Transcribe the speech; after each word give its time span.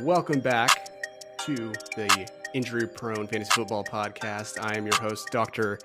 Welcome 0.00 0.40
back 0.40 0.88
to 1.40 1.54
the 1.96 2.28
Injury 2.54 2.88
Prone 2.88 3.26
Fantasy 3.26 3.50
Football 3.52 3.84
Podcast. 3.84 4.58
I 4.58 4.74
am 4.76 4.86
your 4.86 4.96
host, 4.96 5.28
Dr. 5.30 5.78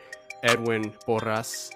Edwin 0.44 0.92
Porras. 1.06 1.70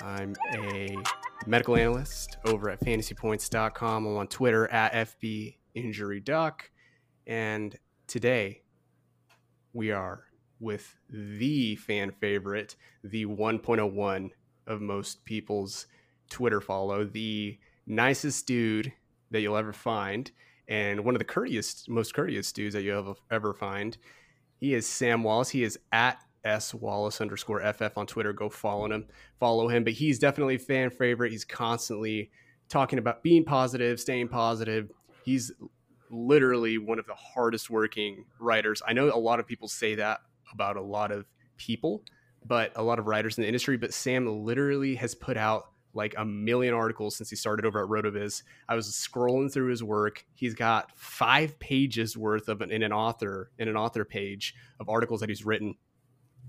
I'm 0.00 0.34
a 0.54 0.96
medical 1.44 1.76
analyst 1.76 2.38
over 2.46 2.70
at 2.70 2.80
fantasypoints.com. 2.80 4.06
I'm 4.06 4.16
on 4.16 4.28
Twitter 4.28 4.68
at 4.68 4.92
FBInjuryDoc. 5.20 6.52
And 7.26 7.76
today 8.06 8.62
we 9.72 9.90
are 9.90 10.22
with 10.60 10.96
the 11.10 11.74
fan 11.76 12.12
favorite, 12.12 12.76
the 13.02 13.26
1.01 13.26 14.30
of 14.68 14.80
most 14.80 15.24
people's 15.24 15.88
Twitter 16.30 16.60
follow, 16.60 17.04
the 17.04 17.58
nicest 17.86 18.46
dude 18.46 18.92
that 19.32 19.40
you'll 19.40 19.56
ever 19.56 19.72
find 19.72 20.30
and 20.68 21.04
one 21.04 21.14
of 21.14 21.18
the 21.18 21.24
courteous, 21.24 21.86
most 21.88 22.14
courteous 22.14 22.52
dudes 22.52 22.74
that 22.74 22.82
you'll 22.82 23.18
ever 23.30 23.52
find. 23.54 23.96
He 24.58 24.74
is 24.74 24.86
Sam 24.86 25.22
Wallace. 25.22 25.50
He 25.50 25.64
is 25.64 25.78
at 25.92 26.18
S 26.44 26.74
Wallace 26.74 27.20
underscore 27.20 27.60
FF 27.72 27.96
on 27.96 28.06
Twitter. 28.06 28.32
Go 28.32 28.48
follow 28.48 28.90
him, 28.90 29.06
follow 29.38 29.68
him. 29.68 29.84
But 29.84 29.94
he's 29.94 30.18
definitely 30.18 30.56
a 30.56 30.60
fan 30.60 30.90
favorite. 30.90 31.32
He's 31.32 31.44
constantly 31.44 32.30
talking 32.68 32.98
about 32.98 33.22
being 33.22 33.44
positive, 33.44 34.00
staying 34.00 34.28
positive. 34.28 34.90
He's 35.24 35.52
literally 36.10 36.78
one 36.78 36.98
of 36.98 37.06
the 37.06 37.14
hardest 37.14 37.70
working 37.70 38.24
writers. 38.38 38.82
I 38.86 38.92
know 38.92 39.06
a 39.08 39.18
lot 39.18 39.40
of 39.40 39.46
people 39.46 39.68
say 39.68 39.94
that 39.96 40.20
about 40.52 40.76
a 40.76 40.82
lot 40.82 41.10
of 41.10 41.26
people, 41.56 42.02
but 42.44 42.72
a 42.76 42.82
lot 42.82 42.98
of 42.98 43.06
writers 43.06 43.38
in 43.38 43.42
the 43.42 43.48
industry. 43.48 43.76
But 43.76 43.94
Sam 43.94 44.44
literally 44.44 44.94
has 44.96 45.14
put 45.14 45.36
out 45.36 45.71
like 45.94 46.14
a 46.16 46.24
million 46.24 46.74
articles 46.74 47.16
since 47.16 47.30
he 47.30 47.36
started 47.36 47.66
over 47.66 47.82
at 47.82 47.88
Rotoviz. 47.88 48.42
I 48.68 48.74
was 48.74 48.88
scrolling 48.88 49.52
through 49.52 49.70
his 49.70 49.82
work. 49.82 50.24
He's 50.34 50.54
got 50.54 50.90
five 50.96 51.58
pages 51.58 52.16
worth 52.16 52.48
of 52.48 52.60
an, 52.60 52.70
in 52.70 52.82
an 52.82 52.92
author 52.92 53.50
in 53.58 53.68
an 53.68 53.76
author 53.76 54.04
page 54.04 54.54
of 54.80 54.88
articles 54.88 55.20
that 55.20 55.28
he's 55.28 55.44
written, 55.44 55.74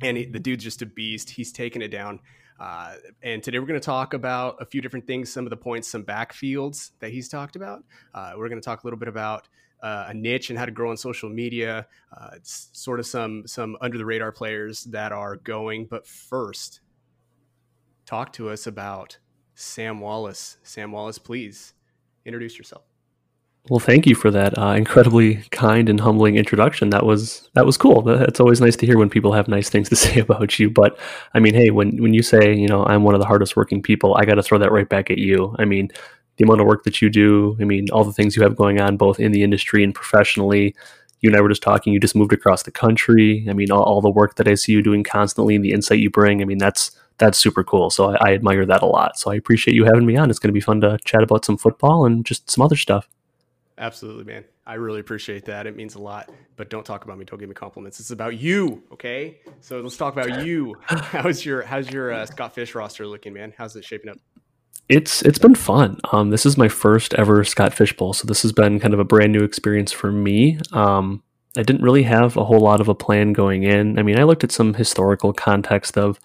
and 0.02 0.18
he, 0.18 0.26
the 0.26 0.40
dude's 0.40 0.64
just 0.64 0.82
a 0.82 0.86
beast. 0.86 1.30
He's 1.30 1.52
taken 1.52 1.82
it 1.82 1.90
down. 1.90 2.20
Uh, 2.60 2.96
and 3.22 3.44
today 3.44 3.60
we're 3.60 3.66
going 3.66 3.80
to 3.80 3.86
talk 3.86 4.14
about 4.14 4.58
a 4.62 4.66
few 4.66 4.80
different 4.80 5.08
things, 5.08 5.32
some 5.32 5.46
of 5.46 5.50
the 5.50 5.58
points, 5.58 5.88
some 5.88 6.04
backfields 6.04 6.92
that 7.00 7.12
he's 7.12 7.28
talked 7.28 7.56
about. 7.56 7.84
Uh, 8.14 8.34
we're 8.38 8.48
going 8.48 8.62
to 8.62 8.66
talk 8.66 8.84
a 8.84 8.88
little 8.88 9.00
bit 9.00 9.08
about 9.08 9.48
uh, 9.82 10.06
a 10.08 10.14
niche 10.14 10.50
and 10.50 10.58
how 10.58 10.66
to 10.66 10.72
grow 10.72 10.90
on 10.90 10.98
social 10.98 11.30
media. 11.30 11.88
Uh, 12.16 12.30
it's 12.36 12.70
sort 12.72 13.00
of 13.00 13.06
some 13.06 13.46
some 13.46 13.76
under 13.82 13.98
the 13.98 14.06
radar 14.06 14.32
players 14.32 14.86
that 14.86 15.12
are 15.12 15.36
going. 15.36 15.86
But 15.86 16.08
first, 16.08 16.80
talk 18.06 18.32
to 18.34 18.50
us 18.50 18.66
about 18.66 19.18
Sam 19.56 20.00
Wallace. 20.00 20.58
Sam 20.64 20.92
Wallace, 20.92 21.18
please 21.18 21.74
introduce 22.26 22.58
yourself. 22.58 22.84
Well, 23.70 23.80
thank 23.80 24.06
you 24.06 24.14
for 24.14 24.30
that 24.30 24.58
uh, 24.58 24.72
incredibly 24.72 25.36
kind 25.52 25.88
and 25.88 26.02
humbling 26.02 26.36
introduction. 26.36 26.90
That 26.90 27.06
was 27.06 27.50
that 27.54 27.66
was 27.66 27.78
cool. 27.78 28.08
It's 28.10 28.42
always 28.42 28.60
nice 28.60 28.76
to 28.76 28.86
hear 28.86 28.98
when 28.98 29.10
people 29.10 29.32
have 29.32 29.48
nice 29.48 29.70
things 29.70 29.88
to 29.90 29.96
say 30.06 30.20
about 30.20 30.60
you. 30.60 30.70
But 30.70 31.00
I 31.34 31.40
mean, 31.40 31.54
hey, 31.54 31.70
when 31.70 32.02
when 32.02 32.14
you 32.14 32.24
say 32.24 32.54
you 32.54 32.68
know 32.68 32.86
I'm 32.86 33.04
one 33.04 33.16
of 33.16 33.22
the 33.22 33.28
hardest 33.28 33.56
working 33.56 33.82
people, 33.82 34.16
I 34.18 34.26
got 34.26 34.36
to 34.36 34.44
throw 34.44 34.58
that 34.58 34.72
right 34.72 34.90
back 34.90 35.10
at 35.10 35.18
you. 35.18 35.56
I 35.60 35.66
mean, 35.66 35.90
the 36.38 36.44
amount 36.44 36.60
of 36.60 36.68
work 36.68 36.84
that 36.84 37.02
you 37.02 37.10
do. 37.10 37.58
I 37.62 37.64
mean, 37.64 37.88
all 37.92 38.04
the 38.04 38.12
things 38.12 38.36
you 38.36 38.44
have 38.44 38.58
going 38.58 38.82
on 38.82 38.98
both 38.98 39.20
in 39.20 39.32
the 39.32 39.44
industry 39.44 39.84
and 39.84 39.96
professionally. 39.96 40.76
You 41.22 41.30
and 41.30 41.38
I 41.38 41.42
were 41.42 41.48
just 41.48 41.64
talking. 41.64 41.94
You 41.94 42.02
just 42.02 42.18
moved 42.18 42.34
across 42.34 42.64
the 42.64 42.72
country. 42.72 43.46
I 43.50 43.54
mean, 43.54 43.72
all, 43.72 43.84
all 43.84 44.02
the 44.02 44.10
work 44.10 44.36
that 44.36 44.48
I 44.50 44.56
see 44.56 44.74
you 44.74 44.82
doing 44.82 45.06
constantly, 45.06 45.56
and 45.56 45.64
the 45.64 45.72
insight 45.72 46.00
you 46.00 46.10
bring. 46.10 46.42
I 46.42 46.46
mean, 46.46 46.58
that's 46.58 46.92
that's 47.18 47.38
super 47.38 47.64
cool. 47.64 47.90
So 47.90 48.14
I, 48.14 48.30
I, 48.30 48.34
admire 48.34 48.66
that 48.66 48.82
a 48.82 48.86
lot. 48.86 49.18
So 49.18 49.32
I 49.32 49.36
appreciate 49.36 49.76
you 49.76 49.86
having 49.86 50.06
me 50.06 50.18
on. 50.18 50.30
It's 50.30 50.40
going 50.40 50.50
to 50.50 50.54
be 50.54 50.62
fun 50.62 50.82
to 50.82 50.98
chat 51.06 51.24
about 51.24 51.46
some 51.46 51.58
football 51.58 52.06
and 52.06 52.26
just 52.26 52.50
some 52.50 52.64
other 52.64 52.76
stuff. 52.76 53.08
Absolutely, 53.78 54.24
man. 54.24 54.44
I 54.66 54.76
really 54.76 55.00
appreciate 55.00 55.46
that. 55.46 55.68
It 55.68 55.76
means 55.76 55.96
a 55.96 56.00
lot. 56.00 56.30
But 56.56 56.70
don't 56.70 56.86
talk 56.86 57.04
about 57.04 57.18
me. 57.18 57.26
Don't 57.26 57.40
give 57.40 57.50
me 57.50 57.56
compliments. 57.56 58.00
It's 58.00 58.12
about 58.12 58.38
you, 58.38 58.84
okay? 58.92 59.40
So 59.62 59.82
let's 59.82 59.98
talk 59.98 60.16
about 60.16 60.46
you. 60.46 60.76
How's 60.84 61.46
your 61.46 61.64
How's 61.64 61.92
your 61.92 62.14
uh, 62.14 62.26
Scott 62.26 62.54
Fish 62.54 62.76
roster 62.76 63.06
looking, 63.08 63.34
man? 63.34 63.54
How's 63.58 63.76
it 63.76 63.84
shaping 63.84 64.12
up? 64.12 64.18
It's 64.90 65.22
it's 65.24 65.40
been 65.40 65.56
fun. 65.56 66.00
Um, 66.12 66.30
this 66.30 66.46
is 66.46 66.58
my 66.58 66.68
first 66.68 67.14
ever 67.16 67.44
Scott 67.44 67.74
Fish 67.74 67.96
Bowl, 67.96 68.14
so 68.14 68.28
this 68.28 68.42
has 68.44 68.52
been 68.52 68.80
kind 68.80 68.94
of 68.94 69.00
a 69.00 69.06
brand 69.06 69.32
new 69.32 69.44
experience 69.44 69.92
for 69.92 70.12
me. 70.12 70.60
Um, 70.72 71.24
I 71.58 71.64
didn't 71.64 71.84
really 71.84 72.04
have 72.04 72.36
a 72.38 72.44
whole 72.44 72.60
lot 72.60 72.82
of 72.82 72.90
a 72.90 72.96
plan 72.96 73.34
going 73.34 73.64
in. 73.64 74.00
I 74.00 74.04
mean, 74.04 74.20
I 74.20 74.24
looked 74.24 74.44
at 74.44 74.52
some 74.52 74.74
historical 74.74 75.34
context 75.34 75.98
of 75.98 76.20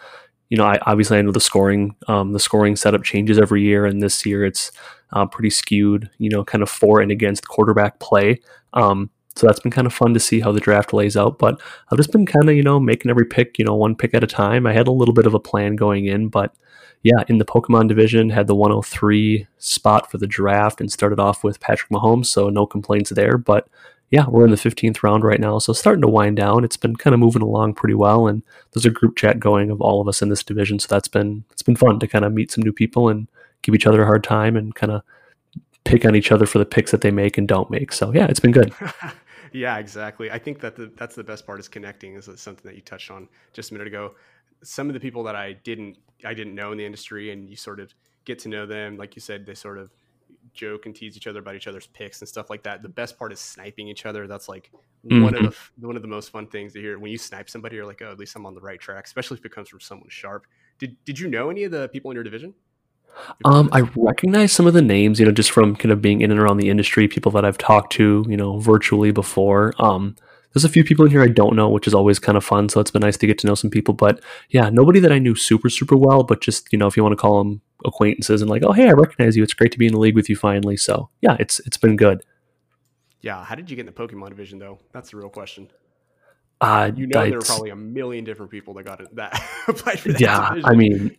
you 0.48 0.56
know, 0.56 0.64
I 0.64 0.78
obviously 0.86 1.18
I 1.18 1.22
know 1.22 1.32
the 1.32 1.40
scoring, 1.40 1.94
um, 2.06 2.32
the 2.32 2.40
scoring 2.40 2.76
setup 2.76 3.02
changes 3.02 3.38
every 3.38 3.62
year, 3.62 3.84
and 3.84 4.02
this 4.02 4.24
year 4.24 4.44
it's 4.44 4.72
uh, 5.12 5.26
pretty 5.26 5.50
skewed. 5.50 6.10
You 6.18 6.30
know, 6.30 6.44
kind 6.44 6.62
of 6.62 6.70
for 6.70 7.00
and 7.00 7.10
against 7.10 7.48
quarterback 7.48 8.00
play. 8.00 8.40
Um, 8.72 9.10
so 9.36 9.46
that's 9.46 9.60
been 9.60 9.70
kind 9.70 9.86
of 9.86 9.94
fun 9.94 10.14
to 10.14 10.20
see 10.20 10.40
how 10.40 10.50
the 10.50 10.60
draft 10.60 10.92
lays 10.92 11.16
out. 11.16 11.38
But 11.38 11.60
I've 11.90 11.98
just 11.98 12.12
been 12.12 12.26
kind 12.26 12.48
of 12.48 12.56
you 12.56 12.62
know 12.62 12.80
making 12.80 13.10
every 13.10 13.26
pick, 13.26 13.58
you 13.58 13.64
know, 13.64 13.74
one 13.74 13.94
pick 13.94 14.14
at 14.14 14.24
a 14.24 14.28
time. 14.28 14.66
I 14.66 14.72
had 14.72 14.88
a 14.88 14.92
little 14.92 15.14
bit 15.14 15.26
of 15.26 15.34
a 15.34 15.40
plan 15.40 15.76
going 15.76 16.06
in, 16.06 16.28
but 16.28 16.54
yeah, 17.02 17.22
in 17.28 17.38
the 17.38 17.44
Pokemon 17.44 17.88
division, 17.88 18.30
had 18.30 18.48
the 18.48 18.56
103 18.56 19.46
spot 19.58 20.10
for 20.10 20.18
the 20.18 20.26
draft 20.26 20.80
and 20.80 20.90
started 20.90 21.20
off 21.20 21.44
with 21.44 21.60
Patrick 21.60 21.90
Mahomes, 21.90 22.26
so 22.26 22.48
no 22.48 22.66
complaints 22.66 23.10
there. 23.10 23.38
But 23.38 23.68
yeah, 24.10 24.26
we're 24.26 24.44
in 24.44 24.50
the 24.50 24.56
15th 24.56 25.02
round 25.02 25.22
right 25.22 25.40
now, 25.40 25.58
so 25.58 25.72
starting 25.72 26.00
to 26.02 26.08
wind 26.08 26.36
down. 26.36 26.64
It's 26.64 26.78
been 26.78 26.96
kind 26.96 27.12
of 27.12 27.20
moving 27.20 27.42
along 27.42 27.74
pretty 27.74 27.94
well, 27.94 28.26
and 28.26 28.42
there's 28.72 28.86
a 28.86 28.90
group 28.90 29.16
chat 29.16 29.38
going 29.38 29.70
of 29.70 29.82
all 29.82 30.00
of 30.00 30.08
us 30.08 30.22
in 30.22 30.30
this 30.30 30.42
division, 30.42 30.78
so 30.78 30.86
that's 30.88 31.08
been 31.08 31.44
it's 31.52 31.62
been 31.62 31.76
fun 31.76 31.98
to 32.00 32.06
kind 32.06 32.24
of 32.24 32.32
meet 32.32 32.50
some 32.50 32.64
new 32.64 32.72
people 32.72 33.08
and 33.08 33.28
give 33.62 33.74
each 33.74 33.86
other 33.86 34.02
a 34.02 34.06
hard 34.06 34.24
time 34.24 34.56
and 34.56 34.74
kind 34.74 34.92
of 34.92 35.02
pick 35.84 36.04
on 36.04 36.14
each 36.14 36.32
other 36.32 36.46
for 36.46 36.58
the 36.58 36.64
picks 36.64 36.90
that 36.90 37.02
they 37.02 37.10
make 37.10 37.36
and 37.36 37.48
don't 37.48 37.70
make. 37.70 37.92
So 37.92 38.12
yeah, 38.12 38.26
it's 38.26 38.40
been 38.40 38.52
good. 38.52 38.72
yeah, 39.52 39.76
exactly. 39.78 40.30
I 40.30 40.38
think 40.38 40.60
that 40.60 40.76
the, 40.76 40.90
that's 40.96 41.14
the 41.14 41.24
best 41.24 41.46
part 41.46 41.60
is 41.60 41.68
connecting. 41.68 42.14
Is 42.14 42.30
something 42.36 42.64
that 42.64 42.76
you 42.76 42.82
touched 42.82 43.10
on 43.10 43.28
just 43.52 43.70
a 43.70 43.74
minute 43.74 43.88
ago. 43.88 44.14
Some 44.62 44.88
of 44.88 44.94
the 44.94 45.00
people 45.00 45.22
that 45.24 45.36
I 45.36 45.52
didn't 45.52 45.98
I 46.24 46.32
didn't 46.32 46.54
know 46.54 46.72
in 46.72 46.78
the 46.78 46.86
industry, 46.86 47.30
and 47.30 47.48
you 47.48 47.56
sort 47.56 47.78
of 47.78 47.92
get 48.24 48.38
to 48.40 48.48
know 48.48 48.64
them. 48.64 48.96
Like 48.96 49.16
you 49.16 49.20
said, 49.20 49.44
they 49.44 49.54
sort 49.54 49.78
of 49.78 49.90
joke 50.58 50.86
and 50.86 50.94
tease 50.94 51.16
each 51.16 51.26
other 51.26 51.38
about 51.38 51.54
each 51.54 51.66
other's 51.66 51.86
picks 51.86 52.20
and 52.20 52.28
stuff 52.28 52.50
like 52.50 52.62
that. 52.64 52.82
The 52.82 52.88
best 52.88 53.18
part 53.18 53.32
is 53.32 53.40
sniping 53.40 53.88
each 53.88 54.04
other. 54.04 54.26
That's 54.26 54.48
like 54.48 54.70
mm-hmm. 55.06 55.22
one 55.22 55.34
of 55.34 55.42
mm-hmm. 55.42 55.80
the 55.80 55.86
one 55.86 55.96
of 55.96 56.02
the 56.02 56.08
most 56.08 56.30
fun 56.30 56.46
things 56.46 56.72
to 56.74 56.80
hear. 56.80 56.98
When 56.98 57.10
you 57.10 57.18
snipe 57.18 57.48
somebody, 57.48 57.76
you're 57.76 57.86
like, 57.86 58.02
oh, 58.02 58.10
at 58.10 58.18
least 58.18 58.36
I'm 58.36 58.44
on 58.44 58.54
the 58.54 58.60
right 58.60 58.80
track. 58.80 59.06
Especially 59.06 59.38
if 59.38 59.44
it 59.44 59.52
comes 59.52 59.68
from 59.68 59.80
someone 59.80 60.08
sharp. 60.10 60.46
Did 60.78 60.96
Did 61.04 61.18
you 61.18 61.28
know 61.28 61.48
any 61.50 61.64
of 61.64 61.72
the 61.72 61.88
people 61.88 62.10
in 62.10 62.16
your 62.16 62.24
division? 62.24 62.54
Um, 63.44 63.68
I 63.72 63.80
recognize 63.96 64.52
some 64.52 64.66
of 64.66 64.74
the 64.74 64.82
names, 64.82 65.18
you 65.18 65.26
know, 65.26 65.32
just 65.32 65.50
from 65.50 65.74
kind 65.74 65.90
of 65.90 66.00
being 66.00 66.20
in 66.20 66.30
and 66.30 66.38
around 66.38 66.58
the 66.58 66.70
industry, 66.70 67.08
people 67.08 67.32
that 67.32 67.44
I've 67.44 67.58
talked 67.58 67.92
to, 67.94 68.24
you 68.28 68.36
know, 68.36 68.58
virtually 68.58 69.10
before. 69.10 69.72
Um, 69.78 70.14
there's 70.52 70.64
a 70.64 70.68
few 70.68 70.84
people 70.84 71.04
in 71.04 71.10
here 71.10 71.22
I 71.22 71.28
don't 71.28 71.56
know, 71.56 71.68
which 71.68 71.86
is 71.86 71.94
always 71.94 72.18
kind 72.18 72.36
of 72.36 72.44
fun. 72.44 72.68
So 72.68 72.80
it's 72.80 72.90
been 72.90 73.00
nice 73.00 73.16
to 73.18 73.26
get 73.26 73.38
to 73.38 73.46
know 73.46 73.54
some 73.54 73.70
people. 73.70 73.94
But 73.94 74.22
yeah, 74.50 74.70
nobody 74.70 75.00
that 75.00 75.12
I 75.12 75.18
knew 75.18 75.34
super, 75.34 75.68
super 75.68 75.96
well, 75.96 76.22
but 76.22 76.40
just, 76.40 76.72
you 76.72 76.78
know, 76.78 76.86
if 76.86 76.96
you 76.96 77.02
want 77.02 77.12
to 77.12 77.20
call 77.20 77.38
them 77.38 77.60
acquaintances 77.84 78.40
and 78.40 78.50
like, 78.50 78.62
oh, 78.64 78.72
hey, 78.72 78.88
I 78.88 78.92
recognize 78.92 79.36
you. 79.36 79.42
It's 79.42 79.54
great 79.54 79.72
to 79.72 79.78
be 79.78 79.86
in 79.86 79.92
the 79.92 80.00
league 80.00 80.14
with 80.14 80.28
you 80.28 80.36
finally. 80.36 80.76
So 80.76 81.10
yeah, 81.20 81.36
it's 81.38 81.60
it's 81.60 81.76
been 81.76 81.96
good. 81.96 82.24
Yeah. 83.20 83.44
How 83.44 83.54
did 83.54 83.70
you 83.70 83.76
get 83.76 83.86
in 83.86 83.92
the 83.92 83.92
Pokemon 83.92 84.30
division 84.30 84.58
though? 84.58 84.78
That's 84.92 85.10
the 85.10 85.18
real 85.18 85.28
question. 85.28 85.70
Uh, 86.60 86.90
you 86.96 87.06
know, 87.06 87.22
there 87.22 87.38
were 87.38 87.44
probably 87.44 87.70
a 87.70 87.76
million 87.76 88.24
different 88.24 88.50
people 88.50 88.74
that 88.74 88.84
got 88.84 89.00
it, 89.00 89.14
that 89.14 89.40
applied 89.68 90.00
for 90.00 90.12
that. 90.12 90.20
Yeah. 90.20 90.48
Division. 90.48 90.70
I 90.70 90.74
mean, 90.74 91.16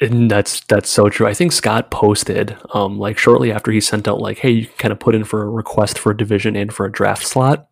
and 0.00 0.30
that's 0.30 0.60
that's 0.62 0.90
so 0.90 1.08
true. 1.08 1.26
I 1.26 1.34
think 1.34 1.52
Scott 1.52 1.90
posted 1.90 2.58
um, 2.74 2.98
like 2.98 3.16
shortly 3.16 3.52
after 3.52 3.70
he 3.70 3.80
sent 3.80 4.08
out 4.08 4.20
like, 4.20 4.38
hey, 4.38 4.50
you 4.50 4.66
can 4.66 4.76
kind 4.76 4.92
of 4.92 4.98
put 4.98 5.14
in 5.14 5.24
for 5.24 5.42
a 5.42 5.48
request 5.48 5.98
for 5.98 6.12
a 6.12 6.16
division 6.16 6.56
and 6.56 6.72
for 6.72 6.84
a 6.84 6.92
draft 6.92 7.26
slot 7.26 7.68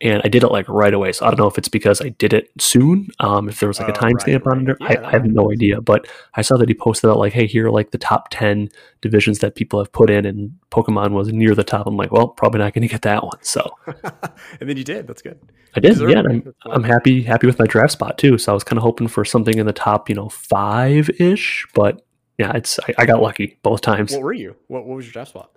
and 0.00 0.20
I 0.24 0.28
did 0.28 0.42
it 0.42 0.48
like 0.48 0.68
right 0.68 0.92
away. 0.92 1.12
So 1.12 1.24
I 1.24 1.30
don't 1.30 1.38
know 1.38 1.46
if 1.46 1.56
it's 1.56 1.68
because 1.68 2.00
I 2.00 2.10
did 2.10 2.32
it 2.32 2.50
soon, 2.58 3.08
um, 3.20 3.48
if 3.48 3.60
there 3.60 3.68
was 3.68 3.80
like 3.80 3.88
a 3.88 3.96
oh, 3.96 4.00
timestamp 4.00 4.44
right, 4.44 4.56
on 4.56 4.68
it. 4.68 4.76
Yeah, 4.80 5.00
I, 5.00 5.08
I, 5.08 5.10
have 5.10 5.24
no 5.24 5.50
idea, 5.50 5.80
but 5.80 6.06
I 6.34 6.42
saw 6.42 6.56
that 6.58 6.68
he 6.68 6.74
posted 6.74 7.08
out 7.08 7.18
like, 7.18 7.32
"Hey, 7.32 7.46
here 7.46 7.66
are 7.66 7.70
like 7.70 7.92
the 7.92 7.98
top 7.98 8.28
ten 8.30 8.68
divisions 9.00 9.38
that 9.38 9.54
people 9.54 9.78
have 9.78 9.92
put 9.92 10.10
in," 10.10 10.26
and 10.26 10.52
Pokemon 10.70 11.12
was 11.12 11.32
near 11.32 11.54
the 11.54 11.64
top. 11.64 11.86
I'm 11.86 11.96
like, 11.96 12.12
well, 12.12 12.28
probably 12.28 12.58
not 12.58 12.74
going 12.74 12.82
to 12.82 12.88
get 12.88 13.02
that 13.02 13.24
one. 13.24 13.38
So, 13.40 13.70
and 13.86 14.68
then 14.68 14.76
you 14.76 14.84
did. 14.84 15.06
That's 15.06 15.22
good. 15.22 15.40
I 15.74 15.80
did. 15.80 15.98
Yeah, 15.98 16.20
I'm, 16.20 16.54
I'm 16.66 16.84
happy 16.84 17.22
happy 17.22 17.46
with 17.46 17.58
my 17.58 17.66
draft 17.66 17.92
spot 17.92 18.18
too. 18.18 18.36
So 18.36 18.52
I 18.52 18.54
was 18.54 18.64
kind 18.64 18.78
of 18.78 18.82
hoping 18.82 19.08
for 19.08 19.24
something 19.24 19.56
in 19.56 19.66
the 19.66 19.72
top, 19.72 20.08
you 20.10 20.14
know, 20.14 20.28
five 20.28 21.08
ish, 21.18 21.66
but 21.74 22.04
yeah, 22.38 22.52
it's 22.54 22.78
I, 22.80 22.94
I, 22.98 23.06
got 23.06 23.22
lucky 23.22 23.58
both 23.62 23.80
times. 23.80 24.12
What 24.12 24.22
were 24.22 24.32
you? 24.34 24.56
What, 24.68 24.84
what 24.84 24.96
was 24.96 25.06
your 25.06 25.12
draft 25.12 25.30
spot? 25.30 25.52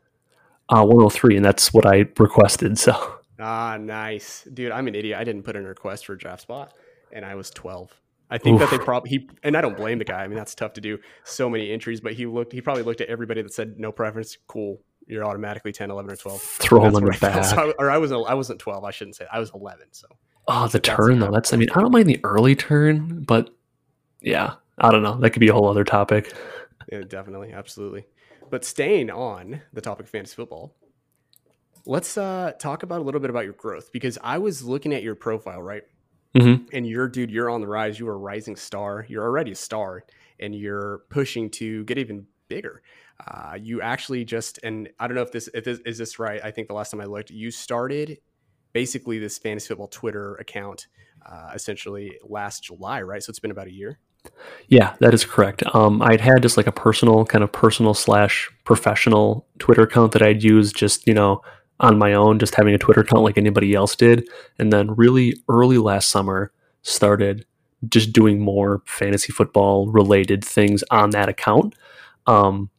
Uh, 0.69 0.85
103, 0.85 1.35
and 1.35 1.43
that's 1.43 1.73
what 1.73 1.85
I 1.85 2.05
requested. 2.17 2.77
So. 2.77 3.18
Ah, 3.39 3.77
nice, 3.77 4.47
dude. 4.53 4.71
I'm 4.71 4.87
an 4.87 4.95
idiot. 4.95 5.17
I 5.17 5.23
didn't 5.23 5.43
put 5.43 5.55
in 5.55 5.63
a 5.65 5.67
request 5.67 6.05
for 6.05 6.13
a 6.13 6.17
draft 6.17 6.41
spot, 6.41 6.73
and 7.11 7.25
I 7.25 7.35
was 7.35 7.49
12. 7.51 7.93
I 8.29 8.37
think 8.37 8.61
Oof. 8.61 8.69
that 8.69 8.77
they 8.77 8.83
probably 8.83 9.09
he 9.09 9.29
and 9.43 9.57
I 9.57 9.61
don't 9.61 9.75
blame 9.75 9.97
the 9.97 10.05
guy. 10.05 10.23
I 10.23 10.27
mean, 10.27 10.37
that's 10.37 10.53
tough 10.53 10.73
to 10.73 10.81
do 10.81 10.99
so 11.23 11.49
many 11.49 11.71
entries, 11.71 11.99
but 11.99 12.13
he 12.13 12.25
looked. 12.25 12.53
He 12.53 12.61
probably 12.61 12.83
looked 12.83 13.01
at 13.01 13.09
everybody 13.09 13.41
that 13.41 13.53
said 13.53 13.79
no 13.79 13.91
preference. 13.91 14.37
Cool, 14.47 14.79
you're 15.07 15.25
automatically 15.25 15.71
10, 15.71 15.89
11, 15.89 16.11
or 16.11 16.15
12. 16.15 16.41
Throw 16.41 16.85
him 16.85 16.95
on 16.95 17.03
the. 17.03 17.43
So 17.43 17.57
I, 17.57 17.73
or 17.79 17.89
I 17.89 17.97
was 17.97 18.11
I 18.11 18.33
wasn't 18.33 18.59
12. 18.59 18.83
I 18.83 18.91
shouldn't 18.91 19.15
say. 19.15 19.25
I 19.31 19.39
was 19.39 19.51
11. 19.53 19.87
So. 19.91 20.07
Oh, 20.47 20.67
the 20.67 20.79
turn 20.79 21.19
though. 21.19 21.31
That's. 21.31 21.51
I 21.53 21.57
mean, 21.57 21.69
I 21.71 21.81
don't 21.81 21.91
mind 21.91 22.07
the 22.07 22.19
early 22.23 22.55
turn, 22.55 23.23
but 23.23 23.49
yeah, 24.21 24.55
I 24.77 24.91
don't 24.91 25.03
know. 25.03 25.19
That 25.19 25.31
could 25.31 25.39
be 25.39 25.49
a 25.49 25.53
whole 25.53 25.67
other 25.67 25.83
topic. 25.83 26.33
Yeah, 26.91 27.01
definitely, 27.01 27.51
absolutely. 27.51 28.05
But 28.49 28.65
staying 28.65 29.09
on 29.11 29.61
the 29.73 29.81
topic 29.81 30.05
of 30.05 30.11
fantasy 30.11 30.35
football, 30.35 30.75
let's 31.85 32.17
uh, 32.17 32.53
talk 32.59 32.83
about 32.83 33.01
a 33.01 33.03
little 33.03 33.21
bit 33.21 33.29
about 33.29 33.43
your 33.43 33.53
growth 33.53 33.91
because 33.91 34.17
I 34.23 34.37
was 34.37 34.63
looking 34.63 34.93
at 34.93 35.03
your 35.03 35.15
profile, 35.15 35.61
right? 35.61 35.83
Mm-hmm. 36.35 36.65
And 36.73 36.87
you're, 36.87 37.07
dude, 37.07 37.31
you're 37.31 37.49
on 37.49 37.61
the 37.61 37.67
rise. 37.67 37.99
You're 37.99 38.13
a 38.13 38.17
rising 38.17 38.55
star. 38.55 39.05
You're 39.09 39.23
already 39.23 39.51
a 39.51 39.55
star, 39.55 40.03
and 40.39 40.53
you're 40.53 41.01
pushing 41.09 41.49
to 41.51 41.83
get 41.85 41.97
even 41.97 42.27
bigger. 42.47 42.83
Uh, 43.25 43.57
you 43.59 43.81
actually 43.81 44.23
just, 44.25 44.59
and 44.63 44.89
I 44.99 45.07
don't 45.07 45.15
know 45.15 45.23
if 45.23 45.31
this, 45.31 45.49
if 45.53 45.63
this 45.63 45.79
is 45.85 45.97
this 45.97 46.19
right. 46.19 46.39
I 46.43 46.51
think 46.51 46.67
the 46.67 46.73
last 46.73 46.91
time 46.91 47.01
I 47.01 47.05
looked, 47.05 47.31
you 47.31 47.51
started 47.51 48.19
basically 48.73 49.19
this 49.19 49.37
fantasy 49.37 49.67
football 49.67 49.87
Twitter 49.87 50.35
account 50.35 50.87
uh, 51.25 51.51
essentially 51.53 52.17
last 52.23 52.63
July, 52.63 53.01
right? 53.01 53.21
So 53.23 53.31
it's 53.31 53.39
been 53.39 53.51
about 53.51 53.67
a 53.67 53.73
year. 53.73 53.99
Yeah, 54.67 54.95
that 54.99 55.13
is 55.13 55.25
correct. 55.25 55.63
Um, 55.73 56.01
I'd 56.01 56.21
had 56.21 56.41
just 56.41 56.57
like 56.57 56.67
a 56.67 56.71
personal 56.71 57.25
kind 57.25 57.43
of 57.43 57.51
personal 57.51 57.93
slash 57.93 58.49
professional 58.65 59.47
Twitter 59.57 59.83
account 59.83 60.11
that 60.11 60.21
I'd 60.21 60.43
use 60.43 60.71
just, 60.71 61.07
you 61.07 61.13
know, 61.13 61.41
on 61.79 61.97
my 61.97 62.13
own, 62.13 62.39
just 62.39 62.55
having 62.55 62.73
a 62.73 62.77
Twitter 62.77 63.01
account 63.01 63.23
like 63.23 63.37
anybody 63.37 63.73
else 63.73 63.95
did. 63.95 64.27
And 64.57 64.71
then 64.71 64.95
really 64.95 65.35
early 65.47 65.77
last 65.77 66.09
summer 66.09 66.51
started 66.81 67.45
just 67.87 68.11
doing 68.11 68.39
more 68.39 68.81
fantasy 68.85 69.31
football 69.31 69.87
related 69.87 70.43
things 70.43 70.83
on 70.91 71.11
that 71.11 71.29
account. 71.29 71.75
Um, 72.27 72.69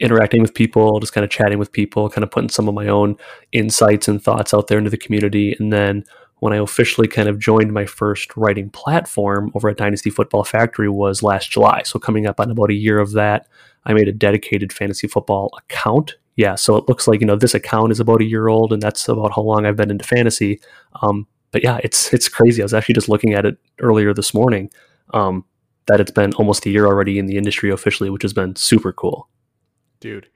interacting 0.00 0.40
with 0.40 0.54
people, 0.54 1.00
just 1.00 1.12
kind 1.12 1.24
of 1.24 1.30
chatting 1.30 1.58
with 1.58 1.72
people, 1.72 2.08
kind 2.08 2.24
of 2.24 2.30
putting 2.30 2.48
some 2.48 2.68
of 2.68 2.74
my 2.74 2.86
own 2.88 3.16
insights 3.52 4.08
and 4.08 4.22
thoughts 4.22 4.54
out 4.54 4.68
there 4.68 4.78
into 4.78 4.90
the 4.90 4.96
community. 4.96 5.56
And 5.58 5.72
then 5.72 6.04
when 6.40 6.52
I 6.52 6.58
officially 6.58 7.08
kind 7.08 7.28
of 7.28 7.38
joined 7.38 7.72
my 7.72 7.84
first 7.84 8.36
writing 8.36 8.70
platform 8.70 9.50
over 9.54 9.68
at 9.68 9.76
Dynasty 9.76 10.10
Football 10.10 10.44
Factory 10.44 10.88
was 10.88 11.22
last 11.22 11.50
July. 11.50 11.82
So 11.84 11.98
coming 11.98 12.26
up 12.26 12.38
on 12.38 12.50
about 12.50 12.70
a 12.70 12.74
year 12.74 12.98
of 13.00 13.12
that, 13.12 13.48
I 13.84 13.92
made 13.92 14.08
a 14.08 14.12
dedicated 14.12 14.72
fantasy 14.72 15.08
football 15.08 15.50
account. 15.58 16.16
Yeah, 16.38 16.54
so 16.54 16.76
it 16.76 16.88
looks 16.88 17.08
like 17.08 17.20
you 17.20 17.26
know 17.26 17.34
this 17.34 17.52
account 17.52 17.90
is 17.90 17.98
about 17.98 18.20
a 18.20 18.24
year 18.24 18.46
old, 18.46 18.72
and 18.72 18.80
that's 18.80 19.08
about 19.08 19.34
how 19.34 19.42
long 19.42 19.66
I've 19.66 19.74
been 19.74 19.90
into 19.90 20.04
fantasy. 20.04 20.60
Um, 21.02 21.26
but 21.50 21.64
yeah, 21.64 21.80
it's 21.82 22.14
it's 22.14 22.28
crazy. 22.28 22.62
I 22.62 22.64
was 22.64 22.72
actually 22.72 22.94
just 22.94 23.08
looking 23.08 23.34
at 23.34 23.44
it 23.44 23.58
earlier 23.80 24.14
this 24.14 24.32
morning. 24.32 24.70
Um, 25.12 25.44
that 25.88 25.98
it's 25.98 26.12
been 26.12 26.32
almost 26.34 26.64
a 26.64 26.70
year 26.70 26.86
already 26.86 27.18
in 27.18 27.26
the 27.26 27.36
industry 27.36 27.70
officially, 27.70 28.08
which 28.08 28.22
has 28.22 28.32
been 28.32 28.54
super 28.54 28.92
cool. 28.92 29.28
Dude, 29.98 30.28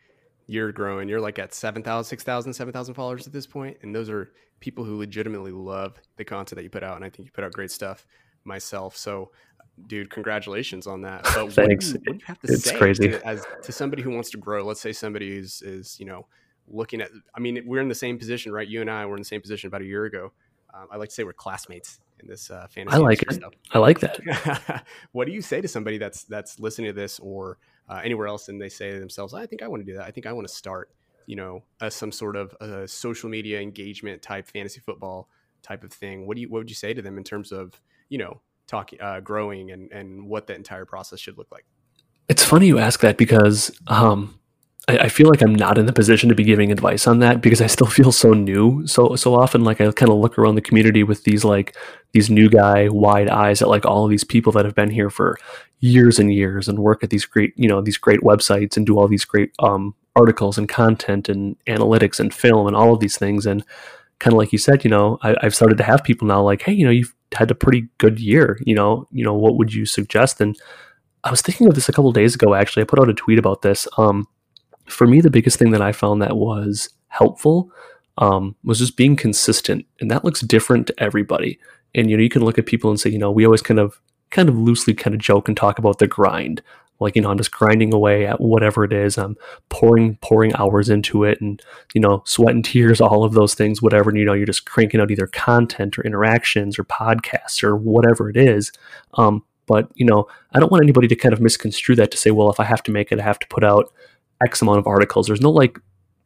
you're 0.49 0.72
growing. 0.72 1.08
You're 1.08 1.20
like 1.20 1.38
at 1.38 1.54
7,000, 1.54 2.08
6,000, 2.08 2.52
7,000 2.52 2.94
followers 2.94 3.26
at 3.26 3.32
this 3.32 3.46
point. 3.46 3.76
And 3.82 3.94
those 3.94 4.08
are 4.08 4.32
people 4.60 4.82
who 4.82 4.96
legitimately 4.96 5.52
love 5.52 6.00
the 6.16 6.25
content 6.25 6.56
that 6.56 6.62
you 6.62 6.70
put 6.70 6.82
out. 6.82 6.96
And 6.96 7.05
I 7.05 7.10
think 7.10 7.26
you 7.26 7.32
put 7.32 7.44
out 7.44 7.52
great 7.52 7.70
stuff 7.70 8.06
myself. 8.44 8.96
So, 8.96 9.31
dude, 9.86 10.10
congratulations 10.10 10.86
on 10.86 11.02
that. 11.02 11.24
But 11.34 11.52
Thanks. 11.52 11.92
What 11.92 12.04
do, 12.04 12.12
you, 12.12 12.12
what 12.12 12.12
do 12.12 12.19
you 12.19 12.24
have 12.26 12.40
to 12.40 12.52
it's 12.52 12.64
say 12.64 12.78
crazy. 12.78 13.08
To, 13.08 13.26
as, 13.26 13.44
to 13.62 13.72
somebody 13.72 14.02
who 14.02 14.10
wants 14.10 14.30
to 14.30 14.38
grow? 14.38 14.64
Let's 14.64 14.80
say 14.80 14.92
somebody 14.92 15.36
is, 15.36 15.62
is, 15.62 15.98
you 15.98 16.06
know, 16.06 16.26
looking 16.69 17.00
at, 17.00 17.10
I 17.34 17.40
mean, 17.40 17.62
we're 17.66 17.80
in 17.80 17.88
the 17.88 17.94
same 17.94 18.19
position, 18.19 18.52
right? 18.52 18.66
You 18.66 18.80
and 18.80 18.90
I 18.90 19.06
were 19.06 19.16
in 19.16 19.20
the 19.20 19.26
same 19.26 19.40
position 19.40 19.69
about 19.69 19.82
a 19.82 19.86
year 19.86 20.04
ago. 20.04 20.32
Um, 20.74 20.86
I 20.90 20.96
like 20.96 21.10
to 21.10 21.14
say 21.14 21.24
we're 21.24 21.32
classmates 21.32 22.00
in 22.22 22.28
this 22.28 22.50
uh, 22.50 22.66
fantasy. 22.70 22.96
I 22.96 22.98
like 22.98 23.22
it. 23.22 23.32
Stuff. 23.32 23.52
I 23.72 23.78
like 23.78 24.00
that. 24.00 24.84
what 25.12 25.26
do 25.26 25.32
you 25.32 25.42
say 25.42 25.60
to 25.60 25.69
somebody 25.69 25.98
that's 25.98 26.24
that's 26.24 26.58
listening 26.58 26.88
to 26.88 26.92
this 26.92 27.19
or 27.19 27.58
uh, 27.88 28.00
anywhere 28.02 28.26
else, 28.26 28.48
and 28.48 28.60
they 28.60 28.69
say 28.69 28.92
to 28.92 29.00
themselves, 29.00 29.34
"I 29.34 29.46
think 29.46 29.62
I 29.62 29.69
want 29.69 29.84
to 29.84 29.90
do 29.90 29.98
that. 29.98 30.06
I 30.06 30.10
think 30.10 30.26
I 30.26 30.32
want 30.32 30.48
to 30.48 30.54
start, 30.54 30.90
you 31.26 31.36
know, 31.36 31.62
a, 31.80 31.90
some 31.90 32.12
sort 32.12 32.36
of 32.36 32.56
a 32.60 32.88
social 32.88 33.28
media 33.28 33.60
engagement 33.60 34.22
type 34.22 34.48
fantasy 34.48 34.80
football 34.80 35.28
type 35.62 35.84
of 35.84 35.92
thing." 35.92 36.26
What 36.26 36.36
do 36.36 36.40
you 36.40 36.48
what 36.48 36.58
would 36.58 36.70
you 36.70 36.76
say 36.76 36.94
to 36.94 37.02
them 37.02 37.19
in 37.19 37.24
terms 37.24 37.52
of 37.52 37.80
you 38.08 38.19
know 38.19 38.40
talking, 38.72 39.00
uh, 39.00 39.20
growing, 39.20 39.70
and 39.70 39.92
and 39.92 40.26
what 40.26 40.46
that 40.48 40.56
entire 40.56 40.84
process 40.84 41.20
should 41.20 41.38
look 41.38 41.50
like? 41.52 41.64
It's 42.28 42.44
funny 42.44 42.66
you 42.66 42.78
ask 42.78 43.00
that 43.00 43.16
because 43.16 43.70
um, 43.86 44.38
I, 44.88 44.98
I, 44.98 45.08
feel 45.08 45.28
like 45.28 45.42
I'm 45.42 45.54
not 45.54 45.76
in 45.76 45.86
the 45.86 45.92
position 45.92 46.28
to 46.28 46.34
be 46.34 46.44
giving 46.44 46.72
advice 46.72 47.06
on 47.06 47.19
that 47.19 47.40
because 47.42 47.60
I 47.60 47.66
still 47.66 47.86
feel 47.98 48.10
so 48.12 48.32
new. 48.32 48.86
So 48.86 49.14
so 49.16 49.34
often, 49.34 49.62
like 49.62 49.80
I 49.80 49.90
kind 49.92 50.10
of 50.10 50.19
look 50.19 50.38
around 50.38 50.54
the 50.54 50.62
community 50.62 51.04
with 51.04 51.24
these 51.24 51.44
like 51.44 51.76
these 52.12 52.30
new 52.30 52.48
guy 52.48 52.88
wide 52.88 53.28
eyes 53.28 53.62
at 53.62 53.69
like 53.69 53.84
all 53.84 54.04
of 54.04 54.10
these 54.10 54.24
people 54.24 54.52
that 54.52 54.64
have 54.64 54.74
been 54.74 54.90
here 54.90 55.10
for 55.10 55.38
years 55.80 56.19
and 56.19 56.32
years 56.32 56.69
and 56.69 56.78
work 56.78 57.02
at 57.04 57.10
these 57.10 57.26
great 57.26 57.52
you 57.56 57.69
know 57.69 57.80
these 57.82 57.98
great 57.98 58.20
websites 58.20 58.76
and 58.76 58.86
do 58.86 58.98
all 58.98 59.08
these 59.08 59.26
great 59.26 59.52
um, 59.58 59.94
articles 60.16 60.56
and 60.56 60.69
content 60.69 61.28
and 61.28 61.56
analytics 61.66 62.19
and 62.19 62.32
film 62.32 62.66
and 62.66 62.76
all 62.76 62.94
of 62.94 63.00
these 63.00 63.19
things 63.19 63.46
and 63.46 63.64
kind 64.22 64.32
of 64.32 64.38
like 64.38 64.52
you 64.52 64.58
said, 64.58 64.84
you 64.84 64.90
know, 64.90 65.19
I, 65.22 65.34
I've 65.42 65.54
started 65.54 65.78
to 65.78 65.84
have 65.84 66.04
people 66.04 66.28
now 66.28 66.42
like, 66.42 66.62
hey, 66.62 66.72
you 66.72 66.84
know, 66.84 66.92
you've 66.92 67.12
had 67.34 67.50
a 67.50 67.55
pretty 67.55 67.88
good 67.99 68.20
year. 68.20 68.58
You 68.64 68.75
know, 68.75 69.08
you 69.12 69.25
know, 69.25 69.34
what 69.34 69.56
would 69.56 69.73
you 69.73 69.87
suggest? 69.87 70.40
And 70.40 70.56
I 71.25 71.31
was 71.31 71.43
thinking 71.43 71.69
of 71.69 71.75
this 71.75 71.88
a 71.88 71.93
couple 71.93 72.12
days 72.12 72.34
ago. 72.34 72.55
Actually, 72.55 72.82
I 72.82 72.87
put 72.87 73.00
out 73.00 73.08
a 73.08 73.14
tweet 73.14 73.38
about 73.38 73.62
this. 73.62 73.87
Um, 73.99 74.26
for 74.87 75.06
me, 75.06 75.20
the 75.20 75.31
biggest 75.31 75.58
thing 75.58 75.70
that 75.70 75.82
I 75.82 75.93
found 75.93 76.20
that 76.23 76.37
was 76.37 76.90
helpful 77.08 77.70
um, 78.19 78.56
was 78.64 78.79
just 78.79 78.96
being 78.96 79.17
consistent, 79.17 79.87
and 80.00 80.11
that 80.11 80.25
looks 80.25 80.40
different 80.40 80.87
to 80.88 80.94
everybody. 80.99 81.58
And 81.94 82.11
you 82.11 82.17
know, 82.17 82.23
you 82.23 82.29
can 82.29 82.44
look 82.44 82.58
at 82.58 82.67
people 82.67 82.90
and 82.90 82.99
say, 82.99 83.11
you 83.11 83.19
know, 83.19 83.31
we 83.31 83.44
always 83.44 83.62
kind 83.62 83.81
of, 83.81 84.00
kind 84.31 84.49
of 84.49 84.56
loosely 84.58 84.94
kind 84.94 85.14
of 85.14 85.20
joke 85.20 85.49
and 85.49 85.56
talk 85.56 85.79
about 85.79 85.99
the 85.99 86.06
grind. 86.06 86.62
Like 87.02 87.16
you 87.16 87.22
know, 87.22 87.31
I'm 87.31 87.38
just 87.38 87.52
grinding 87.52 87.93
away 87.93 88.26
at 88.26 88.40
whatever 88.40 88.84
it 88.84 88.93
is. 88.93 89.19
I'm 89.19 89.37
pouring 89.69 90.16
pouring 90.22 90.54
hours 90.56 90.88
into 90.88 91.25
it, 91.25 91.40
and 91.40 91.60
you 91.94 92.00
know, 92.00 92.22
sweat 92.25 92.54
and 92.54 92.64
tears, 92.64 93.00
all 93.02 93.25
of 93.25 93.34
those 93.34 93.54
things, 93.54 93.82
whatever. 93.82 94.10
And, 94.10 94.19
you 94.19 94.25
know, 94.25 94.32
you're 94.32 94.46
just 94.46 94.66
cranking 94.66 95.00
out 95.00 95.10
either 95.10 95.26
content 95.26 95.99
or 95.99 96.02
interactions 96.02 96.78
or 96.78 96.84
podcasts 96.84 97.62
or 97.62 97.76
whatever 97.76 98.31
it 98.31 98.37
is. 98.37 98.72
Um, 99.14 99.44
but 99.66 99.90
you 99.94 100.06
know, 100.06 100.26
I 100.52 100.60
don't 100.60 100.72
want 100.72 100.82
anybody 100.82 101.08
to 101.08 101.16
kind 101.16 101.32
of 101.32 101.40
misconstrue 101.40 101.96
that 101.96 102.10
to 102.10 102.16
say, 102.16 102.31
well, 102.31 102.50
if 102.50 102.60
I 102.60 102.64
have 102.64 102.82
to 102.84 102.93
make 102.93 103.12
it, 103.12 103.20
I 103.20 103.22
have 103.22 103.38
to 103.38 103.46
put 103.48 103.64
out 103.64 103.93
X 104.44 104.62
amount 104.62 104.78
of 104.78 104.87
articles. 104.87 105.26
There's 105.26 105.40
no 105.40 105.50
like 105.50 105.78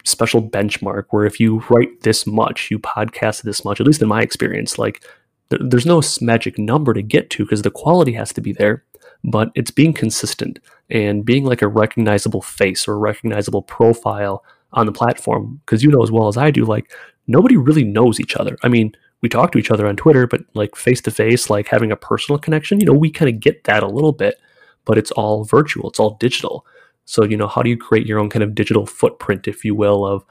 special 0.05 0.41
benchmark 0.43 1.05
where 1.11 1.27
if 1.27 1.41
you 1.41 1.63
write 1.69 2.01
this 2.03 2.27
much, 2.27 2.71
you 2.71 2.79
podcast 2.79 3.43
this 3.43 3.65
much, 3.65 3.81
at 3.81 3.87
least 3.87 4.03
in 4.03 4.09
my 4.09 4.23
experience, 4.23 4.79
like 4.79 5.05
th- 5.51 5.63
there's 5.65 5.87
no 5.87 6.01
magic 6.21 6.59
number 6.59 6.95
to 6.95 7.03
get 7.03 7.31
to 7.31 7.45
because 7.45 7.63
the 7.63 7.71
quality 7.71 8.13
has 8.13 8.33
to 8.33 8.41
be 8.41 8.53
there, 8.53 8.85
but 9.27 9.51
it's 9.55 9.71
being 9.71 9.93
consistent 9.93 10.61
and 10.89 11.25
being 11.25 11.45
like 11.45 11.61
a 11.61 11.69
recognizable 11.69 12.41
face 12.41 12.87
or 12.87 12.95
a 12.95 12.99
recognizable 12.99 13.63
profile 13.63 14.43
on 14.73 14.87
the 14.87 14.93
platform. 14.93 15.61
Because 15.67 15.83
you 15.83 15.91
know 15.91 16.03
as 16.03 16.13
well 16.13 16.29
as 16.29 16.37
I 16.37 16.51
do, 16.51 16.65
like 16.65 16.91
nobody 17.27 17.57
really 17.57 17.85
knows 17.85 18.21
each 18.21 18.37
other. 18.37 18.57
I 18.63 18.69
mean, 18.69 18.93
we 19.23 19.29
talk 19.29 19.51
to 19.53 19.59
each 19.59 19.71
other 19.71 19.87
on 19.87 19.97
Twitter, 19.97 20.27
but 20.27 20.43
like 20.55 20.77
face 20.77 21.01
to 21.03 21.11
face, 21.11 21.51
like 21.51 21.67
having 21.69 21.91
a 21.91 21.97
personal 21.97 22.39
connection, 22.39 22.79
you 22.79 22.87
know, 22.87 22.93
we 22.93 23.11
kind 23.11 23.29
of 23.29 23.41
get 23.41 23.65
that 23.65 23.83
a 23.83 23.89
little 23.89 24.13
bit, 24.13 24.37
but 24.85 24.97
it's 24.97 25.11
all 25.13 25.45
virtual, 25.45 25.89
it's 25.89 25.99
all 25.99 26.17
digital. 26.21 26.65
So, 27.05 27.25
you 27.25 27.37
know, 27.37 27.49
how 27.49 27.63
do 27.63 27.71
you 27.71 27.77
create 27.77 28.07
your 28.07 28.21
own 28.21 28.31
kind 28.31 28.43
of 28.43 28.55
digital 28.55 28.87
footprint, 28.87 29.49
if 29.49 29.65
you 29.65 29.75
will, 29.75 30.07
of 30.07 30.25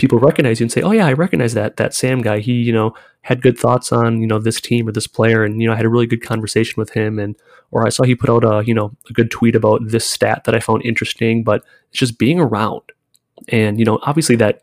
people 0.00 0.18
recognize 0.18 0.58
you 0.58 0.64
and 0.64 0.72
say, 0.72 0.80
"Oh 0.80 0.92
yeah, 0.92 1.06
I 1.06 1.12
recognize 1.12 1.52
that 1.54 1.76
that 1.76 1.94
Sam 1.94 2.22
guy. 2.22 2.40
He, 2.40 2.54
you 2.54 2.72
know, 2.72 2.94
had 3.20 3.42
good 3.42 3.58
thoughts 3.58 3.92
on 3.92 4.20
you 4.20 4.26
know 4.26 4.38
this 4.38 4.60
team 4.60 4.88
or 4.88 4.92
this 4.92 5.06
player, 5.06 5.44
and 5.44 5.60
you 5.60 5.68
know, 5.68 5.74
I 5.74 5.76
had 5.76 5.84
a 5.84 5.90
really 5.90 6.06
good 6.06 6.22
conversation 6.22 6.74
with 6.76 6.90
him, 6.90 7.18
and 7.18 7.36
or 7.70 7.86
I 7.86 7.90
saw 7.90 8.04
he 8.04 8.14
put 8.14 8.30
out 8.30 8.42
a 8.42 8.64
you 8.66 8.74
know 8.74 8.96
a 9.08 9.12
good 9.12 9.30
tweet 9.30 9.54
about 9.54 9.82
this 9.84 10.08
stat 10.08 10.44
that 10.44 10.54
I 10.54 10.60
found 10.60 10.84
interesting. 10.84 11.44
But 11.44 11.62
it's 11.90 11.98
just 11.98 12.18
being 12.18 12.40
around, 12.40 12.82
and 13.48 13.78
you 13.78 13.84
know, 13.84 14.00
obviously 14.02 14.36
that 14.36 14.62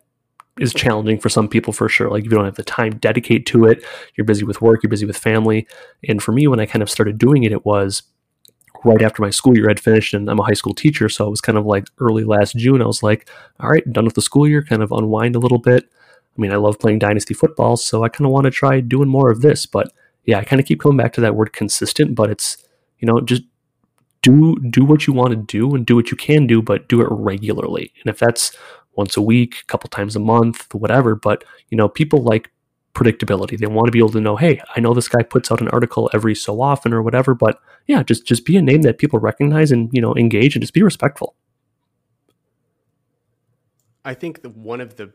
is 0.60 0.74
challenging 0.74 1.20
for 1.20 1.29
some 1.29 1.48
people 1.48 1.72
for 1.72 1.88
sure. 1.88 2.10
Like 2.10 2.25
if 2.25 2.32
you 2.32 2.36
don't 2.36 2.46
have 2.46 2.56
the 2.56 2.63
time 2.63 2.98
dedicate 2.98 3.46
to 3.48 3.65
it, 3.65 3.86
you're 4.15 4.25
busy 4.25 4.44
with 4.44 4.60
work, 4.60 4.82
you're 4.82 4.89
busy 4.89 5.06
with 5.06 5.17
family, 5.17 5.67
and 6.08 6.22
for 6.22 6.32
me, 6.32 6.48
when 6.48 6.60
I 6.60 6.65
kind 6.65 6.82
of 6.82 6.89
started 6.89 7.20
doing 7.20 7.44
it, 7.44 7.51
it 7.51 7.63
was 7.63 8.01
right 8.88 9.01
after 9.01 9.22
my 9.22 9.29
school 9.29 9.56
year 9.56 9.67
had 9.67 9.79
finished 9.79 10.13
and 10.13 10.29
I'm 10.29 10.39
a 10.39 10.44
high 10.44 10.53
school 10.53 10.74
teacher. 10.74 11.10
So 11.10 11.27
it 11.27 11.29
was 11.29 11.41
kind 11.41 11.58
of 11.58 11.65
like 11.65 11.88
early 12.00 12.24
last 12.24 12.56
June. 12.56 12.82
I 12.82 12.86
was 12.86 13.03
like, 13.03 13.29
all 13.60 13.70
right, 13.70 13.91
done 13.91 14.06
with 14.06 14.15
the 14.15 14.22
school 14.22 14.48
year, 14.48 14.63
kind 14.63 14.82
of 14.82 14.91
unwind 14.91 15.36
a 15.36 15.39
little 15.39 15.58
bit. 15.58 15.86
I 16.38 16.41
mean, 16.41 16.51
I 16.51 16.58
love 16.58 16.79
playing 16.79 17.00
dynasty 17.00 17.34
football, 17.34 17.77
so 17.77 18.03
I 18.03 18.10
kind 18.10 18.25
of 18.25 18.32
want 18.32 18.46
to 18.46 18.51
try 18.51 18.79
doing 18.79 19.10
more 19.10 19.32
of 19.32 19.41
this. 19.41 19.65
But 19.65 19.91
yeah, 20.25 20.38
I 20.39 20.44
kind 20.44 20.60
of 20.60 20.65
keep 20.65 20.79
coming 20.79 20.98
back 20.98 21.13
to 21.13 21.22
that 21.22 21.36
word 21.36 21.51
consistent, 21.51 22.15
but 22.15 22.29
it's, 22.29 22.58
you 23.00 23.08
know, 23.08 23.20
just 23.22 23.44
do 24.22 24.56
do 24.70 24.84
what 24.84 25.08
you 25.08 25.13
want 25.13 25.32
to 25.32 25.36
do 25.36 25.75
and 25.75 25.86
do 25.86 25.96
what 25.96 26.12
you 26.12 26.17
can 26.17 26.48
do, 26.48 26.62
but 26.62 26.88
do 26.88 27.01
it 27.01 27.08
regularly. 27.10 27.91
And 28.03 28.10
if 28.10 28.20
that's 28.20 28.56
once 28.96 29.17
a 29.17 29.22
week, 29.22 29.58
a 29.62 29.65
couple 29.65 29.89
times 29.89 30.15
a 30.15 30.20
month, 30.20 30.74
whatever, 30.74 31.15
but 31.15 31.44
you 31.70 31.77
know, 31.77 31.88
people 31.88 32.24
like 32.24 32.51
predictability. 32.98 33.58
They 33.58 33.68
want 33.68 33.88
to 33.88 33.92
be 33.92 34.00
able 34.00 34.10
to 34.10 34.22
know, 34.22 34.36
hey, 34.36 34.60
I 34.75 34.80
know 34.80 34.94
this 34.94 35.08
guy 35.08 35.22
puts 35.22 35.51
out 35.51 35.62
an 35.62 35.68
article 35.70 36.10
every 36.13 36.34
so 36.34 36.62
often 36.62 36.94
or 36.94 37.04
whatever, 37.04 37.36
but 37.36 37.62
yeah, 37.86 38.01
just 38.01 38.25
just 38.25 38.44
be 38.44 38.58
a 38.58 38.62
name 38.62 38.82
that 38.82 38.98
people 38.98 39.20
recognize 39.20 39.72
and 39.72 39.89
you 39.94 40.01
know 40.01 40.16
engage 40.16 40.56
and 40.56 40.63
just 40.63 40.74
be 40.74 40.82
respectful. 40.82 41.36
I 44.04 44.13
think 44.16 44.42
the 44.42 44.50
one 44.50 44.82
of 44.82 44.96
the 44.96 45.13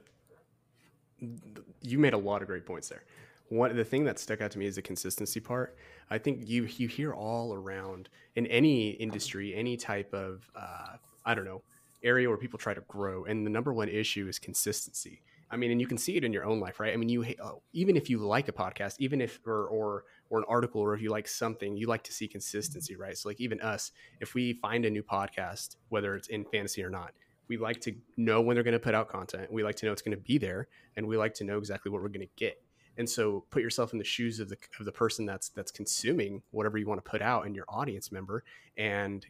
you 1.80 1.98
made 1.98 2.14
a 2.14 2.18
lot 2.18 2.40
of 2.40 2.48
great 2.48 2.64
points 2.64 2.88
there. 2.88 3.04
One 3.48 3.74
the 3.74 3.84
thing 3.84 4.04
that 4.04 4.18
stuck 4.18 4.40
out 4.40 4.52
to 4.52 4.58
me 4.58 4.66
is 4.66 4.76
the 4.76 4.82
consistency 4.82 5.40
part. 5.40 5.76
I 6.08 6.18
think 6.18 6.48
you 6.48 6.68
you 6.76 6.86
hear 6.86 7.12
all 7.12 7.52
around 7.52 8.08
in 8.36 8.46
any 8.46 8.90
industry, 8.90 9.54
any 9.54 9.76
type 9.76 10.14
of 10.14 10.48
uh, 10.54 10.96
I 11.24 11.34
don't 11.34 11.44
know 11.44 11.62
area 12.04 12.28
where 12.28 12.38
people 12.38 12.58
try 12.58 12.74
to 12.74 12.80
grow, 12.82 13.24
and 13.24 13.44
the 13.44 13.50
number 13.50 13.72
one 13.72 13.88
issue 13.88 14.28
is 14.28 14.38
consistency. 14.38 15.22
I 15.52 15.56
mean, 15.56 15.70
and 15.70 15.80
you 15.80 15.86
can 15.86 15.98
see 15.98 16.16
it 16.16 16.24
in 16.24 16.32
your 16.32 16.46
own 16.46 16.60
life, 16.60 16.80
right? 16.80 16.94
I 16.94 16.96
mean, 16.96 17.10
you 17.10 17.26
oh, 17.42 17.62
even 17.74 17.94
if 17.94 18.08
you 18.08 18.18
like 18.18 18.48
a 18.48 18.52
podcast, 18.52 18.96
even 18.98 19.20
if 19.20 19.38
or 19.46 19.66
or 19.66 20.04
or 20.30 20.38
an 20.38 20.46
article, 20.48 20.80
or 20.80 20.94
if 20.94 21.02
you 21.02 21.10
like 21.10 21.28
something, 21.28 21.76
you 21.76 21.86
like 21.86 22.02
to 22.04 22.12
see 22.12 22.26
consistency, 22.26 22.96
right? 22.96 23.16
So, 23.18 23.28
like 23.28 23.38
even 23.38 23.60
us, 23.60 23.92
if 24.20 24.34
we 24.34 24.54
find 24.54 24.86
a 24.86 24.90
new 24.90 25.02
podcast, 25.02 25.76
whether 25.90 26.16
it's 26.16 26.28
in 26.28 26.46
fantasy 26.46 26.82
or 26.82 26.88
not, 26.88 27.12
We 27.48 27.58
like 27.58 27.80
to 27.82 27.94
know 28.16 28.40
when 28.40 28.54
they're 28.54 28.64
going 28.64 28.72
to 28.72 28.80
put 28.80 28.94
out 28.94 29.10
content. 29.10 29.52
We 29.52 29.62
like 29.62 29.76
to 29.76 29.86
know 29.86 29.92
it's 29.92 30.00
going 30.00 30.16
to 30.16 30.22
be 30.22 30.38
there, 30.38 30.68
and 30.96 31.06
we 31.06 31.18
like 31.18 31.34
to 31.34 31.44
know 31.44 31.58
exactly 31.58 31.92
what 31.92 32.00
we're 32.00 32.08
going 32.08 32.26
to 32.26 32.32
get. 32.36 32.56
And 32.96 33.08
so, 33.08 33.44
put 33.50 33.62
yourself 33.62 33.92
in 33.92 33.98
the 33.98 34.04
shoes 34.04 34.40
of 34.40 34.48
the 34.48 34.56
of 34.80 34.86
the 34.86 34.92
person 34.92 35.26
that's 35.26 35.50
that's 35.50 35.70
consuming 35.70 36.42
whatever 36.50 36.78
you 36.78 36.86
want 36.86 37.04
to 37.04 37.10
put 37.10 37.20
out, 37.20 37.44
and 37.44 37.54
your 37.54 37.66
audience 37.68 38.10
member, 38.10 38.42
and 38.78 39.26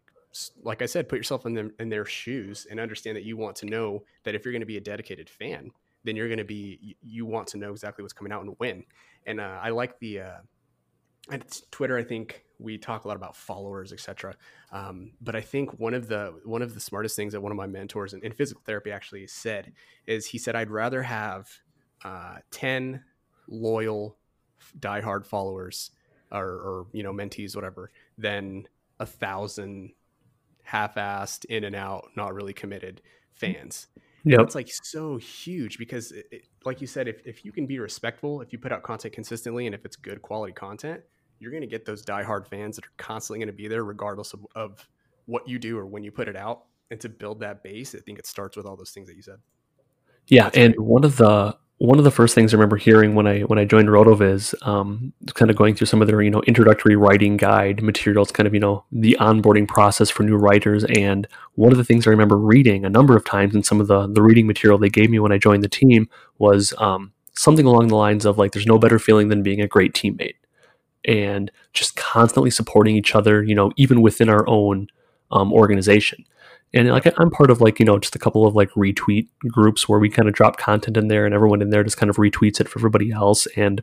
like 0.63 0.83
I 0.83 0.87
said, 0.87 1.09
put 1.09 1.19
yourself 1.19 1.47
in 1.47 1.55
them 1.55 1.73
in 1.81 1.89
their 1.89 2.05
shoes 2.05 2.67
and 2.71 2.79
understand 2.81 3.17
that 3.17 3.25
you 3.25 3.37
want 3.37 3.57
to 3.57 3.67
know 3.67 4.05
that 4.25 4.35
if 4.35 4.45
you're 4.45 4.53
going 4.53 4.61
to 4.61 4.67
be 4.67 4.79
a 4.79 4.81
dedicated 4.81 5.29
fan, 5.29 5.71
then 6.05 6.17
you're 6.17 6.29
going 6.29 6.39
to 6.39 6.45
be 6.45 6.97
you 7.03 7.27
want 7.27 7.49
to 7.49 7.59
know 7.59 7.71
exactly 7.71 8.03
what's 8.03 8.13
coming 8.13 8.33
out 8.33 8.43
and 8.43 8.55
when. 8.59 8.85
And 9.27 9.41
uh, 9.41 9.59
I 9.63 9.71
like 9.71 9.99
the 10.01 10.21
uh, 10.21 11.37
Twitter. 11.71 11.97
I 11.97 12.03
think 12.03 12.45
we 12.59 12.79
talk 12.79 13.05
a 13.05 13.09
lot 13.09 13.17
about 13.17 13.37
followers, 13.37 13.93
etc. 13.93 14.35
Um, 14.73 15.13
but 15.21 15.37
I 15.37 15.41
think 15.41 15.79
one 15.79 15.95
of 15.95 16.09
the 16.09 16.41
one 16.45 16.63
of 16.63 16.75
the 16.75 16.81
smartest 16.81 17.17
things 17.17 17.33
that 17.33 17.41
one 17.41 17.53
of 17.53 17.57
my 17.57 17.67
mentors 17.67 18.15
in, 18.15 18.25
in 18.25 18.33
physical 18.33 18.63
therapy 18.65 18.91
actually 18.91 19.27
said 19.27 19.73
is 20.07 20.27
he 20.27 20.39
said 20.39 20.57
I'd 20.57 20.71
rather 20.71 21.03
have 21.03 21.51
uh, 22.05 22.37
ten 22.51 23.05
loyal, 23.49 24.17
diehard 24.79 25.27
followers 25.27 25.91
or, 26.31 26.47
or 26.47 26.87
you 26.93 27.03
know 27.03 27.13
mentees, 27.13 27.55
whatever, 27.55 27.91
than 28.19 28.67
a 28.99 29.07
thousand 29.07 29.93
half-assed, 30.65 31.45
in 31.47 31.65
and 31.65 31.75
out, 31.75 32.09
not 32.17 32.35
really 32.35 32.53
committed 32.53 33.03
fans. 33.33 33.89
Yeah, 34.25 34.41
it's 34.41 34.55
like 34.55 34.69
so 34.71 35.17
huge 35.17 35.79
because, 35.79 36.13
it, 36.13 36.27
it, 36.31 36.43
like 36.65 36.81
you 36.81 36.87
said, 36.87 37.09
if 37.09 37.27
if 37.27 37.45
you 37.45 37.53
can 37.53 37.67
be 37.67 37.79
respectful, 37.81 38.41
if 38.41 38.53
you 38.53 38.59
put 38.59 38.71
out 38.73 38.83
content 38.83 39.13
consistently, 39.15 39.67
and 39.67 39.75
if 39.75 39.85
it's 39.85 39.97
good 39.97 40.23
quality 40.23 40.53
content, 40.53 41.01
you're 41.41 41.51
going 41.51 41.63
to 41.63 41.67
get 41.67 41.85
those 41.85 42.05
diehard 42.05 42.47
fans 42.47 42.77
that 42.77 42.85
are 42.87 42.93
constantly 42.99 43.41
going 43.41 43.49
to 43.49 43.53
be 43.53 43.67
there, 43.67 43.85
regardless 43.85 44.33
of, 44.33 44.47
of 44.55 44.89
what 45.27 45.49
you 45.49 45.59
do 45.59 45.77
or 45.77 45.87
when 45.87 46.05
you 46.05 46.13
put 46.13 46.29
it 46.29 46.37
out. 46.37 46.65
And 46.91 47.01
to 47.01 47.09
build 47.09 47.41
that 47.41 47.65
base, 47.65 47.95
I 47.95 47.99
think 47.99 48.19
it 48.19 48.27
starts 48.27 48.57
with 48.57 48.67
all 48.67 48.77
those 48.77 48.91
things 48.91 49.09
that 49.09 49.17
you 49.17 49.23
said. 49.23 49.39
Yeah, 50.29 50.45
That's 50.45 50.57
and 50.59 50.77
great. 50.77 50.87
one 50.87 51.05
of 51.05 51.17
the 51.17 51.57
one 51.83 51.99
of 51.99 52.05
the 52.05 52.13
first 52.13 52.33
things 52.33 52.55
I 52.55 52.57
remember 52.57 52.77
hearing 52.77 53.17
when 53.17 53.27
I 53.27 53.41
when 53.41 53.59
I 53.59 53.65
joined 53.65 53.89
Rotoviz, 53.89 54.55
um, 54.65 55.13
kind 55.35 55.51
of 55.51 55.57
going 55.57 55.75
through 55.75 55.89
some 55.89 56.01
of 56.01 56.07
their 56.07 56.23
you 56.23 56.31
know 56.31 56.41
introductory 56.43 56.95
writing 56.95 57.37
guide 57.37 57.83
materials, 57.83 58.31
kind 58.31 58.47
of 58.47 58.55
you 58.55 58.61
know 58.61 58.85
the 58.93 59.17
onboarding 59.19 59.67
process 59.67 60.09
for 60.09 60.23
new 60.23 60.37
writers. 60.37 60.85
And 60.85 61.27
one 61.57 61.73
of 61.73 61.79
the 61.79 61.85
things 61.85 62.07
I 62.07 62.11
remember 62.11 62.39
reading 62.39 62.85
a 62.85 62.89
number 62.89 63.17
of 63.17 63.25
times 63.25 63.57
in 63.57 63.65
some 63.65 63.81
of 63.81 63.89
the 63.89 64.07
the 64.07 64.23
reading 64.23 64.47
material 64.47 64.79
they 64.79 64.91
gave 64.91 65.11
me 65.11 65.19
when 65.19 65.33
I 65.33 65.39
joined 65.39 65.65
the 65.65 65.69
team 65.69 66.09
was 66.39 66.73
um, 66.79 67.13
something 67.33 67.67
along 67.67 67.89
the 67.89 67.97
lines 67.97 68.25
of 68.27 68.39
like, 68.39 68.53
"There's 68.53 68.65
no 68.65 68.79
better 68.79 69.01
feeling 69.01 69.27
than 69.27 69.43
being 69.43 69.61
a 69.61 69.67
great 69.67 69.93
teammate," 69.93 70.37
and 71.05 71.51
just 71.73 71.97
constantly 71.97 72.53
supporting 72.53 72.95
each 72.95 73.17
other. 73.17 73.43
You 73.43 73.57
know, 73.57 73.73
even 73.77 74.03
within 74.03 74.29
our 74.29 74.49
own 74.49 74.87
um, 75.33 75.53
organization. 75.53 76.25
And 76.75 76.89
like 76.89 77.07
I'm 77.19 77.31
part 77.31 77.51
of 77.51 77.61
like, 77.61 77.79
you 77.79 77.85
know, 77.85 77.99
just 77.99 78.17
a 78.17 78.19
couple 78.19 78.47
of 78.47 78.55
like 78.55 78.71
retweet 78.71 79.29
groups 79.47 79.89
where 79.89 79.99
we 79.99 80.09
kind 80.09 80.29
of 80.29 80.35
drop 80.35 80.57
content 80.57 80.97
in 80.97 81.09
there 81.09 81.27
and 81.27 81.35
everyone 81.35 81.61
in 81.61 81.71
there 81.71 81.85
just 81.85 81.99
kind 81.99 82.11
of 82.11 82.17
retweets 82.17 82.61
it 82.61 82.69
for 82.69 82.79
everybody 82.79 83.11
else. 83.13 83.47
And 83.57 83.83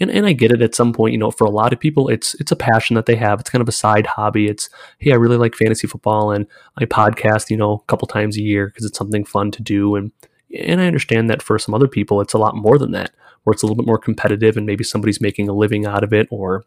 and, 0.00 0.10
and 0.10 0.26
I 0.26 0.32
get 0.32 0.50
it 0.50 0.60
at 0.60 0.74
some 0.74 0.92
point, 0.92 1.12
you 1.12 1.18
know, 1.18 1.30
for 1.30 1.44
a 1.44 1.50
lot 1.50 1.72
of 1.72 1.80
people 1.80 2.08
it's 2.08 2.34
it's 2.34 2.52
a 2.52 2.56
passion 2.56 2.94
that 2.96 3.06
they 3.06 3.16
have. 3.16 3.40
It's 3.40 3.50
kind 3.50 3.62
of 3.62 3.68
a 3.68 3.72
side 3.72 4.06
hobby. 4.06 4.46
It's 4.46 4.68
hey, 4.98 5.12
I 5.12 5.16
really 5.16 5.36
like 5.36 5.54
fantasy 5.54 5.86
football 5.86 6.32
and 6.32 6.46
I 6.76 6.84
podcast, 6.84 7.48
you 7.48 7.56
know, 7.56 7.74
a 7.74 7.84
couple 7.86 8.08
times 8.08 8.36
a 8.36 8.42
year 8.42 8.66
because 8.66 8.84
it's 8.84 8.98
something 8.98 9.24
fun 9.24 9.50
to 9.52 9.62
do 9.62 9.96
and 9.96 10.12
and 10.54 10.82
I 10.82 10.86
understand 10.86 11.30
that 11.30 11.40
for 11.40 11.58
some 11.58 11.74
other 11.74 11.88
people 11.88 12.20
it's 12.20 12.34
a 12.34 12.38
lot 12.38 12.56
more 12.56 12.76
than 12.76 12.92
that, 12.92 13.12
where 13.44 13.52
it's 13.52 13.62
a 13.62 13.66
little 13.66 13.76
bit 13.76 13.86
more 13.86 13.98
competitive 13.98 14.58
and 14.58 14.66
maybe 14.66 14.84
somebody's 14.84 15.20
making 15.20 15.48
a 15.48 15.54
living 15.54 15.86
out 15.86 16.04
of 16.04 16.12
it 16.12 16.28
or 16.30 16.64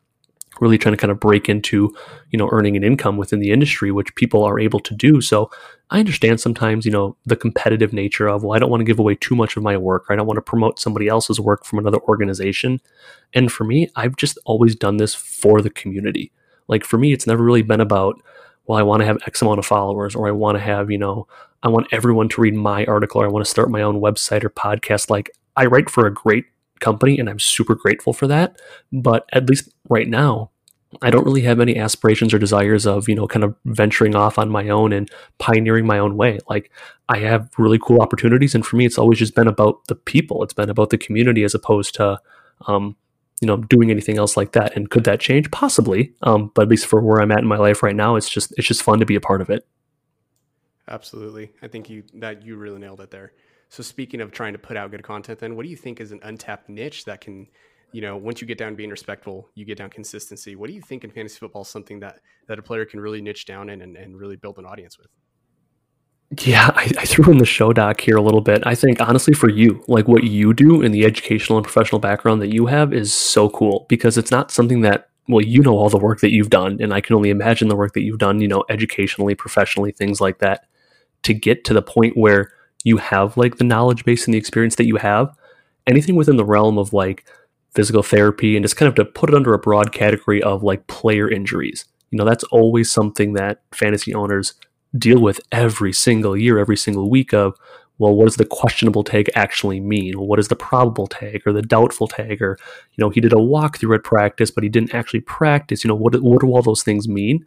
really 0.62 0.78
trying 0.78 0.94
to 0.94 0.98
kind 0.98 1.12
of 1.12 1.20
break 1.20 1.50
into 1.50 1.94
you 2.32 2.38
know 2.38 2.50
earning 2.52 2.76
an 2.76 2.84
income 2.84 3.18
within 3.18 3.40
the 3.40 3.52
industry 3.52 3.92
which 3.92 4.14
people 4.16 4.44
are 4.44 4.60
able 4.60 4.80
to 4.80 4.94
do. 4.96 5.22
So 5.22 5.50
i 5.92 6.00
understand 6.00 6.40
sometimes 6.40 6.86
you 6.86 6.92
know 6.92 7.16
the 7.26 7.36
competitive 7.36 7.94
nature 7.94 8.28
of 8.28 8.44
well 8.44 8.56
i 8.56 8.60
don't 8.60 8.70
want 8.70 8.82
to 8.82 8.86
give 8.86 9.00
away 9.00 9.16
too 9.16 9.36
much 9.36 9.56
of 9.56 9.64
my 9.64 9.78
work 9.78 10.10
or 10.10 10.14
i 10.14 10.16
don't 10.16 10.26
want 10.26 10.38
to 10.38 10.42
promote 10.42 10.80
somebody 10.80 11.08
else's 11.08 11.40
work 11.40 11.64
from 11.66 11.80
another 11.80 12.00
organization. 12.08 12.80
And 13.34 13.52
for 13.52 13.64
me 13.64 13.90
i've 13.96 14.16
just 14.16 14.38
always 14.46 14.76
done 14.76 14.98
this 14.98 15.14
for 15.14 15.62
the 15.62 15.70
community. 15.70 16.32
Like 16.68 16.84
for 16.84 16.98
me 16.98 17.14
it's 17.14 17.28
never 17.28 17.44
really 17.44 17.62
been 17.62 17.82
about 17.82 18.22
well 18.66 18.78
i 18.78 18.84
want 18.84 19.02
to 19.02 19.06
have 19.06 19.18
x 19.28 19.42
amount 19.42 19.60
of 19.60 19.66
followers 19.66 20.16
or 20.16 20.28
i 20.28 20.32
want 20.32 20.56
to 20.56 20.62
have 20.62 20.90
you 20.90 20.98
know 20.98 21.28
i 21.64 21.68
want 21.68 21.88
everyone 21.92 22.30
to 22.30 22.42
read 22.42 22.56
my 22.56 22.86
article 22.86 23.22
or 23.22 23.26
i 23.26 23.30
want 23.30 23.46
to 23.46 23.52
start 23.52 23.70
my 23.70 23.82
own 23.82 24.02
website 24.02 24.44
or 24.44 24.50
podcast. 24.50 25.10
Like 25.10 25.30
i 25.56 25.66
write 25.66 25.90
for 25.90 26.08
a 26.08 26.14
great 26.14 26.46
company, 26.80 27.18
and 27.20 27.30
I'm 27.30 27.40
super 27.40 27.76
grateful 27.76 28.14
for 28.14 28.28
that. 28.28 28.60
But 28.92 29.28
at 29.34 29.50
least 29.50 29.74
right 29.90 30.08
now, 30.08 30.52
I 31.02 31.10
don't 31.10 31.26
really 31.26 31.42
have 31.42 31.60
any 31.60 31.78
aspirations 31.78 32.34
or 32.34 32.40
desires 32.40 32.86
of, 32.86 33.10
you 33.10 33.16
know, 33.16 33.28
kind 33.28 33.44
of 33.44 33.56
venturing 33.66 34.16
off 34.16 34.40
on 34.40 34.50
my 34.50 34.70
own 34.70 34.94
and 34.94 35.10
pioneering 35.40 35.86
my 35.86 36.00
own 36.00 36.16
way. 36.16 36.40
Like, 36.50 36.72
I 37.10 37.18
have 37.18 37.50
really 37.58 37.80
cool 37.80 38.02
opportunities. 38.02 38.56
And 38.56 38.66
for 38.66 38.78
me, 38.78 38.86
it's 38.86 38.98
always 38.98 39.20
just 39.20 39.36
been 39.36 39.48
about 39.48 39.86
the 39.88 39.96
people, 39.96 40.42
it's 40.44 40.54
been 40.54 40.70
about 40.70 40.92
the 40.92 40.98
community 40.98 41.44
as 41.44 41.54
opposed 41.54 41.96
to, 41.96 42.22
um, 42.68 42.96
you 43.42 43.48
know, 43.48 43.58
doing 43.58 43.92
anything 43.92 44.18
else 44.18 44.38
like 44.38 44.54
that. 44.54 44.76
And 44.78 44.90
could 44.90 45.04
that 45.04 45.20
change? 45.20 45.52
Possibly. 45.52 46.14
Um, 46.24 46.52
but 46.56 46.62
at 46.62 46.70
least 46.70 46.86
for 46.86 47.02
where 47.02 47.22
I'm 47.22 47.32
at 47.32 47.40
in 47.40 47.48
my 47.48 47.58
life 47.58 47.84
right 47.84 47.96
now, 47.96 48.16
it's 48.16 48.30
just, 48.30 48.54
it's 48.58 48.68
just 48.68 48.84
fun 48.84 49.00
to 49.00 49.06
be 49.06 49.16
a 49.16 49.22
part 49.22 49.42
of 49.42 49.50
it. 49.50 49.68
Absolutely. 50.88 51.52
I 51.62 51.68
think 51.68 51.90
you, 51.90 52.04
that 52.14 52.46
you 52.46 52.56
really 52.56 52.80
nailed 52.80 53.02
it 53.02 53.12
there. 53.12 53.34
So 53.70 53.84
speaking 53.84 54.22
of 54.22 54.32
trying 54.32 54.54
to 54.54 54.60
put 54.60 54.78
out 54.78 54.92
good 54.92 55.04
content, 55.04 55.40
then 55.40 55.56
what 55.56 55.64
do 55.64 55.70
you 55.70 55.76
think 55.76 56.00
is 56.00 56.12
an 56.12 56.20
untapped 56.24 56.70
niche 56.70 57.06
that 57.06 57.22
can, 57.22 57.48
you 57.92 58.02
know, 58.02 58.16
once 58.16 58.42
you 58.42 58.48
get 58.48 58.58
down 58.58 58.76
being 58.76 58.90
respectful, 58.90 59.50
you 59.56 59.66
get 59.66 59.78
down 59.78 59.90
consistency. 59.90 60.56
What 60.56 60.68
do 60.68 60.74
you 60.74 60.82
think 60.82 61.04
in 61.04 61.12
fantasy 61.12 61.38
football 61.40 61.64
is 61.64 61.68
something 61.68 62.00
that 62.00 62.20
that 62.48 62.60
a 62.60 62.62
player 62.62 62.86
can 62.86 63.00
really 63.00 63.22
niche 63.22 63.46
down 63.46 63.70
in 63.70 63.82
and, 63.82 63.98
and 63.98 64.18
really 64.18 64.36
build 64.36 64.58
an 64.60 64.66
audience 64.66 64.98
with? 64.98 65.08
Yeah, 66.42 66.72
I, 66.76 66.92
I, 66.98 67.06
threw 67.06 67.32
in 67.32 67.38
the 67.38 67.46
show 67.46 67.72
doc 67.72 68.02
here 68.02 68.18
a 68.18 68.22
little 68.22 68.42
bit. 68.42 68.64
I 68.66 68.74
think 68.74 69.00
honestly 69.00 69.34
for 69.34 69.50
you, 69.50 69.84
like 69.88 70.08
what 70.08 70.24
you 70.24 70.54
do 70.54 70.82
in 70.82 70.92
the 70.92 71.06
educational 71.06 71.58
and 71.58 71.64
professional 71.64 72.00
background 72.00 72.42
that 72.42 72.54
you 72.54 72.66
have 72.66 72.94
is 72.94 73.14
so 73.14 73.50
cool 73.50 73.86
because 73.90 74.18
it's 74.18 74.32
not 74.32 74.52
something 74.52 74.82
that 74.82 75.10
well, 75.28 75.44
you 75.44 75.62
know 75.62 75.78
all 75.78 75.90
the 75.90 75.98
work 75.98 76.20
that 76.22 76.32
you've 76.32 76.50
done, 76.50 76.78
and 76.80 76.94
I 76.94 77.02
can 77.02 77.16
only 77.16 77.30
imagine 77.30 77.68
the 77.68 77.76
work 77.76 77.94
that 77.94 78.04
you've 78.04 78.20
done, 78.20 78.42
you 78.42 78.48
know, 78.48 78.64
educationally, 78.70 79.34
professionally, 79.34 79.92
things 79.92 80.22
like 80.22 80.40
that, 80.40 80.66
to 81.24 81.34
get 81.34 81.64
to 81.66 81.74
the 81.74 81.82
point 81.82 82.16
where 82.16 82.52
you 82.86 82.98
have 82.98 83.36
like 83.36 83.58
the 83.58 83.66
knowledge 83.66 84.06
base 84.06 84.26
and 84.26 84.34
the 84.34 84.38
experience 84.38 84.76
that 84.76 84.86
you 84.86 84.96
have, 84.96 85.36
anything 85.88 86.16
within 86.16 86.38
the 86.38 86.46
realm 86.46 86.78
of 86.78 86.94
like 86.94 87.26
physical 87.74 88.04
therapy 88.04 88.56
and 88.56 88.64
just 88.64 88.78
kind 88.78 88.88
of 88.88 88.96
to 88.96 89.04
put 89.04 89.30
it 89.30 89.36
under 89.36 89.54
a 89.54 89.60
broad 89.60 89.92
category 89.92 90.42
of 90.42 90.64
like 90.64 90.88
player 90.88 91.30
injuries. 91.30 91.84
You 92.12 92.18
know, 92.18 92.26
that's 92.26 92.46
always 92.46 92.90
something 92.90 93.34
that 93.34 93.62
fantasy 93.74 94.14
owners 94.14 94.54
deal 94.98 95.20
with 95.20 95.42
every 95.52 95.92
single 95.92 96.38
year, 96.38 96.58
every 96.58 96.78
single 96.78 97.10
week 97.10 97.34
of, 97.34 97.58
well, 97.98 98.14
what 98.14 98.26
does 98.26 98.36
the 98.36 98.46
questionable 98.46 99.04
tag 99.04 99.30
actually 99.36 99.80
mean? 99.80 100.20
What 100.20 100.40
is 100.40 100.48
the 100.48 100.56
probable 100.56 101.08
tag 101.08 101.42
or 101.46 101.54
the 101.54 101.62
doubtful 101.62 102.08
tag? 102.08 102.42
Or, 102.42 102.58
you 102.94 103.02
know, 103.02 103.10
he 103.10 103.20
did 103.20 103.34
a 103.34 103.38
walkthrough 103.38 103.96
at 103.96 104.04
practice, 104.04 104.52
but 104.52 104.64
he 104.64 104.70
didn't 104.70 104.94
actually 104.94 105.22
practice. 105.22 105.84
You 105.84 105.88
know, 105.88 105.96
what, 105.96 106.22
what 106.22 106.42
do 106.42 106.48
all 106.48 106.62
those 106.62 106.84
things 106.84 107.08
mean? 107.08 107.46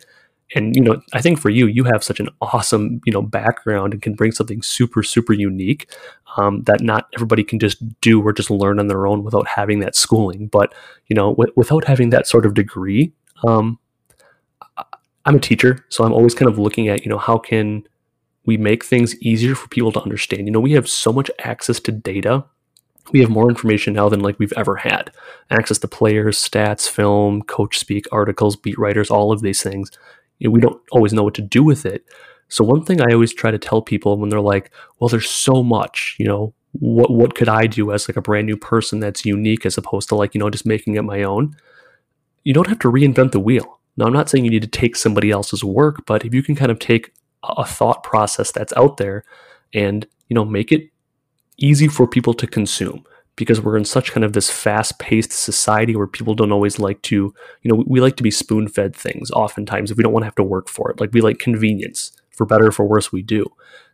And 0.54 0.74
you 0.74 0.82
know 0.82 1.00
i 1.12 1.20
think 1.20 1.38
for 1.38 1.50
you 1.50 1.66
you 1.66 1.84
have 1.84 2.02
such 2.02 2.20
an 2.20 2.28
awesome 2.40 3.00
you 3.04 3.12
know 3.12 3.22
background 3.22 3.92
and 3.92 4.02
can 4.02 4.14
bring 4.14 4.32
something 4.32 4.62
super 4.62 5.02
super 5.02 5.32
unique 5.32 5.90
um, 6.36 6.62
that 6.64 6.80
not 6.80 7.08
everybody 7.14 7.42
can 7.42 7.58
just 7.58 7.82
do 8.00 8.22
or 8.22 8.32
just 8.32 8.50
learn 8.50 8.78
on 8.78 8.86
their 8.86 9.06
own 9.06 9.24
without 9.24 9.48
having 9.48 9.80
that 9.80 9.96
schooling. 9.96 10.46
But 10.46 10.74
you 11.06 11.14
know 11.14 11.30
w- 11.30 11.52
without 11.56 11.84
having 11.84 12.10
that 12.10 12.26
sort 12.26 12.46
of 12.46 12.54
degree 12.54 13.12
um, 13.46 13.78
i'm 15.24 15.36
a 15.36 15.40
teacher 15.40 15.84
so 15.88 16.04
i'm 16.04 16.12
always 16.12 16.34
kind 16.34 16.50
of 16.50 16.58
looking 16.58 16.88
at 16.88 17.04
you 17.04 17.10
know 17.10 17.18
how 17.18 17.38
can 17.38 17.84
we 18.48 18.56
make 18.56 18.82
things 18.82 19.14
easier 19.20 19.54
for 19.54 19.68
people 19.68 19.92
to 19.92 20.00
understand? 20.00 20.46
You 20.46 20.50
know 20.50 20.58
we 20.58 20.72
have 20.72 20.88
so 20.88 21.12
much 21.12 21.30
access 21.40 21.78
to 21.80 21.92
data. 21.92 22.46
We 23.12 23.20
have 23.20 23.28
more 23.28 23.50
information 23.50 23.92
now 23.92 24.08
than 24.08 24.20
like 24.20 24.38
we've 24.38 24.54
ever 24.56 24.76
had. 24.76 25.12
Access 25.50 25.78
to 25.80 25.88
players 25.88 26.38
stats 26.38 26.88
film 26.88 27.42
coach 27.42 27.78
speak 27.78 28.06
articles 28.10 28.56
beat 28.56 28.78
writers 28.78 29.10
all 29.10 29.32
of 29.32 29.42
these 29.42 29.62
things 29.62 29.90
we 30.40 30.60
don't 30.60 30.80
always 30.92 31.12
know 31.12 31.22
what 31.22 31.34
to 31.34 31.42
do 31.42 31.62
with 31.62 31.84
it. 31.84 32.04
So 32.48 32.64
one 32.64 32.84
thing 32.84 33.00
I 33.00 33.12
always 33.12 33.34
try 33.34 33.50
to 33.50 33.58
tell 33.58 33.82
people 33.82 34.16
when 34.16 34.30
they're 34.30 34.40
like, 34.40 34.70
"Well, 34.98 35.08
there's 35.08 35.28
so 35.28 35.62
much," 35.62 36.16
you 36.18 36.26
know, 36.26 36.54
what 36.72 37.10
what 37.10 37.34
could 37.34 37.48
I 37.48 37.66
do 37.66 37.92
as 37.92 38.08
like 38.08 38.16
a 38.16 38.22
brand 38.22 38.46
new 38.46 38.56
person 38.56 39.00
that's 39.00 39.24
unique 39.24 39.66
as 39.66 39.76
opposed 39.76 40.08
to 40.10 40.14
like 40.14 40.34
you 40.34 40.38
know 40.38 40.50
just 40.50 40.66
making 40.66 40.94
it 40.94 41.02
my 41.02 41.22
own? 41.22 41.56
You 42.44 42.54
don't 42.54 42.68
have 42.68 42.78
to 42.80 42.90
reinvent 42.90 43.32
the 43.32 43.40
wheel. 43.40 43.80
Now, 43.96 44.06
I'm 44.06 44.12
not 44.12 44.30
saying 44.30 44.44
you 44.44 44.50
need 44.50 44.62
to 44.62 44.68
take 44.68 44.96
somebody 44.96 45.30
else's 45.30 45.64
work, 45.64 46.06
but 46.06 46.24
if 46.24 46.32
you 46.32 46.42
can 46.42 46.54
kind 46.54 46.70
of 46.70 46.78
take 46.78 47.12
a 47.42 47.66
thought 47.66 48.02
process 48.02 48.52
that's 48.52 48.72
out 48.76 48.96
there 48.96 49.24
and 49.74 50.06
you 50.28 50.34
know 50.34 50.44
make 50.44 50.72
it 50.72 50.90
easy 51.58 51.88
for 51.88 52.06
people 52.06 52.34
to 52.34 52.46
consume 52.46 53.04
because 53.38 53.60
we're 53.60 53.76
in 53.76 53.84
such 53.84 54.12
kind 54.12 54.24
of 54.24 54.34
this 54.34 54.50
fast-paced 54.50 55.32
society 55.32 55.96
where 55.96 56.06
people 56.06 56.34
don't 56.34 56.52
always 56.52 56.78
like 56.78 57.00
to, 57.02 57.32
you 57.62 57.72
know, 57.72 57.84
we 57.86 58.00
like 58.00 58.16
to 58.16 58.22
be 58.22 58.30
spoon-fed 58.30 58.94
things 58.94 59.30
oftentimes 59.30 59.90
if 59.90 59.96
we 59.96 60.02
don't 60.02 60.12
want 60.12 60.22
to 60.22 60.26
have 60.26 60.34
to 60.34 60.42
work 60.42 60.68
for 60.68 60.90
it. 60.90 61.00
Like 61.00 61.12
we 61.12 61.20
like 61.20 61.38
convenience. 61.38 62.12
For 62.30 62.46
better 62.46 62.66
or 62.66 62.72
for 62.72 62.86
worse, 62.86 63.10
we 63.10 63.22
do. 63.22 63.46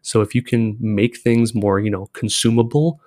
So 0.03 0.21
if 0.21 0.35
you 0.35 0.43
can 0.43 0.77
make 0.79 1.17
things 1.17 1.55
more, 1.55 1.81
you 1.81 1.91
know, 1.91 2.11
consumable, 2.13 3.01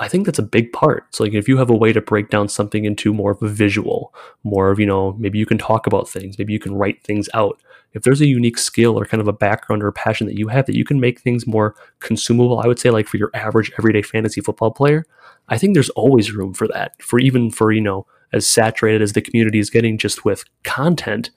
I 0.00 0.08
think 0.08 0.26
that's 0.26 0.38
a 0.40 0.44
big 0.44 0.72
part. 0.72 1.14
So 1.14 1.22
like 1.24 1.32
if 1.32 1.46
you 1.46 1.56
have 1.58 1.70
a 1.70 1.76
way 1.76 1.92
to 1.92 2.00
break 2.00 2.28
down 2.28 2.48
something 2.48 2.84
into 2.84 3.14
more 3.14 3.30
of 3.30 3.42
a 3.42 3.48
visual, 3.48 4.12
more 4.42 4.70
of, 4.70 4.80
you 4.80 4.86
know, 4.86 5.12
maybe 5.18 5.38
you 5.38 5.46
can 5.46 5.58
talk 5.58 5.86
about 5.86 6.08
things, 6.08 6.38
maybe 6.38 6.52
you 6.52 6.58
can 6.58 6.74
write 6.74 7.04
things 7.04 7.28
out. 7.34 7.60
If 7.92 8.02
there's 8.02 8.20
a 8.20 8.26
unique 8.26 8.58
skill 8.58 8.98
or 8.98 9.04
kind 9.06 9.20
of 9.20 9.28
a 9.28 9.32
background 9.32 9.82
or 9.82 9.88
a 9.88 9.92
passion 9.92 10.26
that 10.26 10.36
you 10.36 10.48
have 10.48 10.66
that 10.66 10.76
you 10.76 10.84
can 10.84 10.98
make 11.00 11.20
things 11.20 11.46
more 11.46 11.76
consumable, 12.00 12.58
I 12.58 12.66
would 12.66 12.80
say 12.80 12.90
like 12.90 13.06
for 13.06 13.16
your 13.16 13.30
average 13.34 13.70
everyday 13.78 14.02
fantasy 14.02 14.40
football 14.40 14.72
player, 14.72 15.04
I 15.48 15.58
think 15.58 15.74
there's 15.74 15.90
always 15.90 16.32
room 16.32 16.54
for 16.54 16.68
that. 16.68 17.00
For 17.02 17.18
even 17.18 17.50
for, 17.50 17.72
you 17.72 17.80
know, 17.80 18.06
as 18.32 18.46
saturated 18.46 19.02
as 19.02 19.12
the 19.12 19.22
community 19.22 19.58
is 19.58 19.70
getting 19.70 19.98
just 19.98 20.24
with 20.24 20.44
content, 20.62 21.30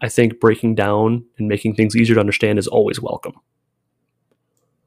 I 0.00 0.08
think 0.08 0.40
breaking 0.40 0.74
down 0.74 1.24
and 1.38 1.48
making 1.48 1.74
things 1.74 1.96
easier 1.96 2.14
to 2.14 2.20
understand 2.20 2.58
is 2.58 2.66
always 2.66 3.00
welcome. 3.00 3.34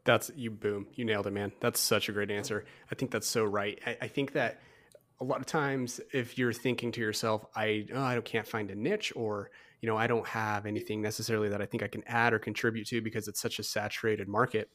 That's 0.05 0.31
you 0.35 0.51
boom. 0.51 0.87
You 0.93 1.05
nailed 1.05 1.27
it, 1.27 1.33
man. 1.33 1.51
That's 1.59 1.79
such 1.79 2.09
a 2.09 2.11
great 2.11 2.31
answer. 2.31 2.65
I 2.91 2.95
think 2.95 3.11
that's 3.11 3.27
so 3.27 3.43
right. 3.43 3.79
I, 3.85 3.97
I 4.03 4.07
think 4.07 4.33
that 4.33 4.59
a 5.19 5.23
lot 5.23 5.39
of 5.39 5.45
times 5.45 5.99
if 6.13 6.37
you're 6.37 6.53
thinking 6.53 6.91
to 6.93 7.01
yourself, 7.01 7.45
I 7.55 7.85
oh, 7.93 8.01
I 8.01 8.19
can't 8.21 8.47
find 8.47 8.71
a 8.71 8.75
niche 8.75 9.11
or 9.15 9.51
you 9.81 9.87
know, 9.87 9.97
I 9.97 10.07
don't 10.07 10.27
have 10.27 10.65
anything 10.65 11.01
necessarily 11.01 11.49
that 11.49 11.61
I 11.61 11.65
think 11.65 11.83
I 11.83 11.87
can 11.87 12.03
add 12.05 12.33
or 12.33 12.39
contribute 12.39 12.87
to 12.87 13.01
because 13.01 13.27
it's 13.27 13.39
such 13.39 13.59
a 13.59 13.63
saturated 13.63 14.27
market. 14.27 14.69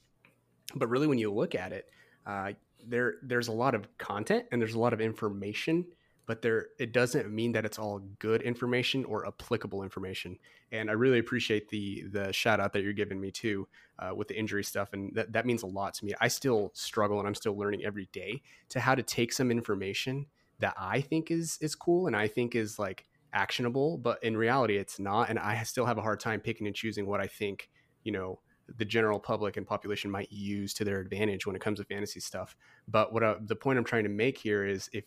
But 0.74 0.88
really 0.88 1.06
when 1.06 1.18
you 1.18 1.32
look 1.32 1.54
at 1.54 1.72
it, 1.72 1.86
uh, 2.26 2.52
there 2.88 3.14
there's 3.22 3.48
a 3.48 3.52
lot 3.52 3.74
of 3.74 3.86
content 3.98 4.44
and 4.52 4.60
there's 4.60 4.74
a 4.74 4.78
lot 4.78 4.92
of 4.92 5.00
information 5.00 5.84
but 6.26 6.42
there 6.42 6.68
it 6.78 6.92
doesn't 6.92 7.30
mean 7.30 7.52
that 7.52 7.64
it's 7.64 7.78
all 7.78 8.00
good 8.18 8.42
information 8.42 9.04
or 9.04 9.26
applicable 9.26 9.82
information. 9.82 10.38
And 10.72 10.88
i 10.90 10.92
really 10.92 11.18
appreciate 11.18 11.68
the 11.68 12.04
the 12.10 12.32
shout 12.32 12.60
out 12.60 12.72
that 12.72 12.82
you're 12.82 12.92
giving 12.92 13.20
me 13.20 13.30
too 13.30 13.68
uh, 13.98 14.14
with 14.14 14.28
the 14.28 14.38
injury 14.38 14.64
stuff. 14.64 14.92
And 14.92 15.14
that, 15.14 15.32
that 15.32 15.46
means 15.46 15.62
a 15.62 15.66
lot 15.66 15.94
to 15.94 16.04
me. 16.04 16.14
I 16.20 16.28
still 16.28 16.70
struggle 16.74 17.18
and 17.18 17.28
i'm 17.28 17.34
still 17.34 17.56
learning 17.56 17.84
every 17.84 18.08
day 18.12 18.42
to 18.70 18.80
how 18.80 18.94
to 18.94 19.02
take 19.02 19.32
some 19.32 19.50
information 19.50 20.26
that 20.60 20.74
i 20.78 21.00
think 21.00 21.30
is 21.30 21.58
is 21.60 21.74
cool 21.74 22.06
and 22.06 22.16
i 22.16 22.28
think 22.28 22.54
is 22.54 22.78
like 22.78 23.06
actionable 23.32 23.98
but 23.98 24.22
in 24.22 24.36
reality 24.36 24.76
it's 24.76 24.98
not. 24.98 25.28
And 25.28 25.38
i 25.38 25.62
still 25.64 25.86
have 25.86 25.98
a 25.98 26.02
hard 26.02 26.20
time 26.20 26.40
picking 26.40 26.66
and 26.66 26.76
choosing 26.76 27.06
what 27.06 27.20
i 27.20 27.26
think 27.26 27.68
you 28.04 28.12
know 28.12 28.40
the 28.76 28.85
general 28.85 29.18
public 29.18 29.56
and 29.56 29.66
population 29.66 30.11
might 30.11 30.30
use 30.33 30.73
to 30.75 30.85
their 30.85 31.00
advantage 31.00 31.47
when 31.47 31.54
it 31.54 31.62
comes 31.62 31.78
to 31.78 31.85
fantasy 31.85 32.21
stuff. 32.21 32.56
But 32.88 33.12
what 33.12 33.23
I, 33.23 33.37
the 33.40 33.56
point 33.56 33.78
I'm 33.78 33.85
trying 33.85 34.04
to 34.04 34.11
make 34.11 34.38
here 34.38 34.64
is 34.64 34.88
if 34.92 35.04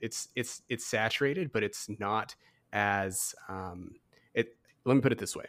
it's 0.00 0.28
it's 0.34 0.62
it's 0.68 0.86
saturated, 0.86 1.52
but 1.52 1.62
it's 1.62 1.88
not 1.98 2.34
as 2.72 3.34
um, 3.48 3.92
it. 4.34 4.56
Let 4.84 4.94
me 4.94 5.00
put 5.00 5.12
it 5.12 5.18
this 5.18 5.36
way: 5.36 5.46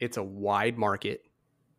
it's 0.00 0.16
a 0.16 0.22
wide 0.22 0.76
market, 0.76 1.22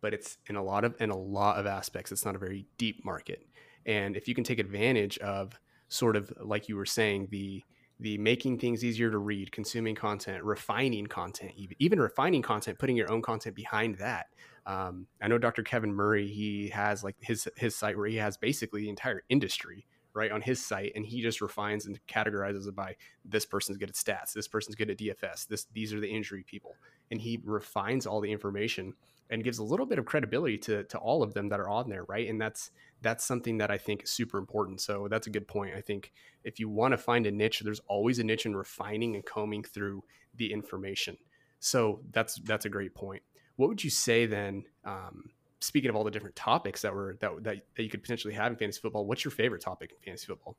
but 0.01 0.13
it's 0.13 0.37
in 0.47 0.55
a 0.55 0.63
lot 0.63 0.83
of 0.83 0.95
in 0.99 1.09
a 1.09 1.17
lot 1.17 1.57
of 1.57 1.65
aspects, 1.65 2.11
it's 2.11 2.25
not 2.25 2.35
a 2.35 2.39
very 2.39 2.65
deep 2.77 3.03
market. 3.05 3.45
And 3.85 4.15
if 4.15 4.27
you 4.27 4.35
can 4.35 4.43
take 4.43 4.59
advantage 4.59 5.17
of 5.19 5.59
sort 5.89 6.15
of 6.15 6.31
like 6.41 6.69
you 6.69 6.75
were 6.75 6.85
saying, 6.85 7.27
the 7.31 7.63
the 7.99 8.17
making 8.17 8.59
things 8.59 8.83
easier 8.83 9.11
to 9.11 9.17
read, 9.17 9.51
consuming 9.51 9.95
content, 9.95 10.43
refining 10.43 11.05
content, 11.07 11.51
even, 11.55 11.75
even 11.79 11.99
refining 11.99 12.41
content, 12.41 12.77
putting 12.79 12.97
your 12.97 13.11
own 13.11 13.21
content 13.21 13.55
behind 13.55 13.97
that. 13.97 14.25
Um, 14.65 15.07
I 15.21 15.27
know 15.27 15.37
Dr. 15.37 15.63
Kevin 15.63 15.93
Murray, 15.93 16.27
he 16.27 16.69
has 16.69 17.03
like 17.03 17.15
his 17.19 17.47
his 17.57 17.75
site 17.75 17.97
where 17.97 18.07
he 18.07 18.17
has 18.17 18.37
basically 18.37 18.81
the 18.81 18.89
entire 18.89 19.23
industry 19.29 19.85
right 20.13 20.31
on 20.31 20.41
his 20.41 20.63
site 20.63 20.91
and 20.95 21.05
he 21.05 21.21
just 21.21 21.41
refines 21.41 21.85
and 21.85 21.99
categorizes 22.07 22.67
it 22.67 22.75
by 22.75 22.95
this 23.25 23.45
person's 23.45 23.77
good 23.77 23.89
at 23.89 23.95
stats. 23.95 24.33
This 24.33 24.47
person's 24.47 24.75
good 24.75 24.89
at 24.89 24.97
dfs 24.97 25.47
this 25.47 25.65
these 25.73 25.93
are 25.93 25.99
the 25.99 26.09
injury 26.09 26.43
people. 26.43 26.75
And 27.11 27.19
he 27.19 27.41
refines 27.43 28.05
all 28.05 28.21
the 28.21 28.31
information 28.31 28.93
and 29.29 29.43
gives 29.43 29.57
a 29.57 29.63
little 29.63 29.85
bit 29.85 29.99
of 29.99 30.05
credibility 30.05 30.57
to 30.59 30.83
to 30.85 30.97
all 30.97 31.23
of 31.23 31.33
them 31.33 31.49
that 31.49 31.59
are 31.59 31.69
on 31.69 31.89
there 31.89 32.03
right? 32.05 32.29
And 32.29 32.39
that's 32.39 32.71
that's 33.01 33.25
something 33.25 33.57
that 33.57 33.69
i 33.71 33.77
think 33.77 34.03
is 34.03 34.11
super 34.11 34.37
important. 34.37 34.81
So 34.81 35.07
that's 35.09 35.27
a 35.27 35.31
good 35.31 35.47
point. 35.47 35.75
I 35.75 35.81
think 35.81 36.13
if 36.43 36.59
you 36.59 36.69
want 36.69 36.93
to 36.93 36.97
find 36.97 37.25
a 37.25 37.31
niche 37.31 37.61
there's 37.65 37.81
always 37.87 38.19
a 38.19 38.23
niche 38.23 38.45
in 38.45 38.55
refining 38.55 39.15
and 39.15 39.25
combing 39.25 39.63
through 39.63 40.03
the 40.35 40.53
information. 40.53 41.17
So 41.59 42.01
that's 42.11 42.35
that's 42.45 42.65
a 42.65 42.69
great 42.69 42.93
point 42.93 43.23
what 43.55 43.69
would 43.69 43.83
you 43.83 43.89
say 43.89 44.25
then 44.25 44.63
um, 44.85 45.29
speaking 45.59 45.89
of 45.89 45.95
all 45.95 46.03
the 46.03 46.11
different 46.11 46.35
topics 46.35 46.81
that 46.81 46.93
were 46.93 47.17
that, 47.21 47.31
that 47.43 47.57
that 47.75 47.83
you 47.83 47.89
could 47.89 48.01
potentially 48.01 48.33
have 48.33 48.51
in 48.51 48.57
fantasy 48.57 48.81
football, 48.81 49.05
what's 49.05 49.23
your 49.23 49.31
favorite 49.31 49.61
topic 49.61 49.91
in 49.91 49.97
fantasy 50.03 50.27
football? 50.27 50.55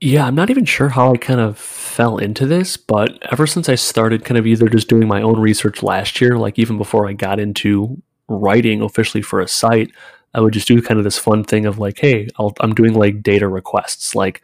Yeah, 0.00 0.26
I'm 0.26 0.34
not 0.34 0.50
even 0.50 0.64
sure 0.64 0.88
how 0.88 1.12
I 1.12 1.16
kind 1.16 1.38
of 1.38 1.56
fell 1.56 2.18
into 2.18 2.44
this, 2.44 2.76
but 2.76 3.22
ever 3.30 3.46
since 3.46 3.68
I 3.68 3.76
started 3.76 4.24
kind 4.24 4.36
of 4.36 4.48
either 4.48 4.68
just 4.68 4.88
doing 4.88 5.06
my 5.06 5.22
own 5.22 5.38
research 5.38 5.80
last 5.80 6.20
year, 6.20 6.36
like 6.38 6.58
even 6.58 6.76
before 6.76 7.08
I 7.08 7.12
got 7.12 7.38
into 7.38 8.02
writing 8.26 8.82
officially 8.82 9.22
for 9.22 9.40
a 9.40 9.46
site, 9.46 9.92
I 10.34 10.40
would 10.40 10.54
just 10.54 10.66
do 10.66 10.82
kind 10.82 10.98
of 10.98 11.04
this 11.04 11.18
fun 11.18 11.44
thing 11.44 11.66
of 11.66 11.78
like, 11.78 12.00
hey, 12.00 12.26
i 12.36 12.50
am 12.60 12.74
doing 12.74 12.94
like 12.94 13.22
data 13.22 13.46
requests. 13.46 14.16
Like, 14.16 14.42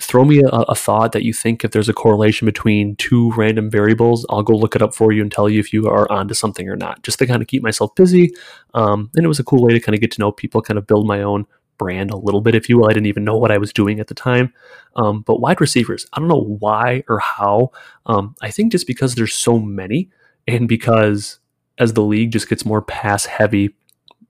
throw 0.00 0.24
me 0.24 0.40
a, 0.40 0.48
a, 0.48 0.74
thought 0.74 1.12
that 1.12 1.22
you 1.22 1.32
think 1.32 1.64
if 1.64 1.70
there's 1.70 1.88
a 1.88 1.94
correlation 1.94 2.46
between 2.46 2.96
two 2.96 3.32
random 3.32 3.70
variables, 3.70 4.26
I'll 4.28 4.42
go 4.42 4.54
look 4.54 4.74
it 4.74 4.82
up 4.82 4.94
for 4.94 5.12
you 5.12 5.22
and 5.22 5.30
tell 5.30 5.48
you 5.48 5.60
if 5.60 5.72
you 5.72 5.86
are 5.88 6.10
onto 6.10 6.34
something 6.34 6.68
or 6.68 6.76
not, 6.76 7.02
just 7.02 7.18
to 7.20 7.26
kind 7.26 7.40
of 7.40 7.48
keep 7.48 7.62
myself 7.62 7.94
busy. 7.94 8.34
Um, 8.74 9.10
and 9.14 9.24
it 9.24 9.28
was 9.28 9.38
a 9.38 9.44
cool 9.44 9.62
way 9.62 9.72
to 9.72 9.80
kind 9.80 9.94
of 9.94 10.00
get 10.00 10.10
to 10.12 10.20
know 10.20 10.32
people, 10.32 10.62
kind 10.62 10.78
of 10.78 10.86
build 10.86 11.06
my 11.06 11.22
own 11.22 11.46
brand 11.78 12.10
a 12.10 12.16
little 12.16 12.40
bit, 12.40 12.54
if 12.54 12.68
you 12.68 12.78
will. 12.78 12.86
I 12.86 12.92
didn't 12.92 13.06
even 13.06 13.24
know 13.24 13.36
what 13.36 13.52
I 13.52 13.58
was 13.58 13.72
doing 13.72 14.00
at 14.00 14.08
the 14.08 14.14
time. 14.14 14.52
Um, 14.96 15.22
but 15.22 15.40
wide 15.40 15.60
receivers, 15.60 16.06
I 16.12 16.18
don't 16.18 16.28
know 16.28 16.56
why 16.58 17.04
or 17.08 17.18
how. 17.18 17.70
Um, 18.06 18.34
I 18.42 18.50
think 18.50 18.72
just 18.72 18.86
because 18.86 19.14
there's 19.14 19.34
so 19.34 19.58
many, 19.58 20.10
and 20.46 20.68
because 20.68 21.38
as 21.78 21.92
the 21.92 22.02
league 22.02 22.32
just 22.32 22.48
gets 22.48 22.64
more 22.64 22.82
pass 22.82 23.26
heavy, 23.26 23.74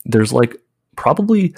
there's 0.05 0.33
like 0.33 0.57
probably 0.97 1.55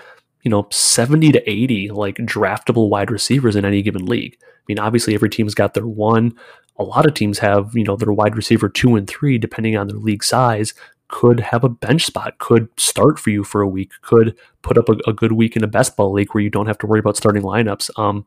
you 0.47 0.51
know 0.51 0.69
70 0.71 1.33
to 1.33 1.51
80 1.51 1.91
like 1.91 2.19
draftable 2.19 2.89
wide 2.89 3.11
receivers 3.11 3.57
in 3.57 3.65
any 3.65 3.83
given 3.83 4.07
league. 4.07 4.39
I 4.41 4.63
mean, 4.69 4.79
obviously 4.79 5.13
every 5.13 5.29
team's 5.29 5.57
got 5.57 5.75
their 5.75 5.89
one. 5.89 6.39
A 6.79 6.85
lot 6.85 7.05
of 7.05 7.15
teams 7.15 7.41
have, 7.41 7.73
you 7.75 7.83
know, 7.83 7.97
their 7.97 8.13
wide 8.13 8.37
receiver 8.37 8.69
2 8.69 8.95
and 8.95 9.09
3 9.09 9.39
depending 9.39 9.77
on 9.77 9.89
their 9.89 9.97
league 9.97 10.23
size 10.23 10.73
could 11.09 11.41
have 11.41 11.65
a 11.65 11.69
bench 11.69 12.05
spot, 12.07 12.39
could 12.39 12.69
start 12.79 13.19
for 13.19 13.31
you 13.31 13.43
for 13.43 13.61
a 13.61 13.67
week, 13.67 13.91
could 14.03 14.37
put 14.63 14.79
up 14.79 14.89
a, 14.89 14.97
a, 15.09 15.13
good 15.13 15.33
week 15.33 15.57
in 15.57 15.65
a 15.65 15.69
best 15.69 15.97
ball 15.97 16.13
league 16.13 16.33
where 16.33 16.45
you 16.45 16.51
don't 16.51 16.67
have 16.67 16.79
to 16.79 16.87
worry 16.87 17.01
about 17.01 17.17
starting 17.17 17.43
lineups. 17.43 17.91
Um, 17.99 18.25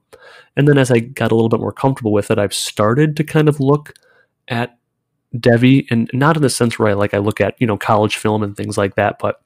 and 0.58 0.68
then 0.68 0.78
as 0.78 0.92
I 0.92 1.00
got 1.00 1.32
a 1.32 1.36
little 1.36 1.48
bit 1.48 1.62
more 1.62 1.72
comfortable 1.72 2.12
with 2.12 2.32
it, 2.32 2.38
I've 2.38 2.54
started 2.54 3.16
to 3.16 3.24
kind 3.24 3.48
of 3.48 3.62
look 3.62 3.94
at 4.50 4.78
Devy, 5.34 5.86
and 5.90 6.10
not 6.12 6.36
in 6.36 6.42
the 6.42 6.50
sense 6.50 6.78
where 6.78 6.90
I 6.90 6.94
like 6.94 7.14
I 7.14 7.20
look 7.20 7.40
at 7.40 7.56
you 7.60 7.68
know 7.68 7.78
college 7.78 8.18
film 8.18 8.44
and 8.44 8.58
things 8.58 8.78
like 8.78 8.96
that, 8.96 9.20
but 9.20 9.42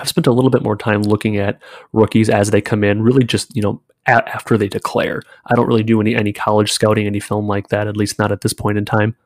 I've 0.00 0.08
spent 0.08 0.26
a 0.26 0.32
little 0.32 0.50
bit 0.50 0.62
more 0.62 0.76
time 0.76 1.02
looking 1.02 1.36
at 1.36 1.60
rookies 1.92 2.28
as 2.28 2.50
they 2.50 2.60
come 2.60 2.82
in, 2.82 3.02
really 3.02 3.24
just, 3.24 3.54
you 3.54 3.62
know, 3.62 3.80
a- 4.06 4.28
after 4.28 4.58
they 4.58 4.68
declare. 4.68 5.22
I 5.46 5.54
don't 5.54 5.66
really 5.66 5.82
do 5.82 6.00
any, 6.00 6.14
any 6.14 6.32
college 6.32 6.72
scouting, 6.72 7.06
any 7.06 7.20
film 7.20 7.46
like 7.46 7.68
that, 7.68 7.86
at 7.86 7.96
least 7.96 8.18
not 8.18 8.32
at 8.32 8.40
this 8.40 8.52
point 8.52 8.78
in 8.78 8.84
time. 8.84 9.16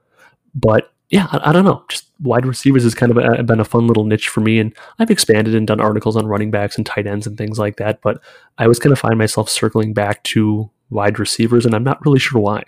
But 0.54 0.92
yeah, 1.08 1.28
I, 1.30 1.50
I 1.50 1.52
don't 1.52 1.64
know. 1.64 1.84
Just 1.88 2.10
wide 2.20 2.46
receivers 2.46 2.82
has 2.82 2.94
kind 2.94 3.12
of 3.12 3.18
a, 3.18 3.42
been 3.42 3.60
a 3.60 3.64
fun 3.64 3.86
little 3.86 4.04
niche 4.04 4.28
for 4.28 4.40
me. 4.40 4.58
And 4.58 4.74
I've 4.98 5.10
expanded 5.10 5.54
and 5.54 5.66
done 5.66 5.80
articles 5.80 6.16
on 6.16 6.26
running 6.26 6.50
backs 6.50 6.76
and 6.76 6.84
tight 6.84 7.06
ends 7.06 7.26
and 7.26 7.38
things 7.38 7.58
like 7.58 7.76
that. 7.76 8.00
But 8.02 8.20
I 8.58 8.64
always 8.64 8.78
kind 8.78 8.92
of 8.92 8.98
find 8.98 9.16
myself 9.16 9.48
circling 9.48 9.92
back 9.94 10.22
to 10.24 10.70
wide 10.90 11.18
receivers, 11.18 11.66
and 11.66 11.74
I'm 11.74 11.84
not 11.84 12.04
really 12.04 12.18
sure 12.18 12.40
why. 12.40 12.62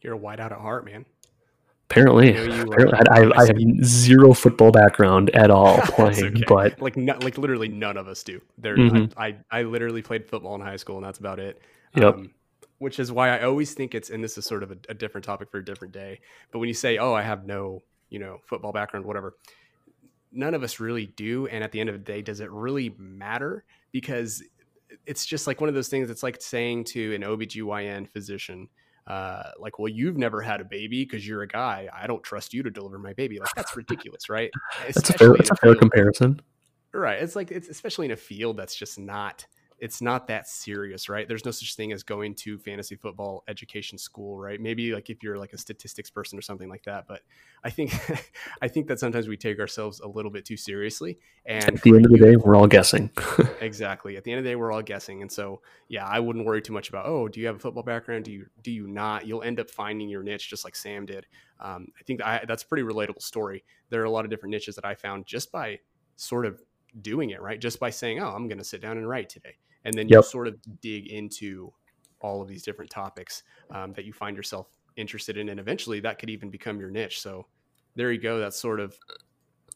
You're 0.00 0.14
a 0.14 0.18
wide 0.18 0.40
out 0.40 0.52
at 0.52 0.58
heart, 0.58 0.84
man. 0.84 1.04
Apparently, 1.90 2.30
apparently 2.30 2.98
I, 3.10 3.22
I, 3.22 3.42
I, 3.42 3.46
have 3.46 3.58
zero 3.82 4.34
football 4.34 4.70
background 4.70 5.30
at 5.30 5.50
all 5.50 5.78
playing, 5.84 6.36
okay. 6.36 6.44
but 6.46 6.82
like 6.82 6.98
no, 6.98 7.16
like 7.22 7.38
literally 7.38 7.68
none 7.68 7.96
of 7.96 8.08
us 8.08 8.22
do. 8.22 8.42
There, 8.58 8.76
mm-hmm. 8.76 9.18
I, 9.18 9.28
I, 9.50 9.60
I 9.60 9.62
literally 9.62 10.02
played 10.02 10.28
football 10.28 10.54
in 10.54 10.60
high 10.60 10.76
school, 10.76 10.98
and 10.98 11.06
that's 11.06 11.18
about 11.18 11.38
it. 11.38 11.62
Yep. 11.96 12.14
Um, 12.14 12.30
which 12.76 12.98
is 12.98 13.10
why 13.10 13.30
I 13.30 13.44
always 13.44 13.72
think 13.72 13.94
it's, 13.94 14.10
and 14.10 14.22
this 14.22 14.36
is 14.36 14.44
sort 14.44 14.62
of 14.62 14.70
a, 14.70 14.76
a, 14.90 14.94
different 14.94 15.24
topic 15.24 15.50
for 15.50 15.58
a 15.58 15.64
different 15.64 15.94
day. 15.94 16.20
But 16.52 16.58
when 16.58 16.68
you 16.68 16.74
say, 16.74 16.98
"Oh, 16.98 17.14
I 17.14 17.22
have 17.22 17.46
no, 17.46 17.82
you 18.10 18.18
know, 18.18 18.38
football 18.44 18.72
background, 18.72 19.06
whatever," 19.06 19.36
none 20.30 20.52
of 20.52 20.62
us 20.62 20.80
really 20.80 21.06
do. 21.06 21.46
And 21.46 21.64
at 21.64 21.72
the 21.72 21.80
end 21.80 21.88
of 21.88 21.94
the 21.94 22.04
day, 22.04 22.20
does 22.20 22.40
it 22.40 22.50
really 22.50 22.94
matter? 22.98 23.64
Because 23.92 24.42
it's 25.06 25.24
just 25.24 25.46
like 25.46 25.60
one 25.60 25.68
of 25.68 25.74
those 25.74 25.88
things. 25.88 26.10
It's 26.10 26.22
like 26.22 26.42
saying 26.42 26.84
to 26.84 27.14
an 27.14 27.22
OBGYN 27.22 28.10
physician 28.10 28.68
uh, 29.08 29.50
like, 29.58 29.78
well, 29.78 29.88
you've 29.88 30.18
never 30.18 30.40
had 30.42 30.60
a 30.60 30.64
baby 30.64 31.02
because 31.02 31.26
you're 31.26 31.42
a 31.42 31.48
guy. 31.48 31.88
I 31.92 32.06
don't 32.06 32.22
trust 32.22 32.52
you 32.52 32.62
to 32.62 32.70
deliver 32.70 32.98
my 32.98 33.14
baby. 33.14 33.40
Like, 33.40 33.48
that's 33.56 33.74
ridiculous, 33.76 34.28
right? 34.28 34.50
that's 34.86 35.10
a 35.10 35.12
fair, 35.14 35.32
that's 35.32 35.50
a 35.50 35.56
fair 35.56 35.74
comparison. 35.74 36.40
Right. 36.92 37.20
It's 37.22 37.34
like, 37.34 37.50
it's 37.50 37.68
especially 37.68 38.06
in 38.06 38.12
a 38.12 38.16
field 38.16 38.58
that's 38.58 38.76
just 38.76 38.98
not 38.98 39.46
it's 39.80 40.02
not 40.02 40.26
that 40.26 40.48
serious, 40.48 41.08
right? 41.08 41.28
There's 41.28 41.44
no 41.44 41.52
such 41.52 41.76
thing 41.76 41.92
as 41.92 42.02
going 42.02 42.34
to 42.36 42.58
fantasy 42.58 42.96
football 42.96 43.44
education 43.46 43.96
school, 43.96 44.36
right? 44.36 44.60
Maybe 44.60 44.92
like 44.92 45.08
if 45.08 45.22
you're 45.22 45.38
like 45.38 45.52
a 45.52 45.58
statistics 45.58 46.10
person 46.10 46.38
or 46.38 46.42
something 46.42 46.68
like 46.68 46.82
that. 46.84 47.06
But 47.06 47.22
I 47.62 47.70
think 47.70 47.94
I 48.62 48.68
think 48.68 48.88
that 48.88 48.98
sometimes 48.98 49.28
we 49.28 49.36
take 49.36 49.60
ourselves 49.60 50.00
a 50.00 50.08
little 50.08 50.30
bit 50.30 50.44
too 50.44 50.56
seriously. 50.56 51.18
And 51.46 51.64
at 51.64 51.82
the 51.82 51.90
end 51.90 52.06
of 52.06 52.12
the 52.12 52.18
day, 52.18 52.36
we're 52.36 52.56
all 52.56 52.66
guessing. 52.66 53.10
exactly. 53.60 54.16
At 54.16 54.24
the 54.24 54.32
end 54.32 54.38
of 54.38 54.44
the 54.44 54.50
day, 54.50 54.56
we're 54.56 54.72
all 54.72 54.82
guessing. 54.82 55.22
And 55.22 55.30
so 55.30 55.62
yeah, 55.88 56.06
I 56.06 56.18
wouldn't 56.18 56.44
worry 56.44 56.60
too 56.60 56.72
much 56.72 56.88
about, 56.88 57.06
oh, 57.06 57.28
do 57.28 57.40
you 57.40 57.46
have 57.46 57.56
a 57.56 57.60
football 57.60 57.84
background? 57.84 58.24
Do 58.24 58.32
you 58.32 58.46
do 58.62 58.72
you 58.72 58.88
not? 58.88 59.26
You'll 59.26 59.42
end 59.42 59.60
up 59.60 59.70
finding 59.70 60.08
your 60.08 60.24
niche 60.24 60.50
just 60.50 60.64
like 60.64 60.74
Sam 60.74 61.06
did. 61.06 61.26
Um, 61.60 61.88
I 61.98 62.02
think 62.04 62.22
I, 62.22 62.44
that's 62.46 62.64
a 62.64 62.66
pretty 62.66 62.84
relatable 62.84 63.22
story. 63.22 63.64
There 63.90 64.00
are 64.02 64.06
a 64.06 64.10
lot 64.10 64.24
of 64.24 64.30
different 64.30 64.50
niches 64.50 64.74
that 64.74 64.84
I 64.84 64.94
found 64.94 65.26
just 65.26 65.52
by 65.52 65.80
sort 66.16 66.46
of 66.46 66.60
doing 67.00 67.30
it, 67.30 67.40
right? 67.40 67.60
Just 67.60 67.78
by 67.78 67.90
saying, 67.90 68.20
oh, 68.20 68.28
I'm 68.28 68.48
going 68.48 68.58
to 68.58 68.64
sit 68.64 68.80
down 68.80 68.96
and 68.96 69.08
write 69.08 69.28
today 69.28 69.56
and 69.84 69.94
then 69.94 70.08
you 70.08 70.22
sort 70.22 70.48
of 70.48 70.56
dig 70.80 71.06
into 71.08 71.72
all 72.20 72.42
of 72.42 72.48
these 72.48 72.62
different 72.62 72.90
topics 72.90 73.42
um, 73.70 73.92
that 73.92 74.04
you 74.04 74.12
find 74.12 74.36
yourself 74.36 74.68
interested 74.96 75.36
in, 75.36 75.48
and 75.48 75.60
eventually 75.60 76.00
that 76.00 76.18
could 76.18 76.30
even 76.30 76.50
become 76.50 76.80
your 76.80 76.90
niche. 76.90 77.20
So 77.20 77.46
there 77.94 78.12
you 78.12 78.20
go. 78.20 78.38
That's 78.38 78.58
sort 78.58 78.80
of 78.80 78.98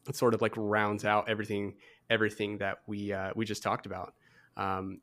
it 0.08 0.16
sort 0.16 0.34
of 0.34 0.42
like 0.42 0.52
rounds 0.56 1.04
out 1.04 1.28
everything 1.28 1.74
everything 2.10 2.58
that 2.58 2.78
we 2.86 3.12
uh, 3.12 3.30
we 3.34 3.44
just 3.44 3.62
talked 3.62 3.86
about. 3.86 4.14
Um, 4.56 5.00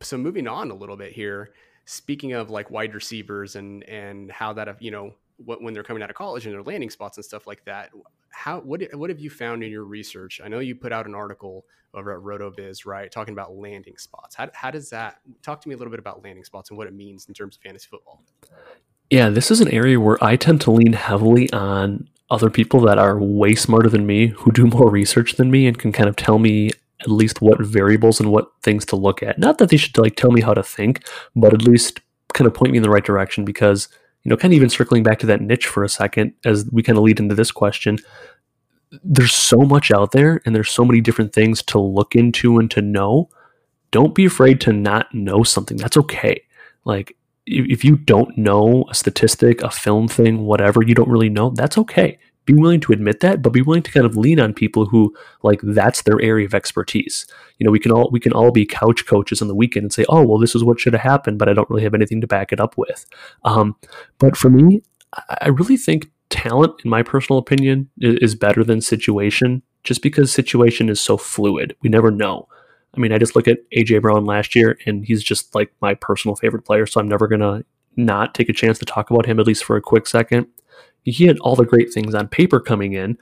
so 0.00 0.16
moving 0.16 0.46
on 0.46 0.70
a 0.70 0.74
little 0.74 0.96
bit 0.96 1.12
here, 1.12 1.50
speaking 1.84 2.32
of 2.32 2.50
like 2.50 2.70
wide 2.70 2.94
receivers 2.94 3.56
and 3.56 3.82
and 3.84 4.30
how 4.30 4.52
that 4.52 4.80
you 4.80 4.90
know 4.90 5.14
what, 5.44 5.62
when 5.62 5.74
they're 5.74 5.82
coming 5.82 6.02
out 6.02 6.10
of 6.10 6.16
college 6.16 6.46
and 6.46 6.54
their 6.54 6.62
landing 6.62 6.90
spots 6.90 7.16
and 7.16 7.24
stuff 7.24 7.46
like 7.46 7.64
that. 7.64 7.90
How 8.30 8.60
what 8.60 8.82
what 8.94 9.10
have 9.10 9.20
you 9.20 9.30
found 9.30 9.64
in 9.64 9.70
your 9.70 9.84
research? 9.84 10.40
I 10.44 10.48
know 10.48 10.58
you 10.58 10.74
put 10.74 10.92
out 10.92 11.06
an 11.06 11.14
article 11.14 11.64
over 11.94 12.12
at 12.12 12.20
RotoViz, 12.22 12.84
right, 12.84 13.10
talking 13.10 13.32
about 13.32 13.56
landing 13.56 13.96
spots. 13.96 14.34
How 14.34 14.48
how 14.52 14.70
does 14.70 14.90
that 14.90 15.20
talk 15.42 15.60
to 15.62 15.68
me 15.68 15.74
a 15.74 15.78
little 15.78 15.90
bit 15.90 16.00
about 16.00 16.22
landing 16.22 16.44
spots 16.44 16.70
and 16.70 16.78
what 16.78 16.86
it 16.86 16.94
means 16.94 17.26
in 17.26 17.34
terms 17.34 17.56
of 17.56 17.62
fantasy 17.62 17.88
football? 17.90 18.22
Yeah, 19.10 19.30
this 19.30 19.50
is 19.50 19.60
an 19.60 19.68
area 19.68 19.98
where 19.98 20.22
I 20.22 20.36
tend 20.36 20.60
to 20.62 20.70
lean 20.70 20.92
heavily 20.92 21.50
on 21.52 22.08
other 22.30 22.50
people 22.50 22.80
that 22.80 22.98
are 22.98 23.18
way 23.18 23.54
smarter 23.54 23.88
than 23.88 24.06
me, 24.06 24.26
who 24.26 24.52
do 24.52 24.66
more 24.66 24.90
research 24.90 25.34
than 25.34 25.50
me, 25.50 25.66
and 25.66 25.78
can 25.78 25.92
kind 25.92 26.08
of 26.08 26.16
tell 26.16 26.38
me 26.38 26.70
at 27.00 27.10
least 27.10 27.40
what 27.40 27.60
variables 27.60 28.20
and 28.20 28.30
what 28.30 28.50
things 28.62 28.84
to 28.86 28.96
look 28.96 29.22
at. 29.22 29.38
Not 29.38 29.58
that 29.58 29.70
they 29.70 29.76
should 29.76 29.96
like 29.96 30.16
tell 30.16 30.30
me 30.30 30.40
how 30.40 30.52
to 30.52 30.62
think, 30.62 31.06
but 31.34 31.54
at 31.54 31.62
least 31.62 32.00
kind 32.34 32.46
of 32.46 32.54
point 32.54 32.72
me 32.72 32.78
in 32.78 32.82
the 32.82 32.90
right 32.90 33.04
direction 33.04 33.44
because 33.44 33.88
you 34.24 34.30
know, 34.30 34.36
kind 34.36 34.52
of 34.52 34.56
even 34.56 34.70
circling 34.70 35.02
back 35.02 35.18
to 35.20 35.26
that 35.26 35.40
niche 35.40 35.66
for 35.66 35.84
a 35.84 35.88
second 35.88 36.34
as 36.44 36.68
we 36.72 36.82
kind 36.82 36.98
of 36.98 37.04
lead 37.04 37.20
into 37.20 37.34
this 37.34 37.50
question, 37.50 37.98
there's 39.02 39.34
so 39.34 39.58
much 39.58 39.90
out 39.90 40.12
there 40.12 40.40
and 40.44 40.54
there's 40.54 40.70
so 40.70 40.84
many 40.84 41.00
different 41.00 41.32
things 41.32 41.62
to 41.62 41.78
look 41.78 42.14
into 42.14 42.58
and 42.58 42.70
to 42.70 42.82
know. 42.82 43.28
Don't 43.90 44.14
be 44.14 44.24
afraid 44.24 44.60
to 44.62 44.72
not 44.72 45.12
know 45.14 45.42
something. 45.42 45.76
That's 45.76 45.96
okay. 45.96 46.42
Like, 46.84 47.16
if 47.46 47.82
you 47.84 47.96
don't 47.96 48.36
know 48.36 48.84
a 48.90 48.94
statistic, 48.94 49.62
a 49.62 49.70
film 49.70 50.08
thing, 50.08 50.44
whatever, 50.44 50.82
you 50.82 50.94
don't 50.94 51.08
really 51.08 51.30
know, 51.30 51.50
that's 51.50 51.78
okay 51.78 52.18
be 52.48 52.54
willing 52.54 52.80
to 52.80 52.92
admit 52.92 53.20
that, 53.20 53.42
but 53.42 53.52
be 53.52 53.60
willing 53.60 53.82
to 53.82 53.92
kind 53.92 54.06
of 54.06 54.16
lean 54.16 54.40
on 54.40 54.54
people 54.54 54.86
who 54.86 55.14
like 55.42 55.60
that's 55.62 56.02
their 56.02 56.18
area 56.22 56.46
of 56.46 56.54
expertise. 56.54 57.26
You 57.58 57.66
know, 57.66 57.70
we 57.70 57.78
can 57.78 57.92
all 57.92 58.08
we 58.10 58.20
can 58.20 58.32
all 58.32 58.50
be 58.50 58.64
couch 58.64 59.04
coaches 59.06 59.42
on 59.42 59.48
the 59.48 59.54
weekend 59.54 59.84
and 59.84 59.92
say, 59.92 60.06
"Oh, 60.08 60.22
well, 60.22 60.38
this 60.38 60.54
is 60.54 60.64
what 60.64 60.80
should 60.80 60.94
have 60.94 61.02
happened," 61.02 61.38
but 61.38 61.50
I 61.50 61.52
don't 61.52 61.68
really 61.68 61.82
have 61.82 61.92
anything 61.92 62.22
to 62.22 62.26
back 62.26 62.50
it 62.50 62.58
up 62.58 62.78
with. 62.78 63.04
Um, 63.44 63.76
but 64.18 64.34
for 64.34 64.48
me, 64.48 64.82
I 65.42 65.48
really 65.48 65.76
think 65.76 66.10
talent, 66.30 66.72
in 66.82 66.90
my 66.90 67.02
personal 67.02 67.38
opinion, 67.38 67.90
is 68.00 68.34
better 68.34 68.64
than 68.64 68.80
situation, 68.80 69.62
just 69.84 70.02
because 70.02 70.32
situation 70.32 70.88
is 70.88 71.02
so 71.02 71.18
fluid. 71.18 71.76
We 71.82 71.90
never 71.90 72.10
know. 72.10 72.48
I 72.96 73.00
mean, 73.00 73.12
I 73.12 73.18
just 73.18 73.36
look 73.36 73.46
at 73.46 73.58
AJ 73.76 74.00
Brown 74.00 74.24
last 74.24 74.56
year, 74.56 74.78
and 74.86 75.04
he's 75.04 75.22
just 75.22 75.54
like 75.54 75.70
my 75.82 75.92
personal 75.92 76.34
favorite 76.34 76.64
player. 76.64 76.86
So 76.86 76.98
I'm 76.98 77.08
never 77.08 77.28
gonna 77.28 77.62
not 77.96 78.34
take 78.34 78.48
a 78.48 78.54
chance 78.54 78.78
to 78.78 78.86
talk 78.86 79.10
about 79.10 79.26
him 79.26 79.38
at 79.38 79.46
least 79.46 79.64
for 79.64 79.76
a 79.76 79.82
quick 79.82 80.06
second 80.06 80.46
he 81.10 81.26
had 81.26 81.38
all 81.40 81.56
the 81.56 81.64
great 81.64 81.92
things 81.92 82.14
on 82.14 82.28
paper 82.28 82.60
coming 82.60 82.92
in 82.92 83.18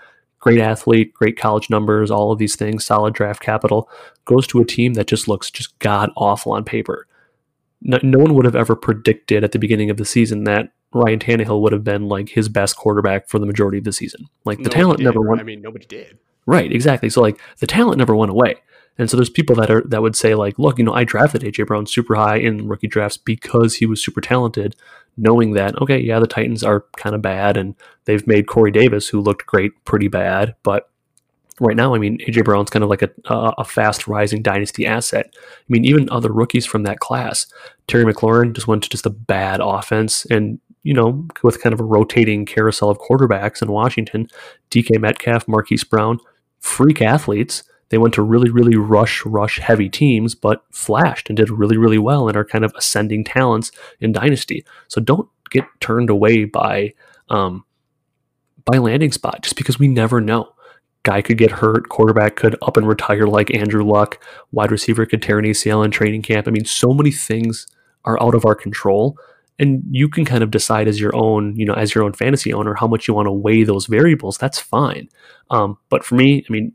great 0.47 0.61
athlete, 0.61 1.13
great 1.13 1.37
college 1.37 1.69
numbers, 1.71 2.09
all 2.09 2.31
of 2.31 2.39
these 2.39 2.55
things, 2.55 2.85
solid 2.85 3.13
draft 3.13 3.43
capital, 3.43 3.91
goes 4.27 4.47
to 4.47 4.61
a 4.61 4.65
team 4.65 4.95
that 4.95 5.09
just 5.09 5.27
looks 5.27 5.51
just 5.51 5.77
god 5.81 6.11
awful 6.17 6.53
on 6.53 6.63
paper. 6.65 7.09
No, 7.83 7.99
no, 8.03 8.19
one 8.19 8.35
would 8.35 8.45
have 8.45 8.55
ever 8.55 8.77
predicted 8.77 9.43
at 9.43 9.51
the 9.51 9.59
beginning 9.59 9.91
of 9.91 9.97
the 9.97 10.05
season 10.05 10.45
that 10.45 10.71
Ryan 10.93 11.19
Tannehill 11.19 11.61
would 11.61 11.73
have 11.73 11.83
been 11.83 12.09
like 12.09 12.29
his 12.29 12.49
best 12.49 12.77
quarterback 12.77 13.29
for 13.29 13.41
the 13.41 13.47
majority 13.47 13.79
of 13.79 13.85
the 13.85 13.93
season. 13.93 14.29
Like 14.45 14.59
the 14.59 14.65
nobody 14.65 14.81
talent 14.81 14.99
did, 14.99 15.05
never 15.05 15.21
went. 15.21 15.41
I 15.41 15.45
mean, 15.45 15.63
nobody 15.63 15.87
did. 15.87 16.19
Right, 16.47 16.73
exactly. 16.73 17.11
So 17.11 17.21
like 17.21 17.41
the 17.59 17.67
talent 17.67 17.99
never 17.99 18.15
went 18.15 18.31
away. 18.31 18.57
And 18.99 19.11
so 19.11 19.17
there's 19.17 19.29
people 19.29 19.57
that 19.57 19.71
are 19.71 19.83
that 19.83 20.01
would 20.01 20.17
say 20.17 20.35
like, 20.35 20.59
look, 20.59 20.79
you 20.79 20.85
know, 20.85 20.95
I 20.95 21.05
drafted 21.05 21.43
AJ 21.43 21.67
Brown 21.67 21.87
super 21.87 22.15
high 22.15 22.37
in 22.37 22.69
rookie 22.69 22.87
drafts 22.87 23.19
because 23.19 23.75
he 23.75 23.85
was 23.85 24.03
super 24.03 24.21
talented, 24.21 24.75
knowing 25.17 25.53
that 25.53 25.81
okay, 25.81 25.99
yeah, 25.99 26.19
the 26.19 26.27
Titans 26.27 26.63
are 26.63 26.85
kind 26.97 27.15
of 27.15 27.23
bad 27.23 27.57
and 27.57 27.75
they've 28.05 28.27
made 28.27 28.47
Corey 28.47 28.71
Davis, 28.71 29.09
who 29.09 29.21
looked 29.21 29.47
great, 29.47 29.73
pretty 29.85 30.09
bad, 30.09 30.55
but 30.63 30.91
right 31.61 31.77
now, 31.77 31.95
I 31.95 31.99
mean, 31.99 32.19
AJ 32.19 32.45
Brown's 32.45 32.71
kind 32.71 32.83
of 32.83 32.91
like 32.91 33.03
a, 33.03 33.11
a 33.31 33.65
fast 33.65 34.07
rising 34.07 34.43
dynasty 34.43 34.87
asset. 34.87 35.35
I 35.35 35.65
mean, 35.69 35.85
even 35.85 36.11
other 36.11 36.33
rookies 36.33 36.67
from 36.67 36.83
that 36.83 37.01
class, 37.01 37.47
Terry 37.87 38.05
McLaurin 38.05 38.53
just 38.53 38.67
went 38.67 38.83
to 38.83 38.89
just 38.89 39.07
a 39.07 39.11
bad 39.11 39.61
offense, 39.63 40.27
and 40.27 40.61
you 40.83 40.95
know, 40.95 41.27
with 41.43 41.61
kind 41.61 41.73
of 41.73 41.81
a 41.81 41.85
rotating 41.85 42.47
carousel 42.47 42.91
of 42.91 42.99
quarterbacks 42.99 43.61
in 43.61 43.73
Washington, 43.73 44.29
DK 44.71 45.01
Metcalf, 45.01 45.49
Marquise 45.49 45.85
Brown, 45.85 46.19
freak 46.61 47.03
athletes 47.03 47.65
they 47.89 47.99
went 47.99 48.15
to 48.15 48.23
really, 48.23 48.51
really 48.51 48.77
rush, 48.77 49.25
rush 49.25 49.59
heavy 49.59 49.89
teams, 49.89 50.35
but 50.35 50.65
flashed 50.71 51.29
and 51.29 51.37
did 51.37 51.51
really, 51.51 51.77
really 51.77 51.99
well 51.99 52.29
and 52.29 52.37
are 52.37 52.45
kind 52.45 52.65
of 52.65 52.73
ascending 52.77 53.25
talents 53.25 53.71
in 54.01 54.13
Dynasty. 54.13 54.65
So 54.89 55.01
don't 55.01 55.29
get 55.51 55.65
turned 55.81 56.11
away 56.11 56.45
by 56.45 56.95
um, 57.29 57.65
by 58.65 58.79
landing 58.79 59.13
spot 59.13 59.43
just 59.43 59.57
because 59.57 59.79
we 59.79 59.89
never 59.89 60.21
know. 60.21 60.53
Guy 61.05 61.23
could 61.23 61.39
get 61.39 61.53
hurt, 61.53 61.89
quarterback 61.89 62.35
could 62.35 62.57
up 62.63 62.77
and 62.77 62.89
retire 62.89 63.29
like 63.29 63.55
Andrew 63.55 63.85
Luck, 63.85 64.21
wide 64.51 64.73
receiver 64.73 65.07
could 65.07 65.23
tear 65.23 65.39
an 65.39 65.45
ACL 65.45 65.85
in 65.85 65.93
training 65.93 66.23
camp. 66.23 66.49
I 66.49 66.51
mean, 66.51 66.65
so 66.65 66.93
many 66.93 67.13
things 67.13 67.69
are 68.05 68.21
out 68.21 68.35
of 68.35 68.45
our 68.45 68.57
control 68.57 69.17
and 69.59 69.83
you 69.91 70.09
can 70.09 70.25
kind 70.25 70.43
of 70.43 70.51
decide 70.51 70.89
as 70.89 71.01
your 71.01 71.15
own 71.15 71.57
you 71.57 71.65
know 71.65 71.75
as 71.75 71.95
your 71.95 72.05
own 72.05 72.13
fantasy 72.13 72.53
owner 72.53 72.75
how 72.75 72.87
much 72.87 73.09
you 73.09 73.15
want 73.15 73.27
to 73.27 73.33
weigh 73.33 73.65
those 73.65 73.87
variables 73.87 74.39
that's 74.39 74.59
fine 74.59 75.09
um, 75.51 75.79
but 75.89 76.05
for 76.05 76.15
me 76.15 76.45
i 76.49 76.53
mean 76.53 76.73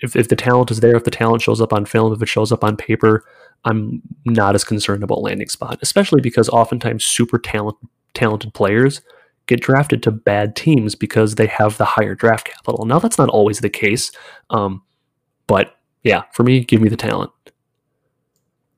if, 0.00 0.16
if 0.16 0.28
the 0.28 0.36
talent 0.36 0.70
is 0.70 0.80
there, 0.80 0.96
if 0.96 1.04
the 1.04 1.10
talent 1.10 1.42
shows 1.42 1.60
up 1.60 1.72
on 1.72 1.84
film, 1.84 2.12
if 2.12 2.22
it 2.22 2.28
shows 2.28 2.52
up 2.52 2.64
on 2.64 2.76
paper, 2.76 3.24
I'm 3.64 4.02
not 4.24 4.54
as 4.54 4.64
concerned 4.64 5.02
about 5.02 5.22
landing 5.22 5.48
spot, 5.48 5.78
especially 5.82 6.20
because 6.20 6.48
oftentimes 6.48 7.04
super 7.04 7.38
talent, 7.38 7.76
talented 8.14 8.54
players 8.54 9.02
get 9.46 9.60
drafted 9.60 10.02
to 10.04 10.10
bad 10.10 10.54
teams 10.54 10.94
because 10.94 11.34
they 11.34 11.46
have 11.46 11.76
the 11.76 11.84
higher 11.84 12.14
draft 12.14 12.46
capital. 12.46 12.86
Now, 12.86 12.98
that's 12.98 13.18
not 13.18 13.28
always 13.28 13.58
the 13.58 13.68
case. 13.68 14.12
Um, 14.50 14.82
but 15.46 15.76
yeah, 16.02 16.22
for 16.32 16.44
me, 16.44 16.64
give 16.64 16.80
me 16.80 16.88
the 16.88 16.96
talent. 16.96 17.32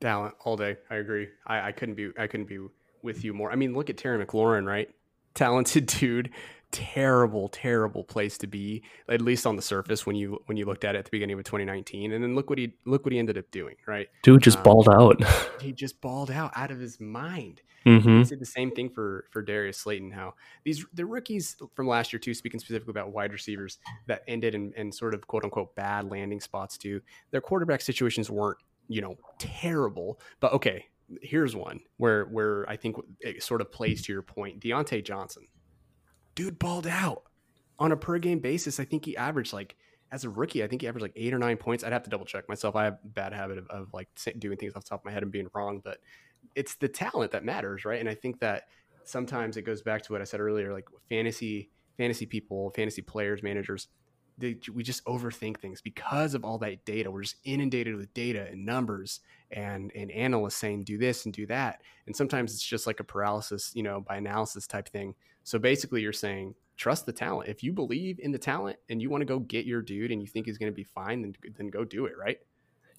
Talent 0.01 0.35
all 0.43 0.57
day. 0.57 0.77
I 0.89 0.95
agree. 0.95 1.27
I, 1.47 1.67
I 1.67 1.71
couldn't 1.71 1.95
be 1.95 2.11
I 2.17 2.27
couldn't 2.27 2.47
be 2.47 2.59
with 3.03 3.23
you 3.23 3.33
more. 3.33 3.51
I 3.51 3.55
mean, 3.55 3.73
look 3.73 3.89
at 3.89 3.97
Terry 3.97 4.23
McLaurin, 4.23 4.65
right? 4.65 4.89
Talented 5.33 5.85
dude, 5.99 6.31
terrible, 6.73 7.47
terrible 7.49 8.03
place 8.03 8.37
to 8.39 8.47
be, 8.47 8.83
at 9.07 9.21
least 9.21 9.45
on 9.45 9.55
the 9.55 9.61
surface 9.61 10.05
when 10.05 10.15
you 10.15 10.41
when 10.47 10.57
you 10.57 10.65
looked 10.65 10.83
at 10.83 10.95
it 10.95 10.99
at 10.99 11.05
the 11.05 11.11
beginning 11.11 11.37
of 11.37 11.45
2019. 11.45 12.11
And 12.11 12.21
then 12.21 12.35
look 12.35 12.49
what 12.49 12.59
he 12.59 12.73
look 12.85 13.05
what 13.05 13.13
he 13.13 13.19
ended 13.19 13.37
up 13.37 13.49
doing, 13.51 13.75
right? 13.87 14.07
Dude 14.23 14.41
just 14.41 14.57
um, 14.57 14.63
balled 14.63 14.89
out. 14.89 15.23
he 15.61 15.71
just 15.71 16.01
balled 16.01 16.31
out 16.31 16.51
out 16.55 16.71
of 16.71 16.79
his 16.79 16.99
mind. 16.99 17.61
Mm-hmm. 17.85 18.19
He 18.19 18.23
did 18.23 18.39
the 18.39 18.45
same 18.45 18.71
thing 18.71 18.89
for 18.89 19.25
for 19.29 19.41
Darius 19.41 19.77
Slayton. 19.77 20.11
How 20.11 20.33
these 20.65 20.85
the 20.93 21.05
rookies 21.05 21.55
from 21.75 21.87
last 21.87 22.11
year 22.11 22.19
too, 22.19 22.33
speaking 22.33 22.59
specifically 22.59 22.91
about 22.91 23.13
wide 23.13 23.31
receivers 23.31 23.77
that 24.07 24.23
ended 24.27 24.55
in, 24.55 24.73
in 24.75 24.91
sort 24.91 25.13
of 25.13 25.25
quote 25.27 25.45
unquote 25.45 25.75
bad 25.75 26.09
landing 26.09 26.41
spots 26.41 26.77
too. 26.77 26.99
Their 27.31 27.41
quarterback 27.41 27.81
situations 27.81 28.29
weren't 28.29 28.57
you 28.89 29.01
know 29.01 29.15
terrible, 29.37 30.19
but 30.39 30.51
okay. 30.53 30.85
Here's 31.21 31.55
one 31.55 31.81
where 31.97 32.25
where 32.25 32.67
I 32.67 32.77
think 32.77 32.95
it 33.19 33.43
sort 33.43 33.61
of 33.61 33.71
plays 33.71 34.03
to 34.03 34.13
your 34.13 34.23
point. 34.23 34.61
Diontae 34.61 35.05
Johnson 35.05 35.45
dude 36.35 36.59
balled 36.59 36.87
out 36.87 37.23
on 37.79 37.91
a 37.91 37.97
per 37.97 38.19
game 38.19 38.39
basis. 38.39 38.79
I 38.79 38.85
think 38.85 39.05
he 39.05 39.17
averaged 39.17 39.53
like 39.53 39.75
as 40.11 40.23
a 40.23 40.29
rookie, 40.29 40.63
I 40.63 40.67
think 40.67 40.81
he 40.81 40.87
averaged 40.87 41.01
like 41.01 41.13
eight 41.15 41.33
or 41.33 41.39
nine 41.39 41.57
points. 41.57 41.83
I'd 41.83 41.91
have 41.91 42.03
to 42.03 42.09
double 42.09 42.25
check 42.25 42.47
myself. 42.47 42.75
I 42.75 42.85
have 42.85 42.99
a 43.03 43.07
bad 43.07 43.33
habit 43.33 43.57
of, 43.57 43.67
of 43.67 43.87
like 43.93 44.09
doing 44.37 44.57
things 44.57 44.73
off 44.75 44.83
the 44.83 44.89
top 44.89 45.01
of 45.01 45.05
my 45.05 45.11
head 45.11 45.23
and 45.23 45.31
being 45.31 45.49
wrong, 45.55 45.81
but 45.83 45.97
it's 46.55 46.75
the 46.75 46.87
talent 46.87 47.31
that 47.31 47.43
matters, 47.43 47.83
right? 47.83 47.99
And 47.99 48.07
I 48.07 48.13
think 48.13 48.39
that 48.39 48.63
sometimes 49.05 49.57
it 49.57 49.63
goes 49.63 49.81
back 49.81 50.03
to 50.03 50.11
what 50.11 50.21
I 50.21 50.25
said 50.25 50.39
earlier, 50.39 50.71
like 50.71 50.85
fantasy, 51.09 51.71
fantasy 51.97 52.27
people, 52.27 52.71
fantasy 52.75 53.01
players, 53.01 53.41
managers, 53.41 53.87
they, 54.37 54.57
we 54.73 54.83
just 54.83 55.05
overthink 55.05 55.59
things 55.59 55.81
because 55.81 56.33
of 56.33 56.43
all 56.43 56.57
that 56.59 56.85
data. 56.85 57.11
We're 57.11 57.21
just 57.21 57.35
inundated 57.43 57.95
with 57.95 58.13
data 58.13 58.47
and 58.49 58.65
numbers 58.65 59.19
and 59.51 59.91
and 59.95 60.09
analysts 60.11 60.55
saying 60.55 60.85
do 60.85 60.97
this 60.97 61.25
and 61.25 61.33
do 61.33 61.45
that. 61.47 61.81
And 62.07 62.15
sometimes 62.15 62.53
it's 62.53 62.63
just 62.63 62.87
like 62.87 62.99
a 62.99 63.03
paralysis, 63.03 63.71
you 63.75 63.83
know, 63.83 64.01
by 64.01 64.17
analysis 64.17 64.65
type 64.67 64.89
thing. 64.89 65.15
So 65.43 65.59
basically, 65.59 66.01
you're 66.01 66.13
saying 66.13 66.55
trust 66.77 67.05
the 67.05 67.13
talent. 67.13 67.49
If 67.49 67.63
you 67.63 67.71
believe 67.71 68.19
in 68.19 68.31
the 68.31 68.37
talent 68.37 68.77
and 68.89 69.01
you 69.01 69.09
want 69.09 69.21
to 69.21 69.25
go 69.25 69.39
get 69.39 69.65
your 69.65 69.81
dude 69.81 70.11
and 70.11 70.21
you 70.21 70.27
think 70.27 70.45
he's 70.45 70.57
going 70.57 70.71
to 70.71 70.75
be 70.75 70.83
fine, 70.83 71.21
then 71.21 71.35
then 71.57 71.67
go 71.67 71.83
do 71.83 72.05
it, 72.05 72.13
right? 72.17 72.39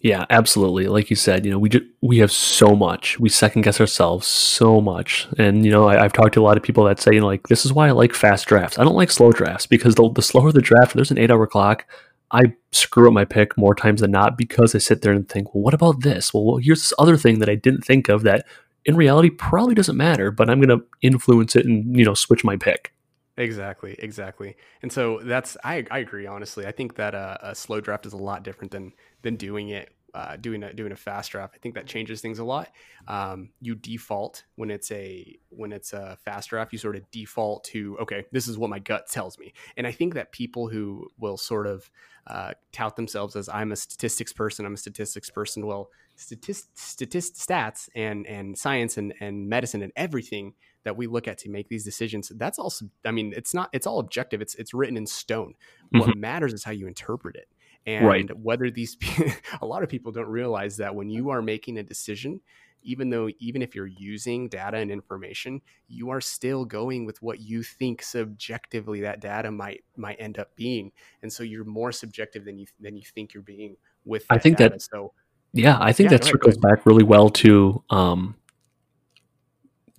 Yeah, 0.00 0.26
absolutely. 0.28 0.86
Like 0.86 1.08
you 1.08 1.16
said, 1.16 1.46
you 1.46 1.52
know, 1.52 1.58
we 1.58 1.68
just, 1.68 1.84
we 2.02 2.18
have 2.18 2.30
so 2.30 2.74
much. 2.74 3.18
We 3.18 3.28
second 3.28 3.62
guess 3.62 3.80
ourselves 3.80 4.26
so 4.26 4.80
much. 4.80 5.26
And 5.38 5.64
you 5.64 5.70
know, 5.70 5.88
I, 5.88 6.02
have 6.02 6.12
talked 6.12 6.34
to 6.34 6.40
a 6.40 6.44
lot 6.44 6.56
of 6.56 6.62
people 6.62 6.84
that 6.84 7.00
say, 7.00 7.14
you 7.14 7.20
know, 7.20 7.26
like, 7.26 7.48
this 7.48 7.64
is 7.64 7.72
why 7.72 7.88
I 7.88 7.92
like 7.92 8.12
fast 8.12 8.46
drafts. 8.46 8.78
I 8.78 8.84
don't 8.84 8.96
like 8.96 9.10
slow 9.10 9.32
drafts 9.32 9.66
because 9.66 9.94
the, 9.94 10.10
the 10.12 10.20
slower 10.20 10.52
the 10.52 10.60
draft, 10.60 10.94
there's 10.94 11.10
an 11.10 11.18
eight 11.18 11.30
hour 11.30 11.46
clock. 11.46 11.86
I 12.30 12.54
screw 12.72 13.06
up 13.06 13.14
my 13.14 13.24
pick 13.24 13.56
more 13.56 13.74
times 13.74 14.00
than 14.00 14.10
not 14.10 14.36
because 14.36 14.74
I 14.74 14.78
sit 14.78 15.02
there 15.02 15.12
and 15.12 15.28
think, 15.28 15.54
well, 15.54 15.62
what 15.62 15.74
about 15.74 16.02
this? 16.02 16.34
Well, 16.34 16.44
well 16.44 16.56
here's 16.56 16.80
this 16.80 16.92
other 16.98 17.16
thing 17.16 17.38
that 17.38 17.48
I 17.48 17.54
didn't 17.54 17.84
think 17.84 18.08
of 18.08 18.24
that 18.24 18.44
in 18.84 18.96
reality 18.96 19.30
probably 19.30 19.74
doesn't 19.74 19.96
matter, 19.96 20.30
but 20.30 20.50
I'm 20.50 20.60
going 20.60 20.78
to 20.78 20.84
influence 21.02 21.56
it 21.56 21.66
and, 21.66 21.96
you 21.96 22.04
know, 22.04 22.14
switch 22.14 22.44
my 22.44 22.56
pick. 22.56 22.92
Exactly, 23.36 23.96
exactly. 23.98 24.56
And 24.82 24.92
so 24.92 25.20
that's 25.24 25.56
I 25.64 25.84
I 25.90 25.98
agree 25.98 26.26
honestly. 26.26 26.66
I 26.66 26.72
think 26.72 26.94
that 26.96 27.14
a, 27.14 27.50
a 27.50 27.54
slow 27.54 27.80
draft 27.80 28.06
is 28.06 28.12
a 28.12 28.16
lot 28.16 28.44
different 28.44 28.70
than 28.70 28.92
than 29.22 29.34
doing 29.34 29.70
it 29.70 29.90
uh, 30.14 30.36
doing 30.36 30.62
a 30.62 30.72
doing 30.72 30.92
a 30.92 30.96
fast 30.96 31.32
draft. 31.32 31.54
I 31.56 31.58
think 31.58 31.74
that 31.74 31.86
changes 31.86 32.20
things 32.20 32.38
a 32.38 32.44
lot. 32.44 32.70
Um, 33.08 33.50
you 33.60 33.74
default 33.74 34.44
when 34.54 34.70
it's 34.70 34.90
a 34.92 35.36
when 35.50 35.72
it's 35.72 35.92
a 35.92 36.16
fast 36.24 36.50
draft. 36.50 36.72
You 36.72 36.78
sort 36.78 36.94
of 36.94 37.10
default 37.10 37.64
to 37.64 37.98
okay, 38.02 38.24
this 38.30 38.46
is 38.46 38.56
what 38.56 38.70
my 38.70 38.78
gut 38.78 39.08
tells 39.08 39.38
me. 39.38 39.52
And 39.76 39.86
I 39.86 39.92
think 39.92 40.14
that 40.14 40.30
people 40.30 40.68
who 40.68 41.08
will 41.18 41.36
sort 41.36 41.66
of 41.66 41.90
uh, 42.28 42.52
tout 42.72 42.94
themselves 42.94 43.34
as 43.34 43.48
I'm 43.48 43.72
a 43.72 43.76
statistics 43.76 44.32
person, 44.32 44.64
I'm 44.64 44.74
a 44.74 44.78
statistics 44.78 45.30
person. 45.30 45.66
Well, 45.66 45.90
statist, 46.16 46.76
statist 46.76 47.36
stats 47.36 47.88
and 47.94 48.26
and 48.26 48.56
science 48.58 48.96
and 48.96 49.14
and 49.20 49.48
medicine 49.48 49.82
and 49.82 49.92
everything 49.96 50.54
that 50.84 50.96
we 50.96 51.06
look 51.06 51.26
at 51.26 51.38
to 51.38 51.50
make 51.50 51.68
these 51.68 51.84
decisions 51.84 52.30
that's 52.36 52.58
also 52.58 52.86
i 53.04 53.10
mean 53.10 53.32
it's 53.36 53.54
not 53.54 53.68
it's 53.72 53.86
all 53.86 53.98
objective 53.98 54.40
it's 54.40 54.54
it's 54.56 54.74
written 54.74 54.96
in 54.96 55.06
stone 55.06 55.54
mm-hmm. 55.86 56.00
what 56.00 56.16
matters 56.16 56.52
is 56.52 56.64
how 56.64 56.72
you 56.72 56.86
interpret 56.86 57.36
it 57.36 57.48
and 57.86 58.06
right. 58.06 58.38
whether 58.38 58.70
these 58.70 58.96
a 59.60 59.66
lot 59.66 59.82
of 59.82 59.88
people 59.88 60.12
don't 60.12 60.28
realize 60.28 60.76
that 60.78 60.94
when 60.94 61.10
you 61.10 61.30
are 61.30 61.42
making 61.42 61.78
a 61.78 61.82
decision 61.82 62.40
even 62.82 63.08
though 63.08 63.28
even 63.38 63.62
if 63.62 63.74
you're 63.74 63.86
using 63.86 64.48
data 64.48 64.76
and 64.76 64.90
information 64.90 65.60
you 65.88 66.10
are 66.10 66.20
still 66.20 66.64
going 66.64 67.04
with 67.04 67.20
what 67.22 67.40
you 67.40 67.62
think 67.62 68.02
subjectively 68.02 69.00
that 69.00 69.20
data 69.20 69.50
might 69.50 69.82
might 69.96 70.16
end 70.18 70.38
up 70.38 70.54
being 70.54 70.92
and 71.22 71.32
so 71.32 71.42
you're 71.42 71.64
more 71.64 71.92
subjective 71.92 72.44
than 72.44 72.58
you 72.58 72.66
than 72.78 72.96
you 72.96 73.02
think 73.14 73.34
you're 73.34 73.42
being 73.42 73.76
with 74.04 74.24
i 74.30 74.38
think 74.38 74.58
data. 74.58 74.70
that 74.70 74.82
so 74.82 75.12
yeah 75.54 75.78
i 75.80 75.92
think 75.92 76.10
yeah, 76.10 76.18
that 76.18 76.24
circles 76.24 76.58
back 76.58 76.84
really 76.84 77.04
well 77.04 77.30
to 77.30 77.82
um 77.90 78.34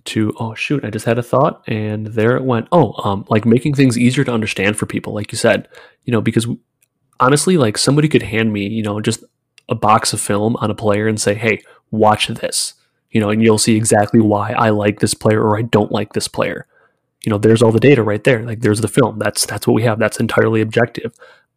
to 0.04 0.32
oh 0.38 0.54
shoot 0.54 0.84
i 0.84 0.90
just 0.90 1.04
had 1.04 1.18
a 1.18 1.22
thought 1.22 1.64
and 1.66 2.06
there 2.06 2.36
it 2.36 2.44
went 2.44 2.68
oh 2.70 2.92
um 3.02 3.24
like 3.28 3.44
making 3.44 3.74
things 3.74 3.98
easier 3.98 4.22
to 4.22 4.32
understand 4.32 4.76
for 4.76 4.86
people 4.86 5.12
like 5.12 5.32
you 5.32 5.38
said 5.38 5.66
you 6.04 6.12
know 6.12 6.20
because 6.20 6.46
honestly, 7.20 7.56
like 7.56 7.78
somebody 7.78 8.08
could 8.08 8.22
hand 8.22 8.52
me, 8.52 8.66
you 8.66 8.82
know, 8.82 9.00
just 9.00 9.24
a 9.68 9.74
box 9.74 10.12
of 10.12 10.20
film 10.20 10.56
on 10.56 10.70
a 10.70 10.74
player 10.74 11.06
and 11.06 11.20
say, 11.20 11.34
hey, 11.34 11.62
watch 11.90 12.28
this, 12.28 12.74
you 13.10 13.20
know, 13.20 13.30
and 13.30 13.42
you'll 13.42 13.58
see 13.58 13.76
exactly 13.76 14.20
why 14.20 14.52
I 14.52 14.70
like 14.70 15.00
this 15.00 15.14
player 15.14 15.42
or 15.42 15.58
I 15.58 15.62
don't 15.62 15.92
like 15.92 16.12
this 16.12 16.28
player. 16.28 16.66
You 17.24 17.30
know, 17.30 17.38
there's 17.38 17.62
all 17.62 17.72
the 17.72 17.80
data 17.80 18.02
right 18.02 18.22
there. 18.22 18.44
Like 18.44 18.60
there's 18.60 18.80
the 18.80 18.88
film. 18.88 19.18
That's 19.18 19.46
that's 19.46 19.66
what 19.66 19.74
we 19.74 19.82
have. 19.82 19.98
That's 19.98 20.20
entirely 20.20 20.60
objective. 20.60 21.14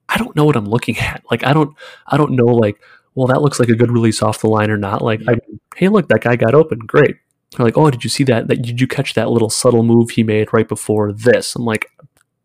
I 0.07 0.17
don't 0.17 0.35
know 0.35 0.45
what 0.45 0.55
I'm 0.55 0.65
looking 0.65 0.97
at. 0.99 1.23
Like 1.29 1.45
I 1.45 1.53
don't 1.53 1.75
I 2.07 2.17
don't 2.17 2.31
know 2.31 2.45
like, 2.45 2.81
well, 3.19 3.27
that 3.27 3.41
looks 3.41 3.59
like 3.59 3.67
a 3.67 3.75
good 3.75 3.91
release 3.91 4.23
off 4.23 4.39
the 4.39 4.47
line 4.47 4.71
or 4.71 4.77
not. 4.77 5.01
Like, 5.01 5.19
I, 5.27 5.35
hey, 5.75 5.89
look, 5.89 6.07
that 6.07 6.21
guy 6.21 6.37
got 6.37 6.55
open. 6.55 6.79
Great. 6.79 7.17
They're 7.51 7.65
like, 7.65 7.77
oh, 7.77 7.91
did 7.91 8.05
you 8.05 8.09
see 8.09 8.23
that? 8.23 8.47
That 8.47 8.61
did 8.61 8.79
you 8.79 8.87
catch 8.87 9.13
that 9.15 9.29
little 9.29 9.49
subtle 9.49 9.83
move 9.83 10.11
he 10.11 10.23
made 10.23 10.53
right 10.53 10.67
before 10.67 11.11
this? 11.11 11.53
I'm 11.53 11.65
like, 11.65 11.91